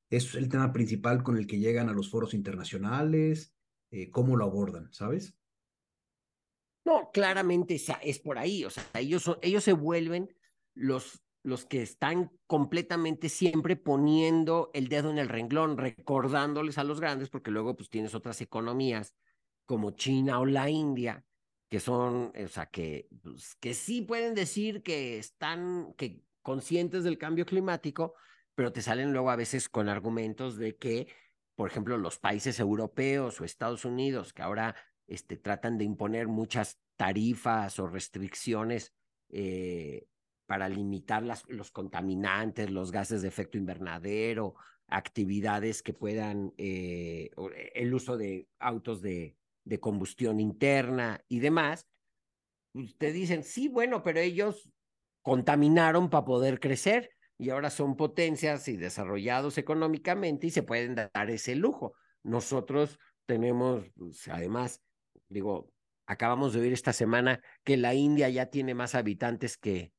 ¿es 0.09 0.33
el 0.35 0.47
tema 0.47 0.71
principal 0.71 1.23
con 1.23 1.35
el 1.35 1.45
que 1.45 1.59
llegan 1.59 1.89
a 1.89 1.93
los 1.93 2.09
foros 2.09 2.33
internacionales? 2.33 3.53
Eh, 3.91 4.09
¿Cómo 4.11 4.37
lo 4.37 4.45
abordan? 4.45 4.93
¿Sabes? 4.93 5.37
No, 6.85 7.09
claramente 7.11 7.75
es 8.01 8.19
por 8.19 8.37
ahí. 8.37 8.63
O 8.63 8.69
sea, 8.69 8.85
ellos, 8.93 9.29
ellos 9.41 9.65
se 9.65 9.73
vuelven 9.73 10.33
los 10.73 11.24
los 11.45 11.63
que 11.65 11.83
están 11.83 12.31
completamente 12.47 13.29
siempre 13.29 13.75
poniendo 13.75 14.71
el 14.73 14.87
dedo 14.87 15.11
en 15.11 15.19
el 15.19 15.29
renglón, 15.29 15.77
recordándoles 15.77 16.79
a 16.79 16.83
los 16.83 16.99
grandes, 16.99 17.29
porque 17.29 17.51
luego 17.51 17.75
pues 17.75 17.87
tienes 17.87 18.15
otras 18.15 18.41
economías 18.41 19.13
como 19.65 19.91
China 19.91 20.39
o 20.39 20.45
la 20.47 20.71
India, 20.71 21.23
que 21.69 21.79
son, 21.79 22.33
o 22.35 22.47
sea, 22.47 22.65
que, 22.65 23.07
pues, 23.21 23.55
que 23.57 23.75
sí 23.75 24.01
pueden 24.01 24.33
decir 24.33 24.81
que 24.81 25.19
están 25.19 25.93
que 25.97 26.23
conscientes 26.41 27.03
del 27.03 27.19
cambio 27.19 27.45
climático, 27.45 28.15
pero 28.55 28.71
te 28.71 28.81
salen 28.81 29.13
luego 29.13 29.29
a 29.29 29.35
veces 29.35 29.69
con 29.69 29.87
argumentos 29.87 30.57
de 30.57 30.75
que, 30.77 31.07
por 31.53 31.69
ejemplo, 31.69 31.95
los 31.99 32.17
países 32.17 32.59
europeos 32.59 33.39
o 33.39 33.45
Estados 33.45 33.85
Unidos, 33.85 34.33
que 34.33 34.41
ahora 34.41 34.75
este, 35.05 35.37
tratan 35.37 35.77
de 35.77 35.83
imponer 35.83 36.27
muchas 36.27 36.79
tarifas 36.95 37.77
o 37.77 37.85
restricciones 37.85 38.93
eh, 39.29 40.07
para 40.45 40.69
limitar 40.69 41.23
las, 41.23 41.43
los 41.47 41.71
contaminantes, 41.71 42.69
los 42.69 42.91
gases 42.91 43.21
de 43.21 43.27
efecto 43.27 43.57
invernadero, 43.57 44.55
actividades 44.87 45.81
que 45.81 45.93
puedan, 45.93 46.53
eh, 46.57 47.31
el 47.73 47.93
uso 47.93 48.17
de 48.17 48.47
autos 48.59 49.01
de, 49.01 49.35
de 49.63 49.79
combustión 49.79 50.39
interna 50.39 51.23
y 51.27 51.39
demás, 51.39 51.87
pues 52.71 52.97
te 52.97 53.11
dicen, 53.11 53.43
sí, 53.43 53.67
bueno, 53.67 54.03
pero 54.03 54.19
ellos 54.19 54.69
contaminaron 55.21 56.09
para 56.09 56.25
poder 56.25 56.59
crecer 56.59 57.09
y 57.37 57.49
ahora 57.49 57.69
son 57.69 57.97
potencias 57.97 58.67
y 58.67 58.77
desarrollados 58.77 59.57
económicamente 59.57 60.47
y 60.47 60.51
se 60.51 60.63
pueden 60.63 60.95
dar 60.95 61.29
ese 61.29 61.55
lujo. 61.55 61.93
Nosotros 62.23 62.99
tenemos, 63.25 63.85
pues, 63.95 64.27
además, 64.27 64.81
digo, 65.27 65.71
acabamos 66.05 66.53
de 66.53 66.61
oír 66.61 66.73
esta 66.73 66.93
semana 66.93 67.41
que 67.63 67.77
la 67.77 67.93
India 67.93 68.29
ya 68.29 68.47
tiene 68.47 68.73
más 68.73 68.93
habitantes 68.93 69.57
que, 69.57 69.94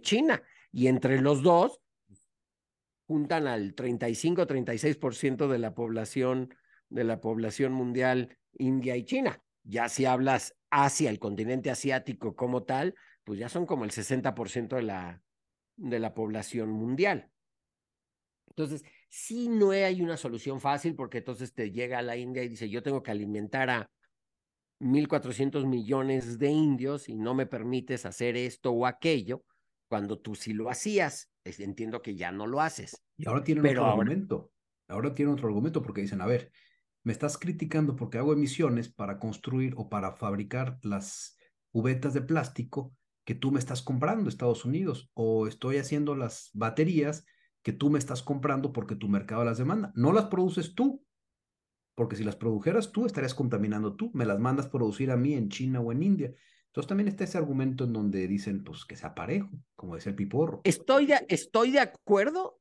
China 0.00 0.42
y 0.70 0.86
entre 0.86 1.20
los 1.20 1.42
dos 1.42 1.80
juntan 3.06 3.46
al 3.46 3.74
35-36% 3.74 5.48
de 5.48 5.58
la 5.58 5.74
población 5.74 6.54
de 6.88 7.04
la 7.04 7.20
población 7.20 7.72
mundial 7.72 8.38
India 8.58 8.96
y 8.96 9.04
China. 9.04 9.42
Ya 9.64 9.88
si 9.88 10.04
hablas 10.04 10.56
Asia, 10.70 11.10
el 11.10 11.18
continente 11.18 11.70
asiático 11.70 12.34
como 12.34 12.64
tal, 12.64 12.94
pues 13.24 13.38
ya 13.38 13.48
son 13.48 13.66
como 13.66 13.84
el 13.84 13.90
60% 13.90 14.76
de 14.76 14.82
la, 14.82 15.22
de 15.76 15.98
la 15.98 16.14
población 16.14 16.70
mundial. 16.70 17.30
Entonces, 18.48 18.84
sí 19.08 19.48
no 19.48 19.70
hay 19.70 20.02
una 20.02 20.16
solución 20.16 20.60
fácil 20.60 20.94
porque 20.94 21.18
entonces 21.18 21.54
te 21.54 21.70
llega 21.70 21.98
a 21.98 22.02
la 22.02 22.16
India 22.16 22.42
y 22.42 22.48
dice, 22.48 22.68
yo 22.68 22.82
tengo 22.82 23.02
que 23.02 23.10
alimentar 23.10 23.70
a 23.70 23.90
1.400 24.80 25.66
millones 25.66 26.38
de 26.38 26.50
indios 26.50 27.08
y 27.08 27.14
no 27.14 27.34
me 27.34 27.46
permites 27.46 28.04
hacer 28.04 28.36
esto 28.36 28.72
o 28.72 28.84
aquello, 28.84 29.44
cuando 29.92 30.18
tú 30.18 30.34
sí 30.34 30.54
lo 30.54 30.70
hacías. 30.70 31.30
Entiendo 31.44 32.00
que 32.00 32.16
ya 32.16 32.32
no 32.32 32.46
lo 32.46 32.62
haces. 32.62 33.04
Y 33.18 33.28
ahora 33.28 33.44
tienen 33.44 33.66
otro 33.66 33.84
argumento. 33.84 34.50
Ahora 34.88 35.14
tienen 35.14 35.34
otro 35.34 35.48
argumento 35.48 35.82
porque 35.82 36.00
dicen, 36.00 36.22
a 36.22 36.26
ver, 36.26 36.50
me 37.04 37.12
estás 37.12 37.36
criticando 37.36 37.94
porque 37.94 38.16
hago 38.16 38.32
emisiones 38.32 38.88
para 38.88 39.18
construir 39.18 39.74
o 39.76 39.90
para 39.90 40.12
fabricar 40.12 40.78
las 40.82 41.36
cubetas 41.72 42.14
de 42.14 42.22
plástico 42.22 42.96
que 43.26 43.34
tú 43.34 43.52
me 43.52 43.58
estás 43.58 43.82
comprando, 43.82 44.30
Estados 44.30 44.64
Unidos, 44.64 45.10
o 45.12 45.46
estoy 45.46 45.76
haciendo 45.76 46.16
las 46.16 46.48
baterías 46.54 47.26
que 47.60 47.74
tú 47.74 47.90
me 47.90 47.98
estás 47.98 48.22
comprando 48.22 48.72
porque 48.72 48.96
tu 48.96 49.10
mercado 49.10 49.44
las 49.44 49.58
demanda. 49.58 49.92
No 49.94 50.14
las 50.14 50.24
produces 50.28 50.74
tú, 50.74 51.04
porque 51.94 52.16
si 52.16 52.24
las 52.24 52.36
produjeras 52.36 52.92
tú, 52.92 53.04
estarías 53.04 53.34
contaminando 53.34 53.94
tú, 53.94 54.10
me 54.14 54.24
las 54.24 54.38
mandas 54.38 54.68
producir 54.68 55.10
a 55.10 55.18
mí 55.18 55.34
en 55.34 55.50
China 55.50 55.80
o 55.80 55.92
en 55.92 56.02
India. 56.02 56.34
Entonces 56.72 56.88
también 56.88 57.08
está 57.08 57.24
ese 57.24 57.36
argumento 57.36 57.84
en 57.84 57.92
donde 57.92 58.26
dicen, 58.26 58.64
pues 58.64 58.86
que 58.86 58.96
sea 58.96 59.14
parejo, 59.14 59.50
como 59.76 59.94
decía 59.94 60.08
el 60.10 60.16
piporro. 60.16 60.62
Estoy 60.64 61.04
de, 61.04 61.26
estoy 61.28 61.70
de 61.70 61.80
acuerdo, 61.80 62.60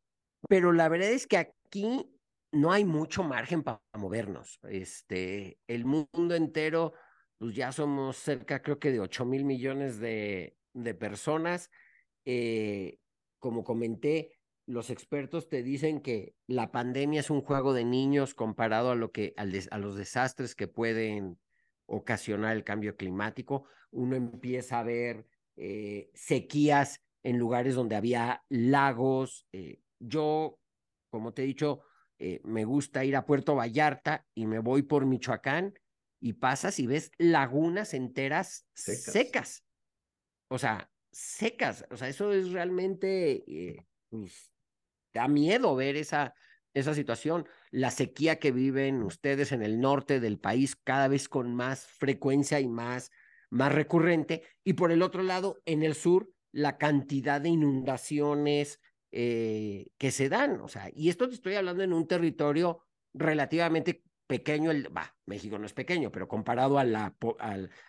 pero 0.50 0.74
la 0.74 0.90
verdad 0.90 1.12
es 1.12 1.28
que 1.28 1.38
aquí 1.38 2.12
no 2.52 2.74
hay 2.74 2.84
mucho 2.84 3.24
margen 3.24 3.64
para 3.64 3.82
movernos. 3.98 4.60
Este, 4.64 5.60
el 5.68 5.86
mundo 5.86 6.36
entero 6.36 6.94
pues 7.38 7.56
ya 7.56 7.72
somos 7.72 8.18
cerca, 8.18 8.62
creo 8.62 8.78
que 8.80 8.92
de 8.92 9.00
8 9.00 9.26
mil 9.26 9.46
millones 9.46 9.98
de, 10.00 10.58
de 10.74 10.94
personas. 10.94 11.72
Eh, 12.26 13.00
como 13.40 13.64
comenté, 13.64 14.38
los 14.68 14.90
expertos 14.90 15.50
te 15.50 15.64
dicen 15.64 16.02
que 16.02 16.36
la 16.48 16.72
pandemia 16.72 17.22
es 17.22 17.30
un 17.30 17.42
juego 17.42 17.74
de 17.74 17.86
niños 17.86 18.36
comparado 18.36 18.92
a, 18.92 18.96
lo 18.96 19.12
que, 19.12 19.34
a 19.38 19.78
los 19.80 19.96
desastres 19.96 20.54
que 20.54 20.68
pueden 20.68 21.40
ocasionar 21.88 22.56
el 22.56 22.64
cambio 22.64 22.96
climático. 22.96 23.66
Uno 23.92 24.16
empieza 24.16 24.80
a 24.80 24.84
ver 24.84 25.28
eh, 25.56 26.10
sequías 26.14 27.02
en 27.24 27.38
lugares 27.38 27.76
donde 27.76 27.96
había 27.96 28.44
lagos. 28.50 29.48
Eh, 29.52 29.82
yo, 30.00 30.60
como 31.10 31.34
te 31.34 31.44
he 31.44 31.46
dicho, 31.46 31.82
me 32.44 32.66
gusta 32.66 33.04
ir 33.04 33.16
a 33.16 33.26
Puerto 33.26 33.56
Vallarta 33.56 34.28
y 34.36 34.46
me 34.46 34.60
voy 34.60 34.84
por 34.84 35.08
Michoacán 35.08 35.74
y 36.22 36.34
pasas 36.34 36.80
y 36.80 36.86
ves 36.86 37.12
lagunas 37.18 37.96
enteras 37.96 38.68
secas. 38.74 39.66
O 40.50 40.60
sea, 40.60 40.92
secas. 41.12 41.86
O 41.90 41.98
sea, 41.98 42.08
eso 42.08 42.32
es 42.32 42.52
realmente, 42.52 43.44
eh, 43.48 43.88
pues, 44.10 44.52
da 45.14 45.28
miedo 45.28 45.76
ver 45.76 45.96
esa, 45.96 46.34
esa 46.74 46.94
situación. 46.94 47.48
La 47.72 47.90
sequía 47.90 48.40
que 48.40 48.52
viven 48.52 49.02
ustedes 49.02 49.52
en 49.52 49.64
el 49.64 49.80
norte 49.80 50.20
del 50.20 50.40
país 50.40 50.76
cada 50.76 51.08
vez 51.08 51.28
con 51.28 51.56
más 51.56 51.88
frecuencia 51.88 52.60
y 52.60 52.68
más, 52.68 53.12
más 53.52 53.72
recurrente. 53.72 54.42
Y 54.64 54.74
por 54.74 54.92
el 54.92 55.04
otro 55.04 55.22
lado, 55.22 55.62
en 55.66 55.84
el 55.84 55.94
sur, 55.94 56.30
la 56.52 56.78
cantidad 56.78 57.40
de 57.40 57.50
inundaciones 57.50 58.80
eh, 59.12 59.88
que 59.98 60.10
se 60.10 60.30
dan. 60.30 60.62
O 60.62 60.68
sea, 60.68 60.90
y 60.94 61.10
esto 61.10 61.30
te 61.30 61.36
estoy 61.36 61.56
hablando 61.56 61.84
en 61.84 61.94
un 61.94 62.08
territorio 62.08 62.84
relativamente 63.14 64.04
pequeño, 64.26 64.72
el, 64.72 64.96
va, 64.96 65.14
México 65.26 65.60
no 65.60 65.66
es 65.66 65.74
pequeño, 65.74 66.12
pero 66.12 66.28
comparado 66.28 66.80
a 66.80 66.86
la, 66.86 67.14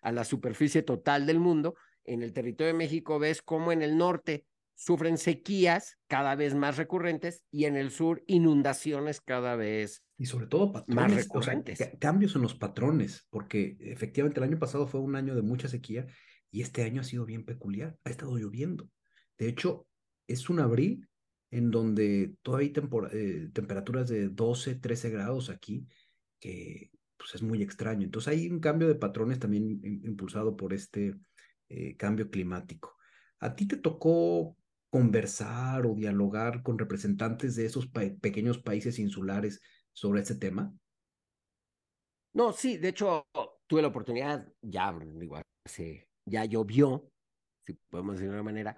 a 0.02 0.12
la 0.12 0.24
superficie 0.24 0.82
total 0.82 1.24
del 1.24 1.38
mundo, 1.38 1.76
en 2.04 2.22
el 2.22 2.32
territorio 2.32 2.72
de 2.72 2.78
México 2.78 3.20
ves 3.20 3.42
cómo 3.42 3.70
en 3.70 3.82
el 3.82 3.96
norte 3.96 4.44
sufren 4.74 5.18
sequías 5.18 5.98
cada 6.08 6.34
vez 6.34 6.54
más 6.54 6.76
recurrentes 6.76 7.42
y 7.50 7.64
en 7.64 7.76
el 7.76 7.90
sur 7.90 8.22
inundaciones 8.26 9.20
cada 9.20 9.56
vez 9.56 10.02
y 10.22 10.26
sobre 10.26 10.46
todo 10.46 10.70
patrones, 10.70 10.94
más 10.94 11.12
recurrentes. 11.12 11.90
cambios 11.98 12.36
en 12.36 12.42
los 12.42 12.54
patrones, 12.54 13.26
porque 13.28 13.76
efectivamente 13.80 14.38
el 14.38 14.44
año 14.44 14.58
pasado 14.60 14.86
fue 14.86 15.00
un 15.00 15.16
año 15.16 15.34
de 15.34 15.42
mucha 15.42 15.66
sequía 15.66 16.06
y 16.48 16.62
este 16.62 16.84
año 16.84 17.00
ha 17.00 17.04
sido 17.04 17.26
bien 17.26 17.44
peculiar, 17.44 17.96
ha 18.04 18.10
estado 18.10 18.36
lloviendo. 18.36 18.88
De 19.36 19.48
hecho, 19.48 19.88
es 20.28 20.48
un 20.48 20.60
abril 20.60 21.08
en 21.50 21.72
donde 21.72 22.36
todavía 22.42 22.70
hay 22.70 23.08
eh, 23.12 23.50
temperaturas 23.52 24.08
de 24.08 24.28
12, 24.28 24.76
13 24.76 25.10
grados 25.10 25.50
aquí 25.50 25.88
que 26.38 26.92
pues, 27.16 27.34
es 27.34 27.42
muy 27.42 27.60
extraño. 27.60 28.04
Entonces 28.04 28.32
hay 28.32 28.48
un 28.48 28.60
cambio 28.60 28.86
de 28.86 28.94
patrones 28.94 29.40
también 29.40 29.80
impulsado 30.04 30.56
por 30.56 30.72
este 30.72 31.16
eh, 31.68 31.96
cambio 31.96 32.30
climático. 32.30 32.96
¿A 33.40 33.56
ti 33.56 33.66
te 33.66 33.76
tocó 33.76 34.56
conversar 34.92 35.86
o 35.86 35.94
dialogar 35.94 36.62
con 36.62 36.78
representantes 36.78 37.56
de 37.56 37.64
esos 37.64 37.88
pequeños 37.88 38.58
países 38.58 38.98
insulares 38.98 39.62
sobre 39.94 40.20
este 40.20 40.34
tema? 40.34 40.70
No, 42.34 42.52
sí, 42.52 42.76
de 42.76 42.88
hecho 42.88 43.26
tuve 43.66 43.80
la 43.80 43.88
oportunidad, 43.88 44.46
ya 44.60 44.94
digo, 45.14 45.40
ya 46.26 46.44
llovió, 46.44 47.10
si 47.64 47.72
podemos 47.88 48.16
decir 48.16 48.28
de 48.28 48.34
una 48.34 48.42
manera, 48.42 48.76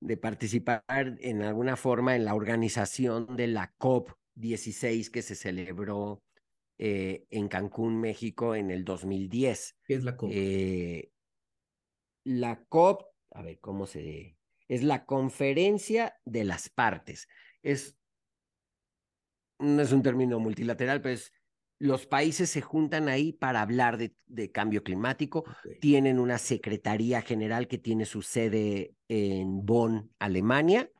de 0.00 0.16
participar 0.16 0.84
en 0.88 1.42
alguna 1.42 1.74
forma 1.74 2.14
en 2.14 2.24
la 2.24 2.36
organización 2.36 3.34
de 3.34 3.48
la 3.48 3.74
COP 3.76 4.12
16 4.36 5.10
que 5.10 5.22
se 5.22 5.34
celebró 5.34 6.22
eh, 6.78 7.26
en 7.30 7.48
Cancún, 7.48 8.00
México, 8.00 8.54
en 8.54 8.70
el 8.70 8.84
2010. 8.84 9.78
¿Qué 9.84 9.94
es 9.94 10.04
la 10.04 10.16
COP? 10.16 10.30
Eh, 10.32 11.10
la 12.22 12.64
COP, 12.68 13.02
a 13.32 13.42
ver 13.42 13.58
cómo 13.58 13.86
se... 13.86 14.35
Es 14.68 14.82
la 14.82 15.04
conferencia 15.04 16.14
de 16.24 16.44
las 16.44 16.68
partes. 16.68 17.28
Es, 17.62 17.96
no 19.58 19.82
es 19.82 19.92
un 19.92 20.02
término 20.02 20.38
multilateral, 20.38 21.00
pero 21.00 21.14
es 21.14 21.32
los 21.78 22.06
países 22.06 22.50
se 22.50 22.62
juntan 22.62 23.08
ahí 23.08 23.32
para 23.32 23.60
hablar 23.60 23.98
de, 23.98 24.50
cambio 24.50 24.82
climático. 24.82 25.44
Tienen 25.80 26.18
una 26.18 26.38
secretaría 26.38 27.20
general 27.20 27.68
que 27.68 27.78
tiene 27.78 28.06
su 28.06 28.22
sede 28.22 28.94
en 29.08 29.64
Bonn, 29.66 30.10
Alemania. 30.18 30.90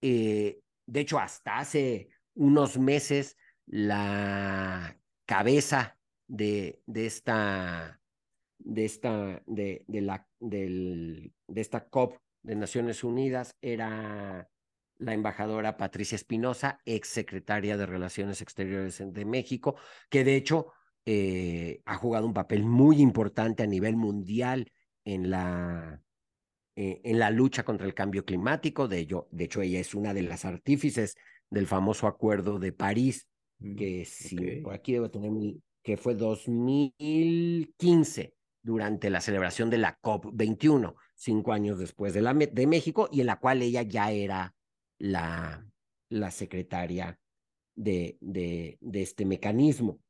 Eh, 0.00 0.60
de 0.86 1.00
hecho, 1.00 1.18
hasta 1.18 1.58
hace 1.58 2.08
unos 2.34 2.78
meses, 2.78 3.36
la 3.66 4.98
cabeza 5.26 5.98
de, 6.26 6.80
de 6.86 7.06
esta, 7.06 8.00
de 8.58 8.84
esta, 8.84 9.42
de, 9.46 9.84
de 9.86 10.00
la, 10.00 10.26
del, 10.40 11.32
de 11.46 11.60
esta 11.60 11.86
COP 11.88 12.16
de 12.44 12.54
Naciones 12.54 13.02
Unidas 13.02 13.56
era 13.60 14.48
la 14.98 15.12
embajadora 15.12 15.76
Patricia 15.76 16.14
Espinosa, 16.14 16.78
ex 16.84 17.08
secretaria 17.08 17.76
de 17.76 17.86
Relaciones 17.86 18.40
Exteriores 18.40 19.02
de 19.04 19.24
México, 19.24 19.74
que 20.08 20.22
de 20.22 20.36
hecho 20.36 20.68
eh, 21.04 21.82
ha 21.84 21.96
jugado 21.96 22.26
un 22.26 22.34
papel 22.34 22.64
muy 22.64 23.00
importante 23.00 23.64
a 23.64 23.66
nivel 23.66 23.96
mundial 23.96 24.70
en 25.04 25.30
la, 25.30 26.00
eh, 26.76 27.00
en 27.02 27.18
la 27.18 27.30
lucha 27.30 27.64
contra 27.64 27.86
el 27.86 27.94
cambio 27.94 28.24
climático. 28.24 28.86
De, 28.86 29.00
ello, 29.00 29.26
de 29.32 29.44
hecho, 29.44 29.60
ella 29.60 29.80
es 29.80 29.94
una 29.94 30.14
de 30.14 30.22
las 30.22 30.44
artífices 30.44 31.16
del 31.50 31.66
famoso 31.66 32.06
Acuerdo 32.06 32.60
de 32.60 32.72
París, 32.72 33.26
Mm, 33.58 33.76
que 33.76 34.04
sí, 34.04 34.36
por 34.62 34.74
aquí 34.74 34.92
debo 34.92 35.10
tener 35.10 35.30
mi, 35.30 35.62
que 35.82 35.96
fue 35.96 36.14
2015 36.14 38.34
durante 38.64 39.10
la 39.10 39.20
celebración 39.20 39.68
de 39.70 39.78
la 39.78 40.00
COP21, 40.00 40.94
cinco 41.14 41.52
años 41.52 41.78
después 41.78 42.14
de, 42.14 42.22
la, 42.22 42.32
de 42.32 42.66
México, 42.66 43.08
y 43.12 43.20
en 43.20 43.26
la 43.26 43.38
cual 43.38 43.62
ella 43.62 43.82
ya 43.82 44.10
era 44.10 44.54
la, 44.98 45.64
la 46.08 46.30
secretaria 46.30 47.18
de, 47.76 48.16
de, 48.20 48.78
este 48.94 49.26
mecanismo. 49.26 50.00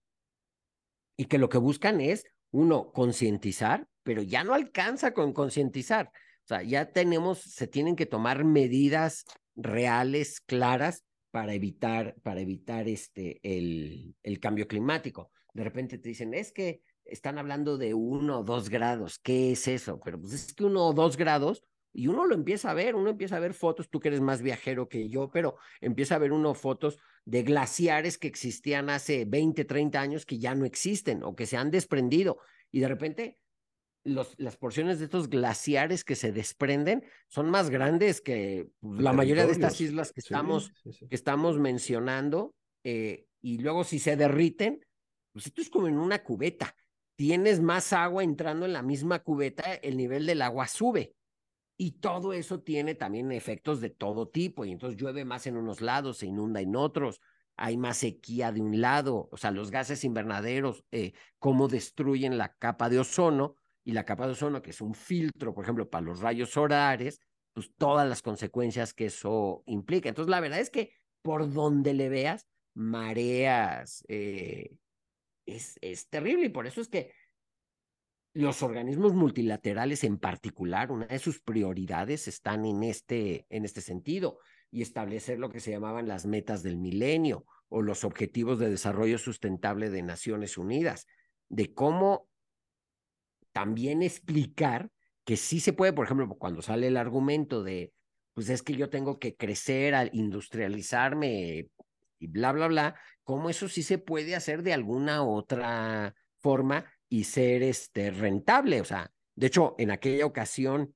Y 1.17 1.25
que 1.27 1.39
lo 1.39 1.49
que 1.49 1.59
buscan 1.59 2.01
es, 2.01 2.25
uno, 2.53 2.93
concientizar, 2.93 3.89
pero 4.05 4.23
ya 4.23 4.45
no 4.45 4.55
alcanza 4.55 5.13
con 5.15 5.33
concientizar. 5.33 6.13
O 6.45 6.47
sea, 6.47 6.63
ya 6.63 6.93
tenemos, 6.93 7.41
se 7.41 7.67
tienen 7.67 7.97
que 7.97 8.07
tomar 8.07 8.45
medidas 8.45 9.25
reales, 9.57 10.41
claras, 10.41 11.05
para 11.33 11.55
evitar, 11.55 12.15
para 12.23 12.41
evitar 12.41 12.87
este, 12.87 13.41
el, 13.43 14.15
el 14.23 14.39
cambio 14.39 14.69
climático. 14.69 15.33
De 15.53 15.65
repente 15.65 15.99
te 15.99 16.11
dicen, 16.11 16.35
es 16.35 16.53
que 16.53 16.83
están 17.05 17.39
hablando 17.39 17.79
de 17.79 17.95
uno 17.95 18.41
o 18.41 18.45
dos 18.45 18.69
grados. 18.69 19.19
¿Qué 19.19 19.53
es 19.53 19.69
eso? 19.69 20.01
Pero 20.05 20.21
pues 20.21 20.33
es 20.33 20.55
que 20.55 20.65
uno 20.65 20.87
o 20.87 20.93
dos 20.93 21.17
grados 21.17 21.63
y 21.93 22.09
uno 22.09 22.27
lo 22.27 22.35
empieza 22.35 22.71
a 22.71 22.75
ver, 22.75 22.97
uno 22.97 23.11
empieza 23.11 23.37
a 23.37 23.41
ver 23.41 23.55
fotos, 23.55 23.89
tú 23.89 24.01
que 24.01 24.09
eres 24.09 24.21
más 24.21 24.43
viajero 24.43 24.89
que 24.89 25.09
yo, 25.09 25.31
pero 25.31 25.57
empieza 25.81 26.17
a 26.17 26.19
ver 26.19 26.33
uno 26.33 26.53
fotos 26.55 26.99
de 27.25 27.45
glaciares 27.45 28.19
que 28.19 28.27
existían 28.27 28.91
hace 28.91 29.25
20, 29.25 29.65
30 29.65 30.01
años 30.01 30.27
que 30.27 30.39
ya 30.39 30.55
no 30.55 30.65
existen 30.65 31.23
o 31.23 31.37
que 31.37 31.47
se 31.47 31.57
han 31.57 31.71
desprendido. 31.71 32.39
Y 32.73 32.81
de 32.81 32.89
repente 32.89 33.39
los, 34.03 34.35
las 34.39 34.57
porciones 34.57 34.99
de 34.99 35.07
estos 35.07 35.29
glaciares 35.31 36.05
que 36.05 36.17
se 36.17 36.33
desprenden 36.33 37.05
son 37.29 37.49
más 37.49 37.71
grandes 37.71 38.21
que 38.21 38.69
pues, 38.81 39.01
la 39.01 39.13
mayoría 39.13 39.47
de 39.47 39.53
estas 39.53 39.81
islas 39.81 40.13
que, 40.13 40.21
estamos, 40.21 40.73
Que 40.83 41.15
estamos 41.15 41.59
mencionando. 41.59 42.55
Eh, 42.83 43.27
y 43.41 43.59
luego 43.59 43.85
si 43.85 43.99
se 43.99 44.17
derriten, 44.17 44.85
pues 45.33 45.47
esto 45.47 45.63
es 45.63 45.71
como 45.71 45.89
en 45.89 45.99
una 45.99 46.23
cubeta. 46.23 46.75
Tienes 47.17 47.61
más 47.61 47.93
agua 47.93 48.25
entrando 48.25 48.67
en 48.67 48.73
la 48.73 48.83
misma 48.83 49.21
cubeta, 49.21 49.75
el 49.75 49.97
nivel 49.97 50.27
del 50.27 50.43
agua 50.43 50.67
sube. 50.67 51.15
Y 51.77 51.93
todo 51.93 52.33
eso 52.33 52.61
tiene 52.61 52.95
también 52.95 53.33
efectos 53.33 53.81
de 53.81 53.91
todo 53.91 54.29
tipo. 54.29 54.65
Y 54.65 54.73
entonces 54.73 55.01
llueve 55.01 55.25
más 55.25 55.47
en 55.47 55.57
unos 55.57 55.81
lados, 55.81 56.19
se 56.19 56.27
inunda 56.27 56.61
en 56.61 56.77
otros, 56.77 57.21
hay 57.57 57.77
más 57.77 57.99
sequía 57.99 58.53
de 58.53 58.61
un 58.61 58.81
lado. 58.81 59.29
O 59.33 59.37
sea, 59.37 59.51
los 59.51 59.71
gases 59.71 60.05
invernaderos, 60.05 60.85
eh, 60.91 61.13
cómo 61.39 61.69
destruyen 61.69 62.39
la 62.39 62.55
capa 62.55 62.89
de 62.89 62.99
ozono 62.99 63.57
y 63.85 63.93
la 63.93 64.05
capa 64.05 64.27
de 64.27 64.33
ozono, 64.33 64.63
que 64.63 64.71
es 64.71 64.81
un 64.81 64.95
filtro, 64.95 65.55
por 65.55 65.65
ejemplo, 65.65 65.89
para 65.91 66.05
los 66.05 66.21
rayos 66.21 66.51
solares, 66.51 67.21
pues 67.53 67.71
todas 67.77 68.09
las 68.09 68.23
consecuencias 68.23 68.95
que 68.95 69.07
eso 69.07 69.63
implica. 69.67 70.09
Entonces, 70.09 70.31
la 70.31 70.41
verdad 70.41 70.61
es 70.61 70.71
que 70.71 70.93
por 71.23 71.53
donde 71.53 71.95
le 71.95 72.09
veas, 72.09 72.47
mareas, 72.75 74.05
eh, 74.09 74.77
es, 75.47 75.79
es 75.81 76.09
terrible. 76.09 76.47
Y 76.47 76.51
por 76.51 76.67
eso 76.67 76.81
es 76.81 76.89
que 76.89 77.13
los 78.35 78.63
organismos 78.63 79.15
multilaterales 79.15 80.03
en 80.03 80.19
particular, 80.19 80.91
una 80.91 81.07
de 81.07 81.19
sus 81.21 81.41
prioridades 81.41 82.27
están 82.27 82.65
en 82.65 82.83
este, 82.83 83.47
en 83.49 83.65
este 83.65 83.81
sentido 83.81 84.41
y 84.73 84.83
establecer 84.83 85.39
lo 85.39 85.51
que 85.51 85.61
se 85.61 85.71
llamaban 85.71 86.09
las 86.09 86.27
metas 86.27 86.65
del 86.65 86.77
milenio 86.77 87.47
o 87.69 87.81
los 87.81 88.03
objetivos 88.03 88.59
de 88.59 88.71
desarrollo 88.71 89.19
sustentable 89.19 89.89
de 89.89 90.03
Naciones 90.03 90.59
Unidas, 90.59 91.07
de 91.49 91.73
cómo 91.73 92.29
también 93.53 94.03
explicar 94.03 94.91
que 95.25 95.37
sí 95.37 95.61
se 95.61 95.73
puede, 95.73 95.93
por 95.93 96.07
ejemplo, 96.07 96.29
cuando 96.37 96.61
sale 96.61 96.89
el 96.89 96.97
argumento 96.97 97.63
de, 97.63 97.93
pues 98.35 98.49
es 98.51 98.63
que 98.63 98.75
yo 98.75 98.91
tengo 98.91 99.21
que 99.21 99.37
crecer 99.37 99.95
al 99.95 100.11
industrializarme 100.13 101.69
y 102.19 102.27
bla, 102.27 102.53
bla, 102.53 102.67
bla, 102.67 103.01
cómo 103.25 103.51
eso 103.51 103.69
sí 103.69 103.83
se 103.83 103.99
puede 103.99 104.37
hacer 104.37 104.63
de 104.63 104.73
alguna 104.73 105.25
otra 105.25 106.15
forma 106.39 106.85
y 107.09 107.25
ser 107.25 107.63
este, 107.63 108.11
rentable. 108.11 108.81
O 108.81 108.85
sea, 108.85 109.11
de 109.35 109.47
hecho, 109.47 109.75
en 109.79 109.91
aquella 109.91 110.27
ocasión, 110.27 110.95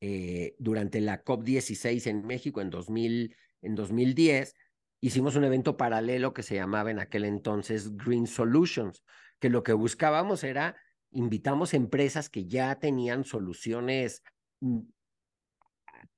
eh, 0.00 0.54
durante 0.58 1.00
la 1.00 1.22
COP16 1.22 2.06
en 2.06 2.26
México 2.26 2.60
en, 2.60 2.70
2000, 2.70 3.36
en 3.62 3.74
2010, 3.74 4.54
hicimos 5.00 5.36
un 5.36 5.44
evento 5.44 5.76
paralelo 5.76 6.32
que 6.32 6.42
se 6.42 6.54
llamaba 6.54 6.90
en 6.90 6.98
aquel 6.98 7.24
entonces 7.24 7.96
Green 7.96 8.26
Solutions, 8.26 9.04
que 9.38 9.50
lo 9.50 9.62
que 9.62 9.74
buscábamos 9.74 10.42
era, 10.42 10.76
invitamos 11.10 11.74
empresas 11.74 12.28
que 12.30 12.46
ya 12.46 12.78
tenían 12.78 13.24
soluciones 13.24 14.22
mm, 14.60 14.80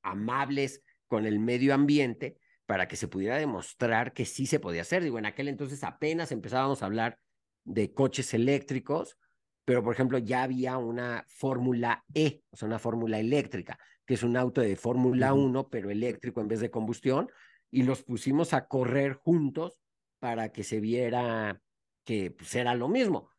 amables 0.03 0.83
con 1.09 1.27
el 1.27 1.41
medio 1.41 1.75
ambiente 1.75 2.39
para 2.71 2.87
que 2.87 2.95
se 2.95 3.09
pudiera 3.09 3.37
demostrar 3.37 4.13
que 4.13 4.25
sí 4.25 4.47
se 4.47 4.61
podía 4.61 4.83
hacer. 4.83 5.03
Digo, 5.03 5.19
en 5.19 5.27
aquel 5.27 5.49
entonces 5.49 5.83
apenas 5.83 6.31
empezábamos 6.31 6.81
a 6.81 6.87
hablar 6.87 7.19
de 7.65 7.93
coches 7.93 8.33
eléctricos, 8.33 9.19
pero 9.65 9.83
por 9.83 9.93
ejemplo 9.93 10.19
ya 10.19 10.45
había 10.45 10.79
una 10.79 11.25
Fórmula 11.27 12.05
E, 12.15 12.45
o 12.49 12.57
sea, 12.57 12.69
una 12.69 12.79
Fórmula 12.79 13.19
eléctrica, 13.19 13.77
que 14.07 14.15
es 14.15 14.23
un 14.23 14.37
auto 14.37 14.61
de 14.61 14.77
Fórmula 14.77 15.35
1, 15.35 15.69
pero 15.69 15.91
eléctrico 15.91 16.41
en 16.41 16.47
vez 16.47 16.61
de 16.61 16.71
combustión, 16.71 17.29
y 17.73 17.83
los 17.83 18.05
pusimos 18.05 18.55
a 18.55 18.69
correr 18.69 19.15
juntos 19.15 19.81
para 20.21 20.53
que 20.53 20.63
se 20.63 20.79
viera 20.79 21.61
que 22.05 22.31
pues, 22.31 22.55
era 22.55 22.77
lo 22.77 22.87
mismo. 22.87 23.31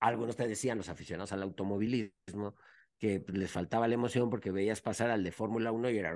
Algunos 0.00 0.36
te 0.36 0.48
decían, 0.48 0.78
los 0.78 0.88
aficionados 0.88 1.32
al 1.32 1.42
automovilismo, 1.42 2.56
que 2.98 3.24
les 3.32 3.50
faltaba 3.50 3.88
la 3.88 3.94
emoción 3.94 4.30
porque 4.30 4.50
veías 4.50 4.80
pasar 4.80 5.10
al 5.10 5.24
de 5.24 5.32
Fórmula 5.32 5.72
1 5.72 5.90
y 5.90 5.98
era 5.98 6.14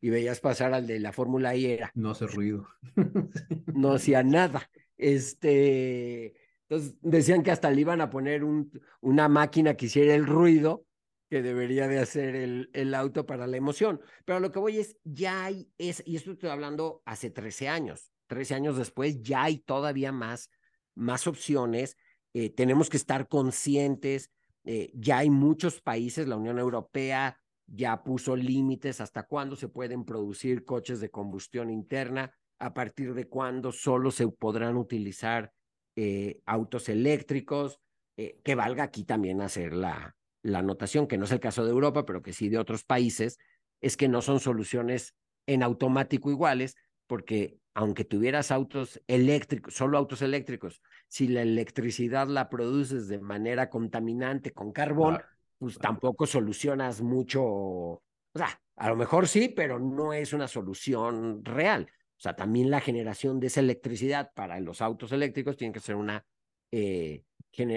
y 0.00 0.10
veías 0.10 0.40
pasar 0.40 0.74
al 0.74 0.86
de 0.86 1.00
la 1.00 1.12
Fórmula 1.12 1.54
y 1.54 1.66
era 1.66 1.90
no 1.94 2.10
hace 2.10 2.26
ruido. 2.26 2.68
no 3.74 3.92
hacía 3.92 4.22
nada. 4.22 4.70
Este, 4.96 6.34
entonces 6.68 6.96
decían 7.02 7.42
que 7.42 7.50
hasta 7.50 7.70
le 7.70 7.80
iban 7.80 8.00
a 8.00 8.10
poner 8.10 8.44
un, 8.44 8.70
una 9.00 9.28
máquina 9.28 9.74
que 9.74 9.86
hiciera 9.86 10.14
el 10.14 10.26
ruido 10.26 10.86
que 11.28 11.42
debería 11.42 11.88
de 11.88 11.98
hacer 11.98 12.36
el, 12.36 12.70
el 12.72 12.94
auto 12.94 13.26
para 13.26 13.46
la 13.46 13.56
emoción. 13.56 14.00
Pero 14.24 14.40
lo 14.40 14.52
que 14.52 14.58
voy 14.58 14.78
es, 14.78 14.96
ya 15.04 15.44
hay, 15.44 15.68
es, 15.76 16.02
y 16.06 16.16
esto 16.16 16.32
estoy 16.32 16.50
hablando 16.50 17.02
hace 17.04 17.30
13 17.30 17.68
años, 17.68 18.12
13 18.28 18.54
años 18.54 18.76
después, 18.76 19.22
ya 19.22 19.44
hay 19.44 19.58
todavía 19.58 20.12
más, 20.12 20.50
más 20.94 21.26
opciones. 21.26 21.96
Eh, 22.32 22.50
tenemos 22.50 22.88
que 22.88 22.96
estar 22.96 23.28
conscientes, 23.28 24.30
eh, 24.66 24.90
ya 24.94 25.18
hay 25.18 25.30
muchos 25.30 25.80
países, 25.80 26.26
la 26.26 26.36
Unión 26.36 26.58
Europea 26.58 27.38
ya 27.66 28.02
puso 28.02 28.36
límites 28.36 29.00
hasta 29.00 29.22
cuándo 29.22 29.56
se 29.56 29.68
pueden 29.68 30.04
producir 30.04 30.64
coches 30.64 31.00
de 31.00 31.10
combustión 31.10 31.70
interna 31.70 32.32
a 32.58 32.74
partir 32.74 33.14
de 33.14 33.28
cuándo 33.28 33.70
solo 33.70 34.10
se 34.10 34.26
podrán 34.28 34.76
utilizar 34.76 35.52
eh, 35.94 36.40
autos 36.46 36.88
eléctricos, 36.88 37.80
eh, 38.16 38.40
que 38.42 38.54
valga 38.54 38.84
aquí 38.84 39.04
también 39.04 39.40
hacer 39.40 39.72
la, 39.72 40.16
la 40.42 40.58
anotación, 40.58 41.06
que 41.06 41.16
no 41.16 41.26
es 41.26 41.32
el 41.32 41.40
caso 41.40 41.64
de 41.64 41.70
Europa, 41.70 42.04
pero 42.04 42.22
que 42.22 42.32
sí 42.32 42.48
de 42.48 42.58
otros 42.58 42.84
países, 42.84 43.38
es 43.80 43.96
que 43.96 44.08
no 44.08 44.20
son 44.20 44.40
soluciones 44.40 45.14
en 45.46 45.62
automático 45.62 46.30
iguales, 46.30 46.74
porque 47.06 47.58
aunque 47.74 48.04
tuvieras 48.04 48.50
autos 48.50 49.02
eléctricos, 49.06 49.74
solo 49.74 49.98
autos 49.98 50.22
eléctricos, 50.22 50.80
si 51.08 51.28
la 51.28 51.42
electricidad 51.42 52.26
la 52.26 52.48
produces 52.48 53.06
de 53.06 53.20
manera 53.20 53.68
contaminante 53.68 54.52
con 54.52 54.72
carbón, 54.72 55.18
pues 55.58 55.78
tampoco 55.78 56.26
solucionas 56.26 57.02
mucho, 57.02 57.42
o 57.44 58.02
sea, 58.34 58.60
a 58.76 58.88
lo 58.88 58.96
mejor 58.96 59.28
sí, 59.28 59.48
pero 59.48 59.78
no 59.78 60.12
es 60.12 60.32
una 60.32 60.48
solución 60.48 61.44
real. 61.44 61.90
O 62.16 62.20
sea, 62.20 62.34
también 62.34 62.70
la 62.70 62.80
generación 62.80 63.40
de 63.40 63.48
esa 63.48 63.60
electricidad 63.60 64.32
para 64.34 64.58
los 64.60 64.80
autos 64.80 65.12
eléctricos 65.12 65.56
tiene 65.56 65.74
que 65.74 65.80
ser 65.80 65.96
una, 65.96 66.24
eh, 66.72 67.24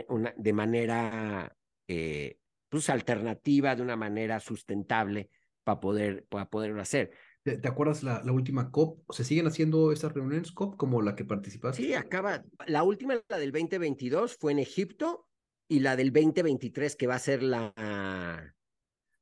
una 0.07 0.34
de 0.38 0.53
manera 0.53 1.55
eh, 1.88 2.38
pues 2.69 2.89
alternativa, 2.89 3.75
de 3.75 3.82
una 3.82 3.97
manera 3.97 4.39
sustentable 4.39 5.30
para 5.63 5.80
poder, 5.82 6.25
para 6.27 6.49
poderlo 6.49 6.82
hacer. 6.82 7.11
¿Te, 7.58 7.68
acuerdas 7.68 8.04
la, 8.04 8.22
última 8.32 8.72
COP? 8.72 9.02
¿Se 9.12 9.24
siguen 9.24 9.47
haciendo 9.47 9.91
esas 9.91 10.14
reuniones 10.14 10.52
COP 10.52 10.76
como 10.78 11.02
la 11.02 11.16
que 11.16 11.26
participaste? 11.26 11.82
Sí, 11.82 11.93
acaba. 11.93 12.43
La 12.68 12.84
última, 12.84 13.22
la 13.28 13.38
del 13.38 13.52
2022, 13.52 14.38
fue 14.38 14.52
en 14.52 14.60
Egipto 14.60 15.28
y 15.68 15.80
la 15.80 15.95
del 15.95 16.12
2023, 16.12 16.95
que 16.95 17.08
va 17.08 17.16
a 17.16 17.20
ser 17.20 17.43
la. 17.43 18.54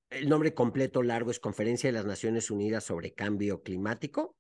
El 0.10 0.30
nombre 0.30 0.54
completo 0.54 1.04
largo 1.04 1.32
es 1.32 1.40
Conferencia 1.40 1.90
de 1.90 1.94
las 1.94 2.06
Naciones 2.06 2.50
Unidas 2.50 2.86
sobre 2.86 3.14
Cambio 3.14 3.62
Climático. 3.62 4.38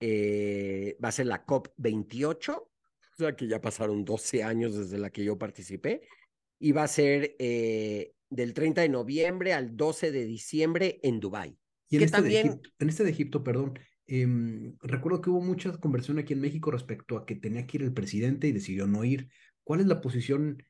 Eh, 0.00 0.96
va 1.02 1.08
a 1.08 1.12
ser 1.12 1.26
la 1.26 1.44
COP28, 1.44 2.56
o 2.56 2.68
sea 3.16 3.34
que 3.34 3.48
ya 3.48 3.60
pasaron 3.60 4.04
12 4.04 4.44
años 4.44 4.76
desde 4.76 4.98
la 4.98 5.10
que 5.10 5.24
yo 5.24 5.38
participé, 5.38 6.02
y 6.58 6.72
va 6.72 6.84
a 6.84 6.88
ser 6.88 7.34
eh, 7.38 8.12
del 8.30 8.52
30 8.52 8.82
de 8.82 8.88
noviembre 8.90 9.54
al 9.54 9.76
12 9.76 10.12
de 10.12 10.24
diciembre 10.24 11.00
en 11.02 11.20
Dubái. 11.20 11.58
Y 11.88 11.96
en, 11.96 12.02
este, 12.02 12.16
también... 12.16 12.42
de 12.42 12.48
Egipto, 12.50 12.70
en 12.78 12.88
este 12.88 13.04
de 13.04 13.10
Egipto, 13.10 13.44
perdón, 13.44 13.78
em, 14.06 14.76
recuerdo 14.82 15.20
que 15.20 15.30
hubo 15.30 15.40
mucha 15.40 15.72
conversación 15.78 16.18
aquí 16.18 16.32
en 16.32 16.40
México 16.40 16.70
respecto 16.70 17.16
a 17.16 17.26
que 17.26 17.34
tenía 17.34 17.66
que 17.66 17.78
ir 17.78 17.82
el 17.82 17.92
presidente 17.92 18.48
y 18.48 18.52
decidió 18.52 18.86
no 18.86 19.04
ir. 19.04 19.28
¿Cuál 19.64 19.80
es 19.80 19.86
la 19.86 20.00
posición, 20.00 20.62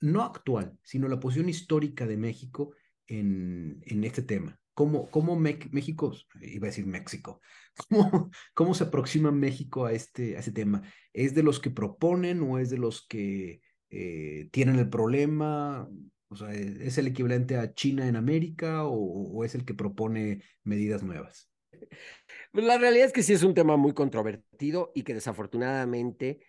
no 0.00 0.22
actual, 0.22 0.78
sino 0.82 1.08
la 1.08 1.20
posición 1.20 1.48
histórica 1.48 2.06
de 2.06 2.16
México 2.16 2.74
en, 3.06 3.82
en 3.86 4.04
este 4.04 4.22
tema? 4.22 4.58
¿Cómo, 4.74 5.10
cómo 5.10 5.36
México, 5.36 6.14
iba 6.40 6.66
a 6.66 6.70
decir 6.70 6.86
México, 6.86 7.40
¿cómo, 7.88 8.30
cómo 8.54 8.74
se 8.74 8.84
aproxima 8.84 9.30
México 9.30 9.84
a 9.84 9.92
este, 9.92 10.36
a 10.36 10.40
este 10.40 10.52
tema? 10.52 10.82
¿Es 11.12 11.34
de 11.34 11.42
los 11.42 11.60
que 11.60 11.70
proponen 11.70 12.40
o 12.42 12.58
es 12.58 12.70
de 12.70 12.78
los 12.78 13.06
que 13.06 13.60
eh, 13.90 14.48
tienen 14.50 14.78
el 14.78 14.88
problema? 14.88 15.88
O 16.32 16.36
sea, 16.36 16.50
¿es 16.50 16.96
el 16.96 17.06
equivalente 17.08 17.58
a 17.58 17.74
China 17.74 18.08
en 18.08 18.16
América 18.16 18.86
o, 18.86 19.44
es 19.44 19.54
el 19.54 19.66
que 19.66 19.74
propone 19.74 20.42
medidas 20.64 21.02
nuevas? 21.02 21.50
Pues 22.52 22.64
la 22.64 22.78
realidad 22.78 23.06
es 23.06 23.12
que 23.12 23.22
sí 23.22 23.34
es 23.34 23.42
un 23.42 23.54
tema 23.54 23.76
muy 23.76 23.92
controvertido 23.92 24.92
y 24.94 25.02
que 25.02 25.12
desafortunadamente 25.12 26.40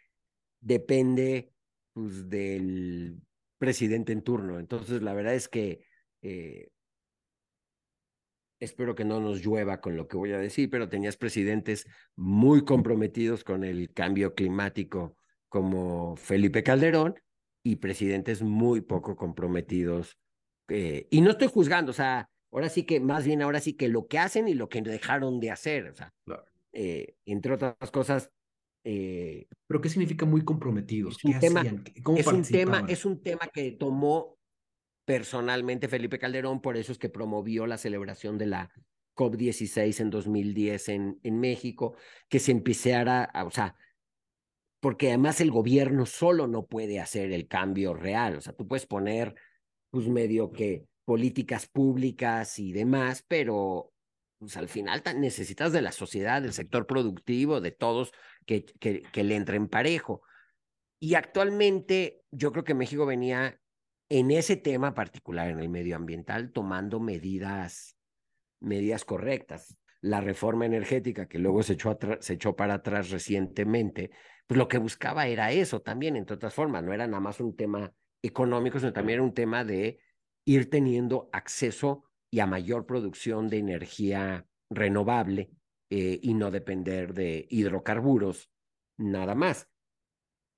depende 0.62 1.52
pues, 1.92 2.30
del 2.30 3.18
presidente 3.58 4.14
en 4.14 4.22
turno. 4.22 4.58
Entonces, 4.58 5.02
la 5.02 5.14
verdad 5.14 5.36
es 5.36 5.50
que 5.50 5.86
eh, 6.22 6.70
espero 8.60 8.96
que 8.96 9.04
no 9.04 9.20
nos 9.20 9.44
llueva 9.46 9.82
con 9.82 9.98
lo 9.98 10.08
que 10.08 10.16
voy 10.16 10.32
a 10.32 10.38
decir, 10.38 10.70
pero 10.70 10.88
tenías 10.88 11.18
presidentes 11.18 11.88
muy 12.16 12.64
comprometidos 12.64 13.44
con 13.44 13.66
el 13.66 13.92
cambio 13.92 14.34
climático 14.34 15.18
como 15.50 16.16
Felipe 16.16 16.64
Calderón 16.64 17.16
y 17.64 17.78
presidentes 17.78 18.42
muy 18.42 18.82
poco 18.82 19.16
comprometidos. 19.16 20.18
Eh, 20.70 21.08
y 21.10 21.22
no 21.22 21.32
estoy 21.32 21.48
juzgando, 21.48 21.92
o 21.92 21.94
sea, 21.94 22.30
ahora 22.52 22.70
sí 22.70 22.84
que, 22.84 23.00
más 23.00 23.26
bien 23.26 23.42
ahora 23.42 23.60
sí 23.60 23.74
que 23.74 23.88
lo 23.88 24.08
que 24.08 24.20
hacen 24.20 24.48
y 24.48 24.54
lo 24.54 24.70
que 24.70 24.82
dejaron 24.82 25.40
de 25.40 25.52
hacer, 25.52 25.90
o 25.90 25.96
sea, 25.96 26.14
eh, 26.74 27.16
entre 27.26 27.54
otras 27.54 27.92
cosas. 27.92 28.32
Eh, 28.86 29.48
¿Pero 29.66 29.80
qué 29.80 29.88
significa 29.88 30.26
muy 30.26 30.44
comprometidos? 30.44 31.18
Es 31.18 31.24
un, 31.24 31.40
tema, 31.40 31.62
es, 31.62 32.28
un 32.28 32.44
tema, 32.44 32.86
es 32.88 33.06
un 33.06 33.22
tema 33.22 33.48
que 33.54 33.72
tomó 33.72 34.38
personalmente 35.06 35.88
Felipe 35.88 36.20
Calderón, 36.20 36.62
por 36.62 36.76
eso 36.76 36.92
es 36.92 36.98
que 36.98 37.10
promovió 37.10 37.66
la 37.66 37.78
celebración 37.78 38.38
de 38.38 38.48
la 38.48 38.72
COP16 39.16 40.02
en 40.02 40.10
2010 40.10 40.90
en, 40.90 41.20
en 41.24 41.40
México, 41.40 41.96
que 42.28 42.40
se 42.40 42.52
empezara, 42.52 43.24
a, 43.24 43.46
o 43.46 43.52
sea, 43.52 43.76
porque 44.84 45.08
además 45.08 45.40
el 45.40 45.50
gobierno 45.50 46.06
solo 46.06 46.46
no 46.46 46.66
puede 46.66 47.00
hacer 47.00 47.32
el 47.32 47.48
cambio 47.48 47.94
real, 47.94 48.36
o 48.36 48.42
sea, 48.42 48.52
tú 48.52 48.68
puedes 48.68 48.86
poner, 48.86 49.34
pues 49.90 50.10
medio 50.10 50.52
que 50.52 50.84
políticas 51.06 51.68
públicas 51.68 52.60
y 52.60 52.74
demás, 52.74 53.24
pero 53.26 53.94
pues 54.40 54.58
al 54.58 54.68
final 54.68 55.02
necesitas 55.16 55.72
de 55.72 55.82
la 55.82 55.94
sociedad, 55.94 56.42
del 56.42 56.52
sector 56.52 56.86
productivo, 56.86 57.62
de 57.62 57.72
todos 57.72 58.12
que, 58.46 58.66
que, 58.66 59.04
que 59.04 59.24
le 59.24 59.38
entren 59.38 59.70
parejo. 59.70 60.22
Y 61.00 61.16
actualmente 61.16 62.22
yo 62.30 62.52
creo 62.52 62.66
que 62.66 62.74
México 62.74 63.06
venía 63.06 63.62
en 64.10 64.32
ese 64.32 64.58
tema 64.58 64.94
particular, 64.94 65.50
en 65.50 65.62
el 65.62 65.70
medioambiental, 65.70 66.52
tomando 66.52 67.00
medidas, 67.00 67.96
medidas 68.60 69.06
correctas. 69.06 69.78
La 70.02 70.20
reforma 70.20 70.66
energética 70.66 71.30
que 71.30 71.40
luego 71.40 71.64
se 71.64 71.74
echó, 71.74 71.98
se 72.20 72.34
echó 72.34 72.58
para 72.58 72.74
atrás 72.74 73.12
recientemente, 73.12 74.12
pues 74.48 74.58
lo 74.58 74.68
que 74.68 74.78
buscaba 74.78 75.28
era 75.28 75.52
eso 75.52 75.82
también, 75.82 76.16
entre 76.16 76.36
otras 76.36 76.54
formas, 76.54 76.84
no 76.84 76.94
era 76.94 77.08
nada 77.08 77.20
más 77.20 77.40
un 77.40 77.56
tema 77.56 77.94
económico, 78.22 78.80
sino 78.80 78.94
también 78.94 79.18
era 79.18 79.24
un 79.24 79.34
tema 79.34 79.64
de 79.64 80.00
ir 80.46 80.70
teniendo 80.70 81.30
acceso 81.32 82.04
y 82.32 82.40
a 82.40 82.48
mayor 82.48 82.86
producción 82.86 83.48
de 83.48 83.58
energía 83.58 84.46
renovable 84.70 85.52
eh, 85.90 86.20
y 86.22 86.34
no 86.34 86.52
depender 86.52 87.14
de 87.14 87.46
hidrocarburos, 87.50 88.50
nada 88.98 89.36
más. 89.36 89.70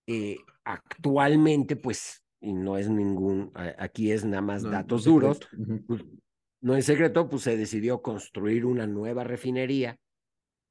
Eh, 0.08 0.38
actualmente, 0.64 1.76
pues 1.76 2.26
y 2.46 2.54
no 2.54 2.78
es 2.78 2.90
ningún, 2.90 3.52
aquí 3.56 4.12
es 4.12 4.24
nada 4.24 4.42
más 4.42 4.62
datos 4.62 5.06
duros, 5.06 5.40
pues, 5.88 6.06
no 6.62 6.76
es 6.76 6.86
secreto, 6.86 7.28
pues 7.28 7.42
se 7.42 7.58
decidió 7.58 8.04
construir 8.04 8.66
una 8.66 8.86
nueva 8.86 9.24
refinería, 9.24 9.98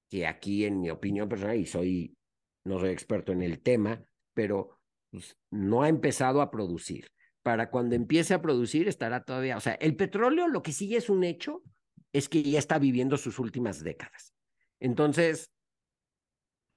que 0.09 0.27
aquí 0.27 0.65
en 0.65 0.81
mi 0.81 0.91
opinión 0.91 1.29
personal, 1.29 1.57
y 1.57 1.67
soy, 1.67 2.17
no 2.65 2.81
soy 2.81 2.91
experto 2.91 3.33
en 3.33 3.43
el 3.43 3.61
tema, 3.61 4.03
pero 4.33 4.79
pues, 5.11 5.37
no 5.51 5.83
ha 5.83 5.89
empezado 5.89 6.41
a 6.41 6.51
producir. 6.51 7.11
Para 7.43 7.71
cuando 7.71 7.95
empiece 7.95 8.33
a 8.33 8.41
producir 8.43 8.89
estará 8.89 9.23
todavía, 9.23 9.57
o 9.57 9.61
sea, 9.61 9.75
el 9.75 9.97
petróleo 9.97 10.49
lo 10.49 10.63
que 10.63 10.73
sigue 10.73 10.97
es 10.97 11.11
un 11.11 11.25
hecho, 11.25 11.63
es 12.13 12.29
que 12.29 12.43
ya 12.43 12.59
está 12.59 12.79
viviendo 12.79 13.17
sus 13.17 13.39
últimas 13.39 13.83
décadas. 13.83 14.35
Entonces, 14.81 15.51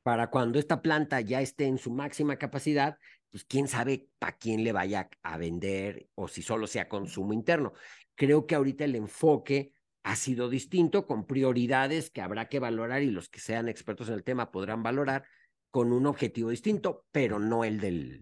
para 0.03 0.29
cuando 0.29 0.59
esta 0.59 0.81
planta 0.81 1.21
ya 1.21 1.41
esté 1.41 1.65
en 1.65 1.77
su 1.77 1.91
máxima 1.91 2.37
capacidad, 2.37 2.97
pues 3.29 3.45
quién 3.45 3.67
sabe 3.67 4.09
para 4.19 4.37
quién 4.37 4.63
le 4.63 4.71
vaya 4.71 5.09
a 5.21 5.37
vender 5.37 6.07
o 6.15 6.27
si 6.27 6.41
solo 6.41 6.67
sea 6.67 6.89
consumo 6.89 7.33
interno. 7.33 7.73
Creo 8.15 8.45
que 8.47 8.55
ahorita 8.55 8.85
el 8.85 8.95
enfoque 8.95 9.73
ha 10.03 10.15
sido 10.15 10.49
distinto, 10.49 11.05
con 11.05 11.27
prioridades 11.27 12.09
que 12.09 12.21
habrá 12.21 12.47
que 12.47 12.59
valorar 12.59 13.01
y 13.01 13.11
los 13.11 13.29
que 13.29 13.39
sean 13.39 13.67
expertos 13.67 14.07
en 14.07 14.15
el 14.15 14.23
tema 14.23 14.51
podrán 14.51 14.81
valorar 14.81 15.25
con 15.71 15.91
un 15.91 16.05
objetivo 16.05 16.49
distinto, 16.49 17.05
pero 17.11 17.39
no 17.39 17.63
el 17.63 17.79
del 17.79 18.21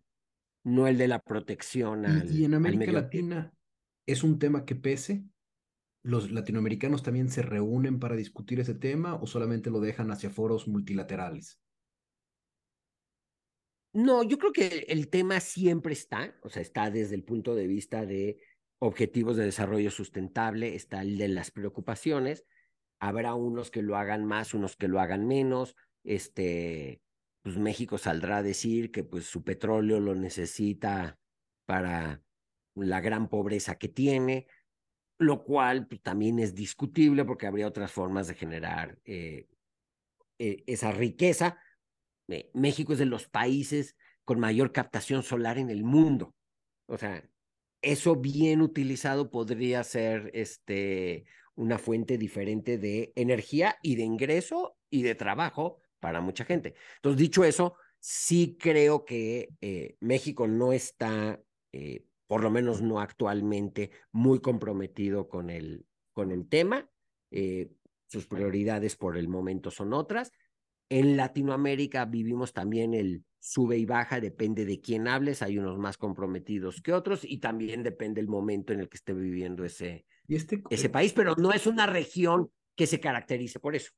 no 0.63 0.87
el 0.87 0.97
de 0.97 1.07
la 1.07 1.19
protección 1.19 2.05
al, 2.05 2.35
y, 2.35 2.43
en 2.43 2.55
América 2.55 2.91
Latina 2.91 3.53
es 4.07 4.23
un 4.23 4.39
tema 4.39 4.65
que 4.65 4.75
pese. 4.75 5.23
¿Los 6.03 6.31
latinoamericanos 6.31 7.01
también 7.01 7.29
se 7.29 7.41
reúnen 7.41 7.99
para 7.99 8.15
discutir 8.15 8.59
ese 8.59 8.75
tema 8.75 9.15
o 9.15 9.25
solamente 9.25 9.71
lo 9.71 9.79
dejan 9.79 10.11
hacia 10.11 10.29
foros 10.29 10.67
multilaterales? 10.67 11.59
No, 13.93 14.23
yo 14.23 14.37
creo 14.37 14.51
que 14.51 14.85
el 14.89 15.07
tema 15.09 15.39
siempre 15.39 15.93
está, 15.93 16.35
o 16.43 16.49
sea, 16.49 16.61
está 16.61 16.91
desde 16.91 17.15
el 17.15 17.23
punto 17.23 17.55
de 17.55 17.65
vista 17.65 18.05
de 18.05 18.37
objetivos 18.79 19.37
de 19.37 19.45
desarrollo 19.45 19.89
sustentable, 19.89 20.75
está 20.75 21.01
el 21.01 21.17
de 21.17 21.29
las 21.29 21.49
preocupaciones. 21.49 22.45
Habrá 22.99 23.33
unos 23.33 23.71
que 23.71 23.81
lo 23.81 23.95
hagan 23.95 24.25
más, 24.25 24.53
unos 24.53 24.75
que 24.75 24.87
lo 24.87 24.99
hagan 24.99 25.25
menos. 25.25 25.75
Este, 26.03 27.01
pues 27.45 27.57
México 27.57 27.99
saldrá 27.99 28.37
a 28.37 28.43
decir 28.43 28.91
que 28.91 29.03
pues 29.03 29.25
su 29.25 29.43
petróleo 29.43 29.99
lo 29.99 30.15
necesita 30.15 31.19
para 31.65 32.21
la 32.73 32.99
gran 33.01 33.29
pobreza 33.29 33.77
que 33.77 33.87
tiene, 33.87 34.47
lo 35.19 35.43
cual 35.43 35.87
pues, 35.87 36.01
también 36.01 36.39
es 36.39 36.55
discutible 36.55 37.23
porque 37.23 37.45
habría 37.45 37.67
otras 37.67 37.91
formas 37.91 38.27
de 38.27 38.33
generar 38.33 38.97
eh, 39.05 39.47
eh, 40.39 40.63
esa 40.65 40.91
riqueza 40.91 41.59
México 42.53 42.93
es 42.93 42.99
de 42.99 43.05
los 43.05 43.27
países 43.27 43.95
con 44.23 44.39
mayor 44.39 44.71
captación 44.71 45.23
solar 45.23 45.57
en 45.57 45.69
el 45.69 45.83
mundo. 45.83 46.35
O 46.87 46.97
sea, 46.97 47.23
eso 47.81 48.15
bien 48.15 48.61
utilizado 48.61 49.29
podría 49.29 49.83
ser 49.83 50.31
este, 50.33 51.25
una 51.55 51.77
fuente 51.77 52.17
diferente 52.17 52.77
de 52.77 53.13
energía 53.15 53.77
y 53.83 53.95
de 53.95 54.03
ingreso 54.03 54.77
y 54.89 55.03
de 55.03 55.15
trabajo 55.15 55.81
para 56.05 56.21
mucha 56.21 56.45
gente. 56.45 56.75
Entonces, 56.97 57.19
dicho 57.19 57.43
eso, 57.43 57.77
sí 57.99 58.57
creo 58.59 59.05
que 59.05 59.49
eh, 59.59 59.97
México 60.01 60.47
no 60.47 60.71
está, 60.71 61.41
eh, 61.71 62.05
por 62.27 62.43
lo 62.43 62.51
menos 62.51 62.83
no 62.83 62.99
actualmente, 62.99 63.89
muy 64.11 64.39
comprometido 64.39 65.27
con 65.27 65.49
el, 65.49 65.87
con 66.13 66.29
el 66.29 66.47
tema. 66.47 66.87
Eh, 67.31 67.71
sus 68.05 68.27
prioridades 68.27 68.95
por 68.95 69.17
el 69.17 69.27
momento 69.27 69.71
son 69.71 69.93
otras 69.93 70.31
en 70.89 71.17
Latinoamérica 71.17 72.05
vivimos 72.05 72.53
también 72.53 72.93
el 72.93 73.23
sube 73.39 73.77
y 73.77 73.85
baja, 73.85 74.19
depende 74.19 74.65
de 74.65 74.81
quién 74.81 75.07
hables, 75.07 75.41
hay 75.41 75.57
unos 75.57 75.77
más 75.77 75.97
comprometidos 75.97 76.81
que 76.81 76.93
otros 76.93 77.21
y 77.23 77.39
también 77.39 77.83
depende 77.83 78.21
el 78.21 78.27
momento 78.27 78.73
en 78.73 78.81
el 78.81 78.89
que 78.89 78.97
esté 78.97 79.13
viviendo 79.13 79.65
ese, 79.65 80.05
este, 80.27 80.63
ese 80.69 80.89
país, 80.89 81.13
pero 81.13 81.35
no 81.35 81.51
es 81.51 81.67
una 81.67 81.85
región 81.85 82.51
que 82.75 82.87
se 82.87 82.99
caracterice 82.99 83.59
por 83.59 83.75
eso. 83.75 83.91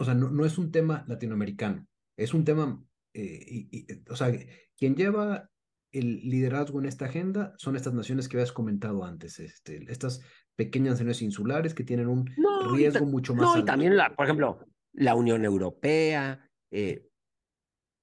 O 0.00 0.04
sea, 0.04 0.14
no, 0.14 0.30
no 0.30 0.46
es 0.46 0.56
un 0.56 0.72
tema 0.72 1.04
latinoamericano, 1.08 1.86
es 2.16 2.32
un 2.32 2.42
tema, 2.42 2.82
eh, 3.14 3.68
o 4.08 4.16
sea, 4.16 4.32
quien 4.74 4.96
lleva 4.96 5.50
el 5.92 6.22
liderazgo 6.22 6.78
en 6.80 6.86
esta 6.86 7.04
agenda 7.04 7.52
son 7.58 7.76
estas 7.76 7.92
naciones 7.92 8.26
que 8.26 8.38
habías 8.38 8.52
comentado 8.52 9.04
antes, 9.04 9.38
este, 9.40 9.84
estas 9.92 10.22
pequeñas 10.56 10.92
naciones 10.92 11.20
insulares 11.20 11.74
que 11.74 11.84
tienen 11.84 12.08
un 12.08 12.30
riesgo 12.72 13.04
mucho 13.04 13.34
más 13.34 13.42
no, 13.42 13.52
alto. 13.52 13.62
Y 13.62 13.66
también, 13.66 13.94
la, 13.98 14.16
por 14.16 14.24
ejemplo, 14.24 14.64
la 14.94 15.14
Unión 15.14 15.44
Europea, 15.44 16.48
eh, 16.72 17.06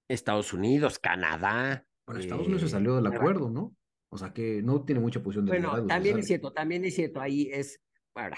Estados 0.07 0.53
Unidos, 0.53 0.99
Canadá. 0.99 1.87
Bueno, 2.05 2.21
Estados 2.21 2.45
Unidos 2.45 2.61
se 2.61 2.69
salió 2.69 2.95
del 2.97 3.11
eh, 3.11 3.15
acuerdo, 3.15 3.49
¿no? 3.49 3.75
O 4.11 4.19
sea 4.19 4.33
que 4.33 4.61
no 4.61 4.85
tiene 4.85 5.01
mucha 5.01 5.23
posición 5.23 5.45
de 5.45 5.51
Bueno, 5.51 5.87
también 5.87 6.19
es 6.19 6.27
cierto, 6.27 6.53
también 6.53 6.85
es 6.85 6.93
cierto, 6.93 7.21
ahí 7.21 7.49
es, 7.51 7.81
para, 8.13 8.37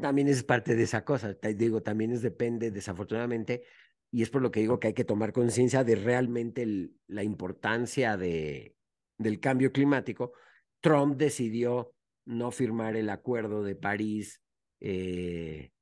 también 0.00 0.28
es 0.28 0.44
parte 0.44 0.74
de 0.74 0.82
esa 0.82 1.04
cosa, 1.04 1.34
digo, 1.56 1.82
también 1.82 2.12
es 2.12 2.22
depende, 2.22 2.70
desafortunadamente, 2.70 3.64
y 4.10 4.22
es 4.22 4.30
por 4.30 4.42
lo 4.42 4.50
que 4.50 4.60
digo 4.60 4.80
que 4.80 4.88
hay 4.88 4.94
que 4.94 5.04
tomar 5.04 5.32
conciencia 5.32 5.84
de 5.84 5.96
realmente 5.96 6.90
la 7.06 7.22
importancia 7.22 8.16
de, 8.16 8.76
del 9.18 9.40
cambio 9.40 9.72
climático. 9.72 10.32
Trump 10.80 11.16
decidió 11.16 11.94
no 12.24 12.50
firmar 12.50 12.96
el 12.96 13.10
acuerdo 13.10 13.62
de 13.62 13.74
París 13.74 14.42
eh, 14.80 15.72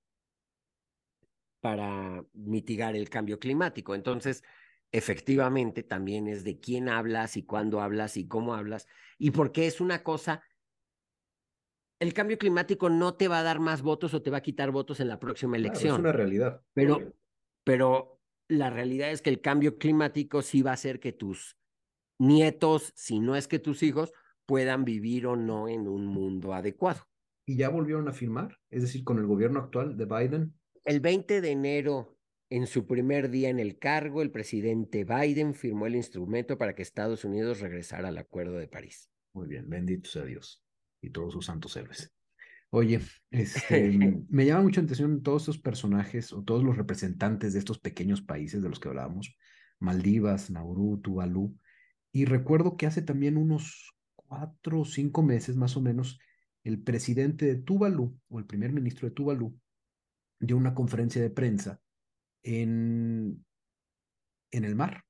para 1.60 2.24
mitigar 2.32 2.96
el 2.96 3.08
cambio 3.08 3.38
climático. 3.38 3.94
Entonces, 3.94 4.42
efectivamente, 4.92 5.82
también 5.82 6.28
es 6.28 6.44
de 6.44 6.58
quién 6.60 6.88
hablas 6.88 7.36
y 7.36 7.44
cuándo 7.44 7.80
hablas 7.80 8.16
y 8.16 8.26
cómo 8.26 8.54
hablas 8.54 8.86
y 9.18 9.32
por 9.32 9.52
qué 9.52 9.66
es 9.66 9.80
una 9.80 10.02
cosa. 10.02 10.42
El 11.98 12.12
cambio 12.12 12.36
climático 12.36 12.90
no 12.90 13.14
te 13.14 13.28
va 13.28 13.40
a 13.40 13.42
dar 13.42 13.58
más 13.58 13.82
votos 13.82 14.12
o 14.12 14.22
te 14.22 14.30
va 14.30 14.38
a 14.38 14.42
quitar 14.42 14.70
votos 14.70 15.00
en 15.00 15.08
la 15.08 15.18
próxima 15.18 15.56
elección. 15.56 15.94
es 15.94 16.00
una 16.00 16.12
realidad. 16.12 16.62
Pero, 16.74 17.14
pero 17.64 18.20
la 18.48 18.68
realidad 18.68 19.10
es 19.10 19.22
que 19.22 19.30
el 19.30 19.40
cambio 19.40 19.78
climático 19.78 20.42
sí 20.42 20.60
va 20.60 20.72
a 20.72 20.74
hacer 20.74 21.00
que 21.00 21.12
tus 21.12 21.56
nietos, 22.18 22.92
si 22.96 23.18
no 23.18 23.34
es 23.34 23.48
que 23.48 23.58
tus 23.58 23.82
hijos, 23.82 24.12
puedan 24.44 24.84
vivir 24.84 25.26
o 25.26 25.36
no 25.36 25.68
en 25.68 25.88
un 25.88 26.06
mundo 26.06 26.52
adecuado. 26.52 27.06
¿Y 27.46 27.56
ya 27.56 27.70
volvieron 27.70 28.08
a 28.08 28.12
firmar? 28.12 28.58
Es 28.70 28.82
decir, 28.82 29.02
con 29.02 29.18
el 29.18 29.26
gobierno 29.26 29.60
actual 29.60 29.96
de 29.96 30.04
Biden, 30.04 30.54
el 30.84 31.00
20 31.00 31.40
de 31.40 31.50
enero, 31.50 32.16
en 32.48 32.66
su 32.66 32.86
primer 32.86 33.30
día 33.30 33.48
en 33.48 33.58
el 33.58 33.78
cargo, 33.78 34.22
el 34.22 34.30
presidente 34.30 35.04
Biden 35.04 35.54
firmó 35.54 35.86
el 35.86 35.96
instrumento 35.96 36.58
para 36.58 36.74
que 36.74 36.82
Estados 36.82 37.24
Unidos 37.24 37.60
regresara 37.60 38.08
al 38.08 38.18
Acuerdo 38.18 38.56
de 38.58 38.68
París. 38.68 39.10
Muy 39.32 39.48
bien, 39.48 39.68
bendito 39.68 40.08
sea 40.08 40.24
Dios 40.24 40.65
y 41.00 41.10
todos 41.10 41.32
sus 41.32 41.46
santos 41.46 41.76
héroes. 41.76 42.12
Oye, 42.70 43.00
este, 43.30 43.90
me 44.28 44.46
llama 44.46 44.62
mucho 44.62 44.80
la 44.80 44.84
atención 44.84 45.22
todos 45.22 45.42
estos 45.42 45.58
personajes 45.58 46.32
o 46.32 46.42
todos 46.42 46.64
los 46.64 46.76
representantes 46.76 47.52
de 47.52 47.58
estos 47.58 47.78
pequeños 47.78 48.22
países 48.22 48.62
de 48.62 48.68
los 48.68 48.80
que 48.80 48.88
hablábamos, 48.88 49.36
Maldivas, 49.78 50.50
Nauru, 50.50 51.00
Tuvalu, 51.00 51.56
y 52.12 52.24
recuerdo 52.24 52.76
que 52.76 52.86
hace 52.86 53.02
también 53.02 53.36
unos 53.36 53.94
cuatro 54.14 54.80
o 54.80 54.84
cinco 54.84 55.22
meses 55.22 55.56
más 55.56 55.76
o 55.76 55.80
menos, 55.80 56.18
el 56.64 56.82
presidente 56.82 57.46
de 57.46 57.56
Tuvalu 57.56 58.18
o 58.28 58.38
el 58.38 58.46
primer 58.46 58.72
ministro 58.72 59.08
de 59.08 59.14
Tuvalu 59.14 59.56
dio 60.40 60.56
una 60.56 60.74
conferencia 60.74 61.22
de 61.22 61.30
prensa 61.30 61.80
en, 62.42 63.44
en 64.50 64.64
el 64.64 64.74
mar. 64.74 65.04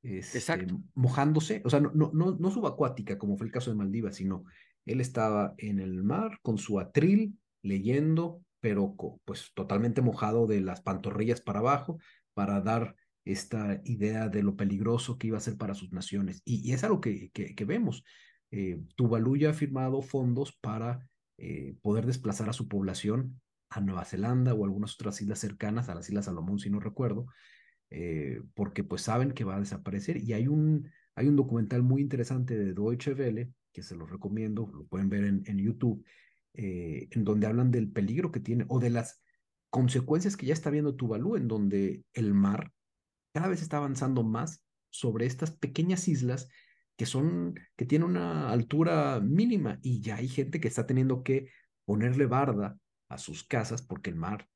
Este, 0.00 0.38
Exacto. 0.38 0.80
mojándose, 0.94 1.60
o 1.64 1.70
sea, 1.70 1.80
no, 1.80 1.90
no, 1.92 2.10
no, 2.14 2.36
no 2.38 2.50
subacuática 2.50 3.18
como 3.18 3.36
fue 3.36 3.46
el 3.46 3.52
caso 3.52 3.70
de 3.70 3.76
Maldivas, 3.76 4.16
sino 4.16 4.44
él 4.86 5.00
estaba 5.00 5.54
en 5.58 5.80
el 5.80 6.02
mar 6.02 6.38
con 6.42 6.58
su 6.58 6.80
atril 6.80 7.38
leyendo, 7.62 8.42
pero 8.60 8.96
pues 9.24 9.52
totalmente 9.54 10.02
mojado 10.02 10.46
de 10.46 10.60
las 10.60 10.80
pantorrillas 10.80 11.40
para 11.40 11.60
abajo 11.60 11.98
para 12.34 12.60
dar 12.60 12.96
esta 13.24 13.80
idea 13.84 14.28
de 14.28 14.42
lo 14.42 14.56
peligroso 14.56 15.18
que 15.18 15.26
iba 15.26 15.36
a 15.36 15.42
ser 15.42 15.56
para 15.56 15.74
sus 15.74 15.92
naciones. 15.92 16.40
Y, 16.44 16.72
es 16.72 16.82
algo 16.82 17.00
que, 17.00 17.30
que, 17.30 17.64
vemos. 17.64 18.04
Eh, 18.50 18.80
Tuvalu 18.96 19.36
ya 19.36 19.50
ha 19.50 19.54
firmado 19.54 20.00
fondos 20.00 20.56
para 20.60 21.06
eh, 21.36 21.76
poder 21.82 22.06
desplazar 22.06 22.48
a 22.48 22.54
su 22.54 22.66
población 22.68 23.40
a 23.70 23.80
Nueva 23.80 24.04
Zelanda 24.04 24.54
o 24.54 24.64
algunas 24.64 24.94
otras 24.94 25.20
islas 25.20 25.38
cercanas, 25.38 25.88
a 25.88 25.94
las 25.94 26.08
Islas 26.08 26.24
Salomón, 26.24 26.58
si 26.58 26.70
no 26.70 26.80
recuerdo, 26.80 27.26
eh, 27.90 28.40
porque 28.54 28.82
pues 28.82 29.02
saben 29.02 29.32
que 29.32 29.44
va 29.44 29.56
a 29.56 29.60
desaparecer. 29.60 30.22
Y 30.22 30.32
hay 30.32 30.48
un, 30.48 30.90
hay 31.14 31.28
un 31.28 31.36
documental 31.36 31.82
muy 31.82 32.00
interesante 32.00 32.56
de 32.56 32.72
Deutsche 32.72 33.12
Welle, 33.12 33.52
que 33.72 33.82
se 33.82 33.96
los 33.96 34.10
recomiendo, 34.10 34.70
lo 34.74 34.86
pueden 34.86 35.08
ver 35.08 35.24
en, 35.24 35.42
en 35.46 35.58
YouTube, 35.58 36.04
eh, 36.54 37.08
en 37.10 37.24
donde 37.24 37.46
hablan 37.46 37.70
del 37.70 37.90
peligro 37.90 38.32
que 38.32 38.40
tiene 38.40 38.64
o 38.68 38.78
de 38.78 38.90
las 38.90 39.22
consecuencias 39.70 40.36
que 40.36 40.46
ya 40.46 40.54
está 40.54 40.70
viendo 40.70 40.96
Tuvalu, 40.96 41.36
en 41.36 41.48
donde 41.48 42.04
el 42.14 42.34
mar 42.34 42.72
cada 43.32 43.48
vez 43.48 43.62
está 43.62 43.76
avanzando 43.76 44.22
más 44.22 44.64
sobre 44.90 45.26
estas 45.26 45.50
pequeñas 45.50 46.08
islas 46.08 46.48
que 46.96 47.06
son, 47.06 47.54
que 47.76 47.84
tienen 47.84 48.08
una 48.08 48.50
altura 48.50 49.20
mínima 49.20 49.78
y 49.82 50.00
ya 50.00 50.16
hay 50.16 50.28
gente 50.28 50.60
que 50.60 50.68
está 50.68 50.86
teniendo 50.86 51.22
que 51.22 51.50
ponerle 51.84 52.26
barda 52.26 52.76
a 53.08 53.18
sus 53.18 53.44
casas 53.44 53.82
porque 53.82 54.10
el 54.10 54.16
mar 54.16 54.48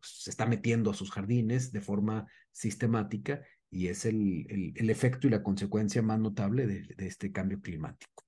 pues, 0.00 0.22
se 0.22 0.30
está 0.30 0.46
metiendo 0.46 0.90
a 0.90 0.94
sus 0.94 1.10
jardines 1.10 1.72
de 1.72 1.80
forma 1.80 2.26
sistemática 2.52 3.42
y 3.70 3.88
es 3.88 4.04
el, 4.04 4.72
el, 4.74 4.90
efecto 4.90 5.26
y 5.26 5.30
la 5.30 5.42
consecuencia 5.42 6.02
más 6.02 6.18
notable 6.18 6.66
de, 6.66 7.06
este 7.06 7.30
cambio 7.30 7.60
climático. 7.60 8.24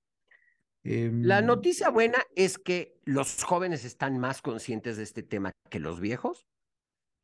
La 0.82 1.38
em, 1.38 1.46
noticia 1.46 1.90
buena 1.90 2.18
es 2.34 2.58
que 2.58 2.98
los 3.04 3.44
jóvenes 3.44 3.84
están 3.84 4.18
más 4.18 4.42
conscientes 4.42 4.96
de 4.96 5.04
este 5.04 5.22
tema 5.22 5.52
que 5.70 5.78
los 5.78 6.00
viejos, 6.00 6.46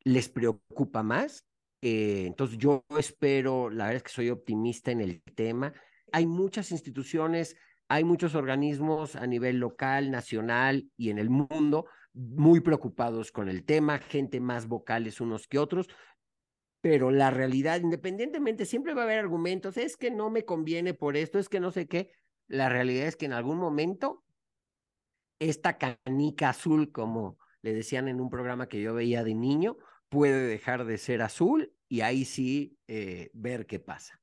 les 0.03 0.29
preocupa 0.29 1.03
más, 1.03 1.45
eh, 1.81 2.25
entonces 2.25 2.57
yo 2.57 2.85
espero, 2.97 3.69
la 3.69 3.85
verdad 3.85 3.97
es 3.97 4.03
que 4.03 4.09
soy 4.09 4.29
optimista 4.29 4.91
en 4.91 5.01
el 5.01 5.21
tema. 5.35 5.73
Hay 6.11 6.25
muchas 6.25 6.71
instituciones, 6.71 7.55
hay 7.87 8.03
muchos 8.03 8.35
organismos 8.35 9.15
a 9.15 9.25
nivel 9.27 9.57
local, 9.57 10.11
nacional 10.11 10.89
y 10.97 11.09
en 11.09 11.19
el 11.19 11.29
mundo 11.29 11.85
muy 12.13 12.59
preocupados 12.59 13.31
con 13.31 13.49
el 13.49 13.63
tema, 13.63 13.99
gente 13.99 14.39
más 14.39 14.67
vocales 14.67 15.21
unos 15.21 15.47
que 15.47 15.59
otros, 15.59 15.87
pero 16.81 17.11
la 17.11 17.29
realidad, 17.29 17.81
independientemente, 17.81 18.65
siempre 18.65 18.93
va 18.93 19.01
a 19.01 19.03
haber 19.05 19.19
argumentos, 19.19 19.77
es 19.77 19.97
que 19.97 20.11
no 20.11 20.29
me 20.29 20.45
conviene 20.45 20.93
por 20.93 21.17
esto, 21.17 21.39
es 21.39 21.49
que 21.49 21.59
no 21.59 21.71
sé 21.71 21.87
qué, 21.87 22.11
la 22.49 22.67
realidad 22.67 23.07
es 23.07 23.15
que 23.15 23.25
en 23.25 23.33
algún 23.33 23.57
momento 23.57 24.25
esta 25.39 25.77
canica 25.77 26.49
azul, 26.49 26.91
como 26.91 27.37
le 27.61 27.73
decían 27.73 28.07
en 28.07 28.19
un 28.19 28.29
programa 28.29 28.67
que 28.67 28.81
yo 28.81 28.93
veía 28.93 29.23
de 29.23 29.35
niño, 29.35 29.77
puede 30.09 30.47
dejar 30.47 30.85
de 30.85 30.97
ser 30.97 31.21
azul 31.21 31.73
y 31.87 32.01
ahí 32.01 32.25
sí 32.25 32.77
eh, 32.87 33.29
ver 33.33 33.67
qué 33.67 33.79
pasa. 33.79 34.21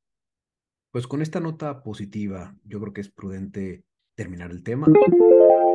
Pues 0.91 1.07
con 1.07 1.23
esta 1.23 1.41
nota 1.41 1.83
positiva, 1.83 2.57
yo 2.65 2.81
creo 2.81 2.93
que 2.93 3.01
es 3.01 3.11
prudente 3.11 3.85
terminar 4.15 4.51
el 4.51 4.63
tema. 4.63 4.87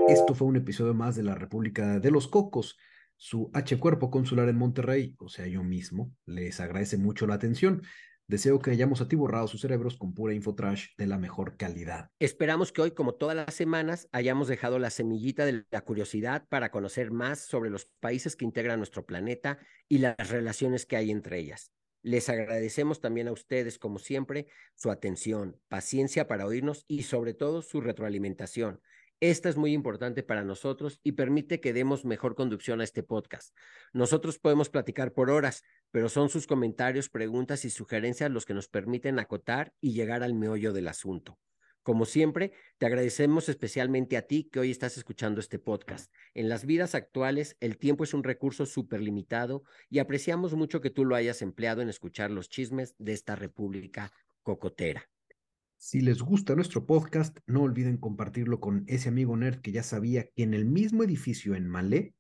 Esto 0.08 0.36
fue 0.36 0.48
un 0.48 0.58
episodio 0.58 0.94
más 0.94 1.16
de 1.16 1.24
la 1.24 1.36
República 1.36 2.00
de 2.00 2.12
los 2.12 2.28
Cocos. 2.28 2.78
Su 3.16 3.52
H 3.54 3.80
Cuerpo 3.80 4.10
Consular 4.10 4.50
en 4.50 4.58
Monterrey, 4.58 5.16
o 5.20 5.30
sea, 5.30 5.46
yo 5.46 5.64
mismo, 5.64 6.12
les 6.26 6.60
agradece 6.60 6.98
mucho 6.98 7.28
la 7.28 7.36
atención. 7.36 7.84
Deseo 8.32 8.60
que 8.60 8.72
hayamos 8.72 9.02
atiborrado 9.02 9.46
sus 9.50 9.60
cerebros 9.60 9.98
con 9.98 10.14
pura 10.14 10.34
infotrash 10.34 10.96
de 10.98 11.06
la 11.06 11.18
mejor 11.18 11.58
calidad. 11.58 12.12
Esperamos 12.18 12.72
que 12.72 12.82
hoy, 12.82 12.92
como 12.92 13.16
todas 13.16 13.36
las 13.36 13.54
semanas, 13.54 14.08
hayamos 14.14 14.48
dejado 14.48 14.80
la 14.80 14.90
semillita 14.90 15.46
de 15.46 15.66
la 15.70 15.82
curiosidad 15.82 16.48
para 16.48 16.72
conocer 16.72 17.12
más 17.12 17.40
sobre 17.40 17.70
los 17.70 17.88
países 18.00 18.38
que 18.38 18.46
integran 18.46 18.80
nuestro 18.80 19.06
planeta 19.06 19.60
y 19.90 19.98
las 19.98 20.30
relaciones 20.30 20.86
que 20.86 20.96
hay 20.96 21.12
entre 21.12 21.40
ellas. 21.40 21.74
Les 22.04 22.30
agradecemos 22.30 23.02
también 23.02 23.28
a 23.28 23.34
ustedes, 23.34 23.78
como 23.78 24.00
siempre, 24.00 24.48
su 24.76 24.92
atención, 24.92 25.60
paciencia 25.68 26.30
para 26.30 26.46
oírnos 26.46 26.86
y 26.88 27.04
sobre 27.04 27.34
todo 27.34 27.62
su 27.62 27.82
retroalimentación. 27.82 28.80
Esta 29.24 29.50
es 29.50 29.56
muy 29.56 29.74
importante 29.74 30.24
para 30.24 30.44
nosotros 30.44 31.00
y 31.04 31.12
permite 31.12 31.60
que 31.60 31.74
demos 31.74 32.06
mejor 32.06 32.34
conducción 32.34 32.82
a 32.82 32.84
este 32.84 33.04
podcast. 33.04 33.56
Nosotros 33.94 34.40
podemos 34.40 34.70
platicar 34.70 35.14
por 35.14 35.30
horas, 35.30 35.64
pero 35.92 36.10
son 36.10 36.30
sus 36.30 36.48
comentarios, 36.48 37.08
preguntas 37.08 37.64
y 37.64 37.70
sugerencias 37.70 38.32
los 38.32 38.48
que 38.48 38.56
nos 38.56 38.68
permiten 38.68 39.20
acotar 39.20 39.76
y 39.80 39.94
llegar 39.94 40.24
al 40.24 40.34
meollo 40.34 40.74
del 40.74 40.88
asunto. 40.88 41.38
Como 41.84 42.06
siempre, 42.06 42.52
te 42.80 42.88
agradecemos 42.88 43.48
especialmente 43.48 44.18
a 44.18 44.26
ti 44.26 44.50
que 44.52 44.60
hoy 44.60 44.72
estás 44.72 44.98
escuchando 44.98 45.40
este 45.40 45.60
podcast. 45.60 46.12
En 46.34 46.50
las 46.50 46.66
vidas 46.66 46.96
actuales, 46.96 47.58
el 47.60 47.78
tiempo 47.78 48.04
es 48.04 48.16
un 48.16 48.24
recurso 48.24 48.66
súper 48.66 49.02
limitado 49.02 49.62
y 49.88 50.00
apreciamos 50.00 50.56
mucho 50.56 50.82
que 50.82 50.90
tú 50.90 51.06
lo 51.06 51.16
hayas 51.16 51.44
empleado 51.44 51.84
en 51.84 51.90
escuchar 51.90 52.32
los 52.32 52.50
chismes 52.50 52.96
de 52.98 53.14
esta 53.14 53.36
república 53.36 54.12
cocotera. 54.42 55.11
Si 55.84 56.00
les 56.00 56.22
gusta 56.22 56.54
nuestro 56.54 56.86
podcast, 56.86 57.40
no 57.48 57.64
olviden 57.64 57.98
compartirlo 57.98 58.60
con 58.60 58.84
ese 58.86 59.10
amigo 59.10 59.36
nerd 59.36 59.62
que 59.62 59.72
ya 59.72 59.82
sabía 59.82 60.26
que 60.26 60.44
en 60.44 60.54
el 60.54 60.64
mismo 60.64 61.02
edificio 61.04 61.56
en 61.56 61.68
Malé 61.68 62.14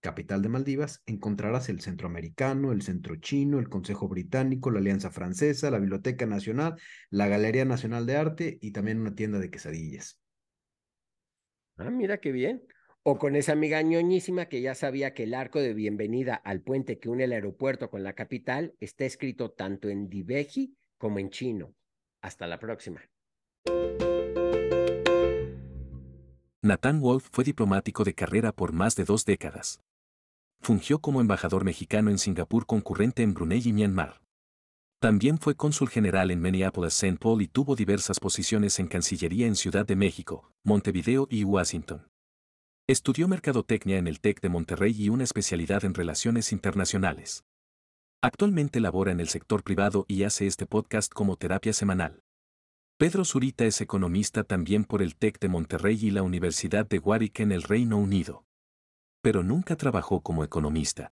capital 0.00 0.42
de 0.42 0.48
Maldivas, 0.48 1.00
encontrarás 1.06 1.68
el 1.68 1.80
Centroamericano, 1.80 2.72
el 2.72 2.82
Centro 2.82 3.14
Chino, 3.14 3.60
el 3.60 3.68
Consejo 3.68 4.08
Británico, 4.08 4.72
la 4.72 4.80
Alianza 4.80 5.12
Francesa, 5.12 5.70
la 5.70 5.78
Biblioteca 5.78 6.26
Nacional, 6.26 6.74
la 7.08 7.28
Galería 7.28 7.64
Nacional 7.64 8.04
de 8.04 8.16
Arte 8.16 8.58
y 8.60 8.72
también 8.72 8.98
una 8.98 9.14
tienda 9.14 9.38
de 9.38 9.48
quesadillas. 9.48 10.20
Ah, 11.76 11.90
mira 11.90 12.18
qué 12.18 12.32
bien. 12.32 12.64
O 13.04 13.16
con 13.16 13.36
esa 13.36 13.52
amiga 13.52 13.80
ñoñísima 13.80 14.46
que 14.46 14.60
ya 14.60 14.74
sabía 14.74 15.14
que 15.14 15.22
el 15.22 15.34
arco 15.34 15.60
de 15.60 15.72
bienvenida 15.72 16.34
al 16.34 16.62
puente 16.62 16.98
que 16.98 17.08
une 17.08 17.24
el 17.24 17.32
aeropuerto 17.32 17.90
con 17.90 18.02
la 18.02 18.14
capital 18.14 18.74
está 18.80 19.04
escrito 19.04 19.52
tanto 19.52 19.88
en 19.88 20.08
Diveji 20.08 20.76
como 20.98 21.20
en 21.20 21.30
chino. 21.30 21.76
Hasta 22.24 22.46
la 22.46 22.58
próxima. 22.58 23.02
Nathan 26.62 27.00
Wolf 27.00 27.28
fue 27.30 27.44
diplomático 27.44 28.02
de 28.02 28.14
carrera 28.14 28.50
por 28.50 28.72
más 28.72 28.96
de 28.96 29.04
dos 29.04 29.26
décadas. 29.26 29.80
Fungió 30.62 31.00
como 31.00 31.20
embajador 31.20 31.64
mexicano 31.64 32.10
en 32.10 32.16
Singapur 32.16 32.64
concurrente 32.64 33.22
en 33.22 33.34
Brunei 33.34 33.60
y 33.62 33.74
Myanmar. 33.74 34.22
También 35.02 35.36
fue 35.36 35.54
cónsul 35.54 35.90
general 35.90 36.30
en 36.30 36.40
Minneapolis, 36.40 36.94
St. 36.94 37.18
Paul 37.20 37.42
y 37.42 37.46
tuvo 37.46 37.76
diversas 37.76 38.18
posiciones 38.18 38.78
en 38.78 38.86
Cancillería 38.86 39.46
en 39.46 39.54
Ciudad 39.54 39.84
de 39.84 39.94
México, 39.94 40.50
Montevideo 40.64 41.26
y 41.28 41.44
Washington. 41.44 42.08
Estudió 42.88 43.28
mercadotecnia 43.28 43.98
en 43.98 44.08
el 44.08 44.20
TEC 44.20 44.40
de 44.40 44.48
Monterrey 44.48 44.94
y 44.96 45.10
una 45.10 45.24
especialidad 45.24 45.84
en 45.84 45.92
relaciones 45.92 46.52
internacionales. 46.52 47.44
Actualmente 48.26 48.80
labora 48.80 49.12
en 49.12 49.20
el 49.20 49.28
sector 49.28 49.62
privado 49.62 50.06
y 50.08 50.22
hace 50.22 50.46
este 50.46 50.64
podcast 50.64 51.12
como 51.12 51.36
terapia 51.36 51.74
semanal. 51.74 52.22
Pedro 52.96 53.24
Zurita 53.24 53.66
es 53.66 53.82
economista 53.82 54.44
también 54.44 54.84
por 54.84 55.02
el 55.02 55.14
TEC 55.14 55.38
de 55.40 55.48
Monterrey 55.48 55.98
y 56.00 56.10
la 56.10 56.22
Universidad 56.22 56.88
de 56.88 56.98
Warwick 56.98 57.40
en 57.40 57.52
el 57.52 57.62
Reino 57.62 57.98
Unido 57.98 58.44
pero 59.24 59.42
nunca 59.42 59.74
trabajó 59.76 60.20
como 60.20 60.44
economista. 60.44 61.14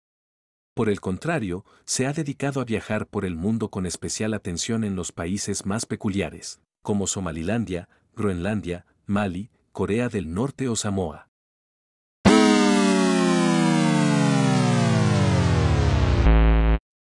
Por 0.74 0.88
el 0.88 1.00
contrario, 1.00 1.64
se 1.84 2.08
ha 2.08 2.12
dedicado 2.12 2.60
a 2.60 2.64
viajar 2.64 3.06
por 3.06 3.24
el 3.24 3.36
mundo 3.36 3.70
con 3.70 3.86
especial 3.86 4.34
atención 4.34 4.82
en 4.82 4.96
los 4.96 5.12
países 5.12 5.64
más 5.64 5.86
peculiares, 5.86 6.60
como 6.82 7.06
Somalilandia, 7.06 7.88
Groenlandia, 8.16 8.84
Mali, 9.06 9.52
Corea 9.70 10.08
del 10.08 10.34
Norte 10.34 10.68
o 10.68 10.74
Samoa. 10.74 11.29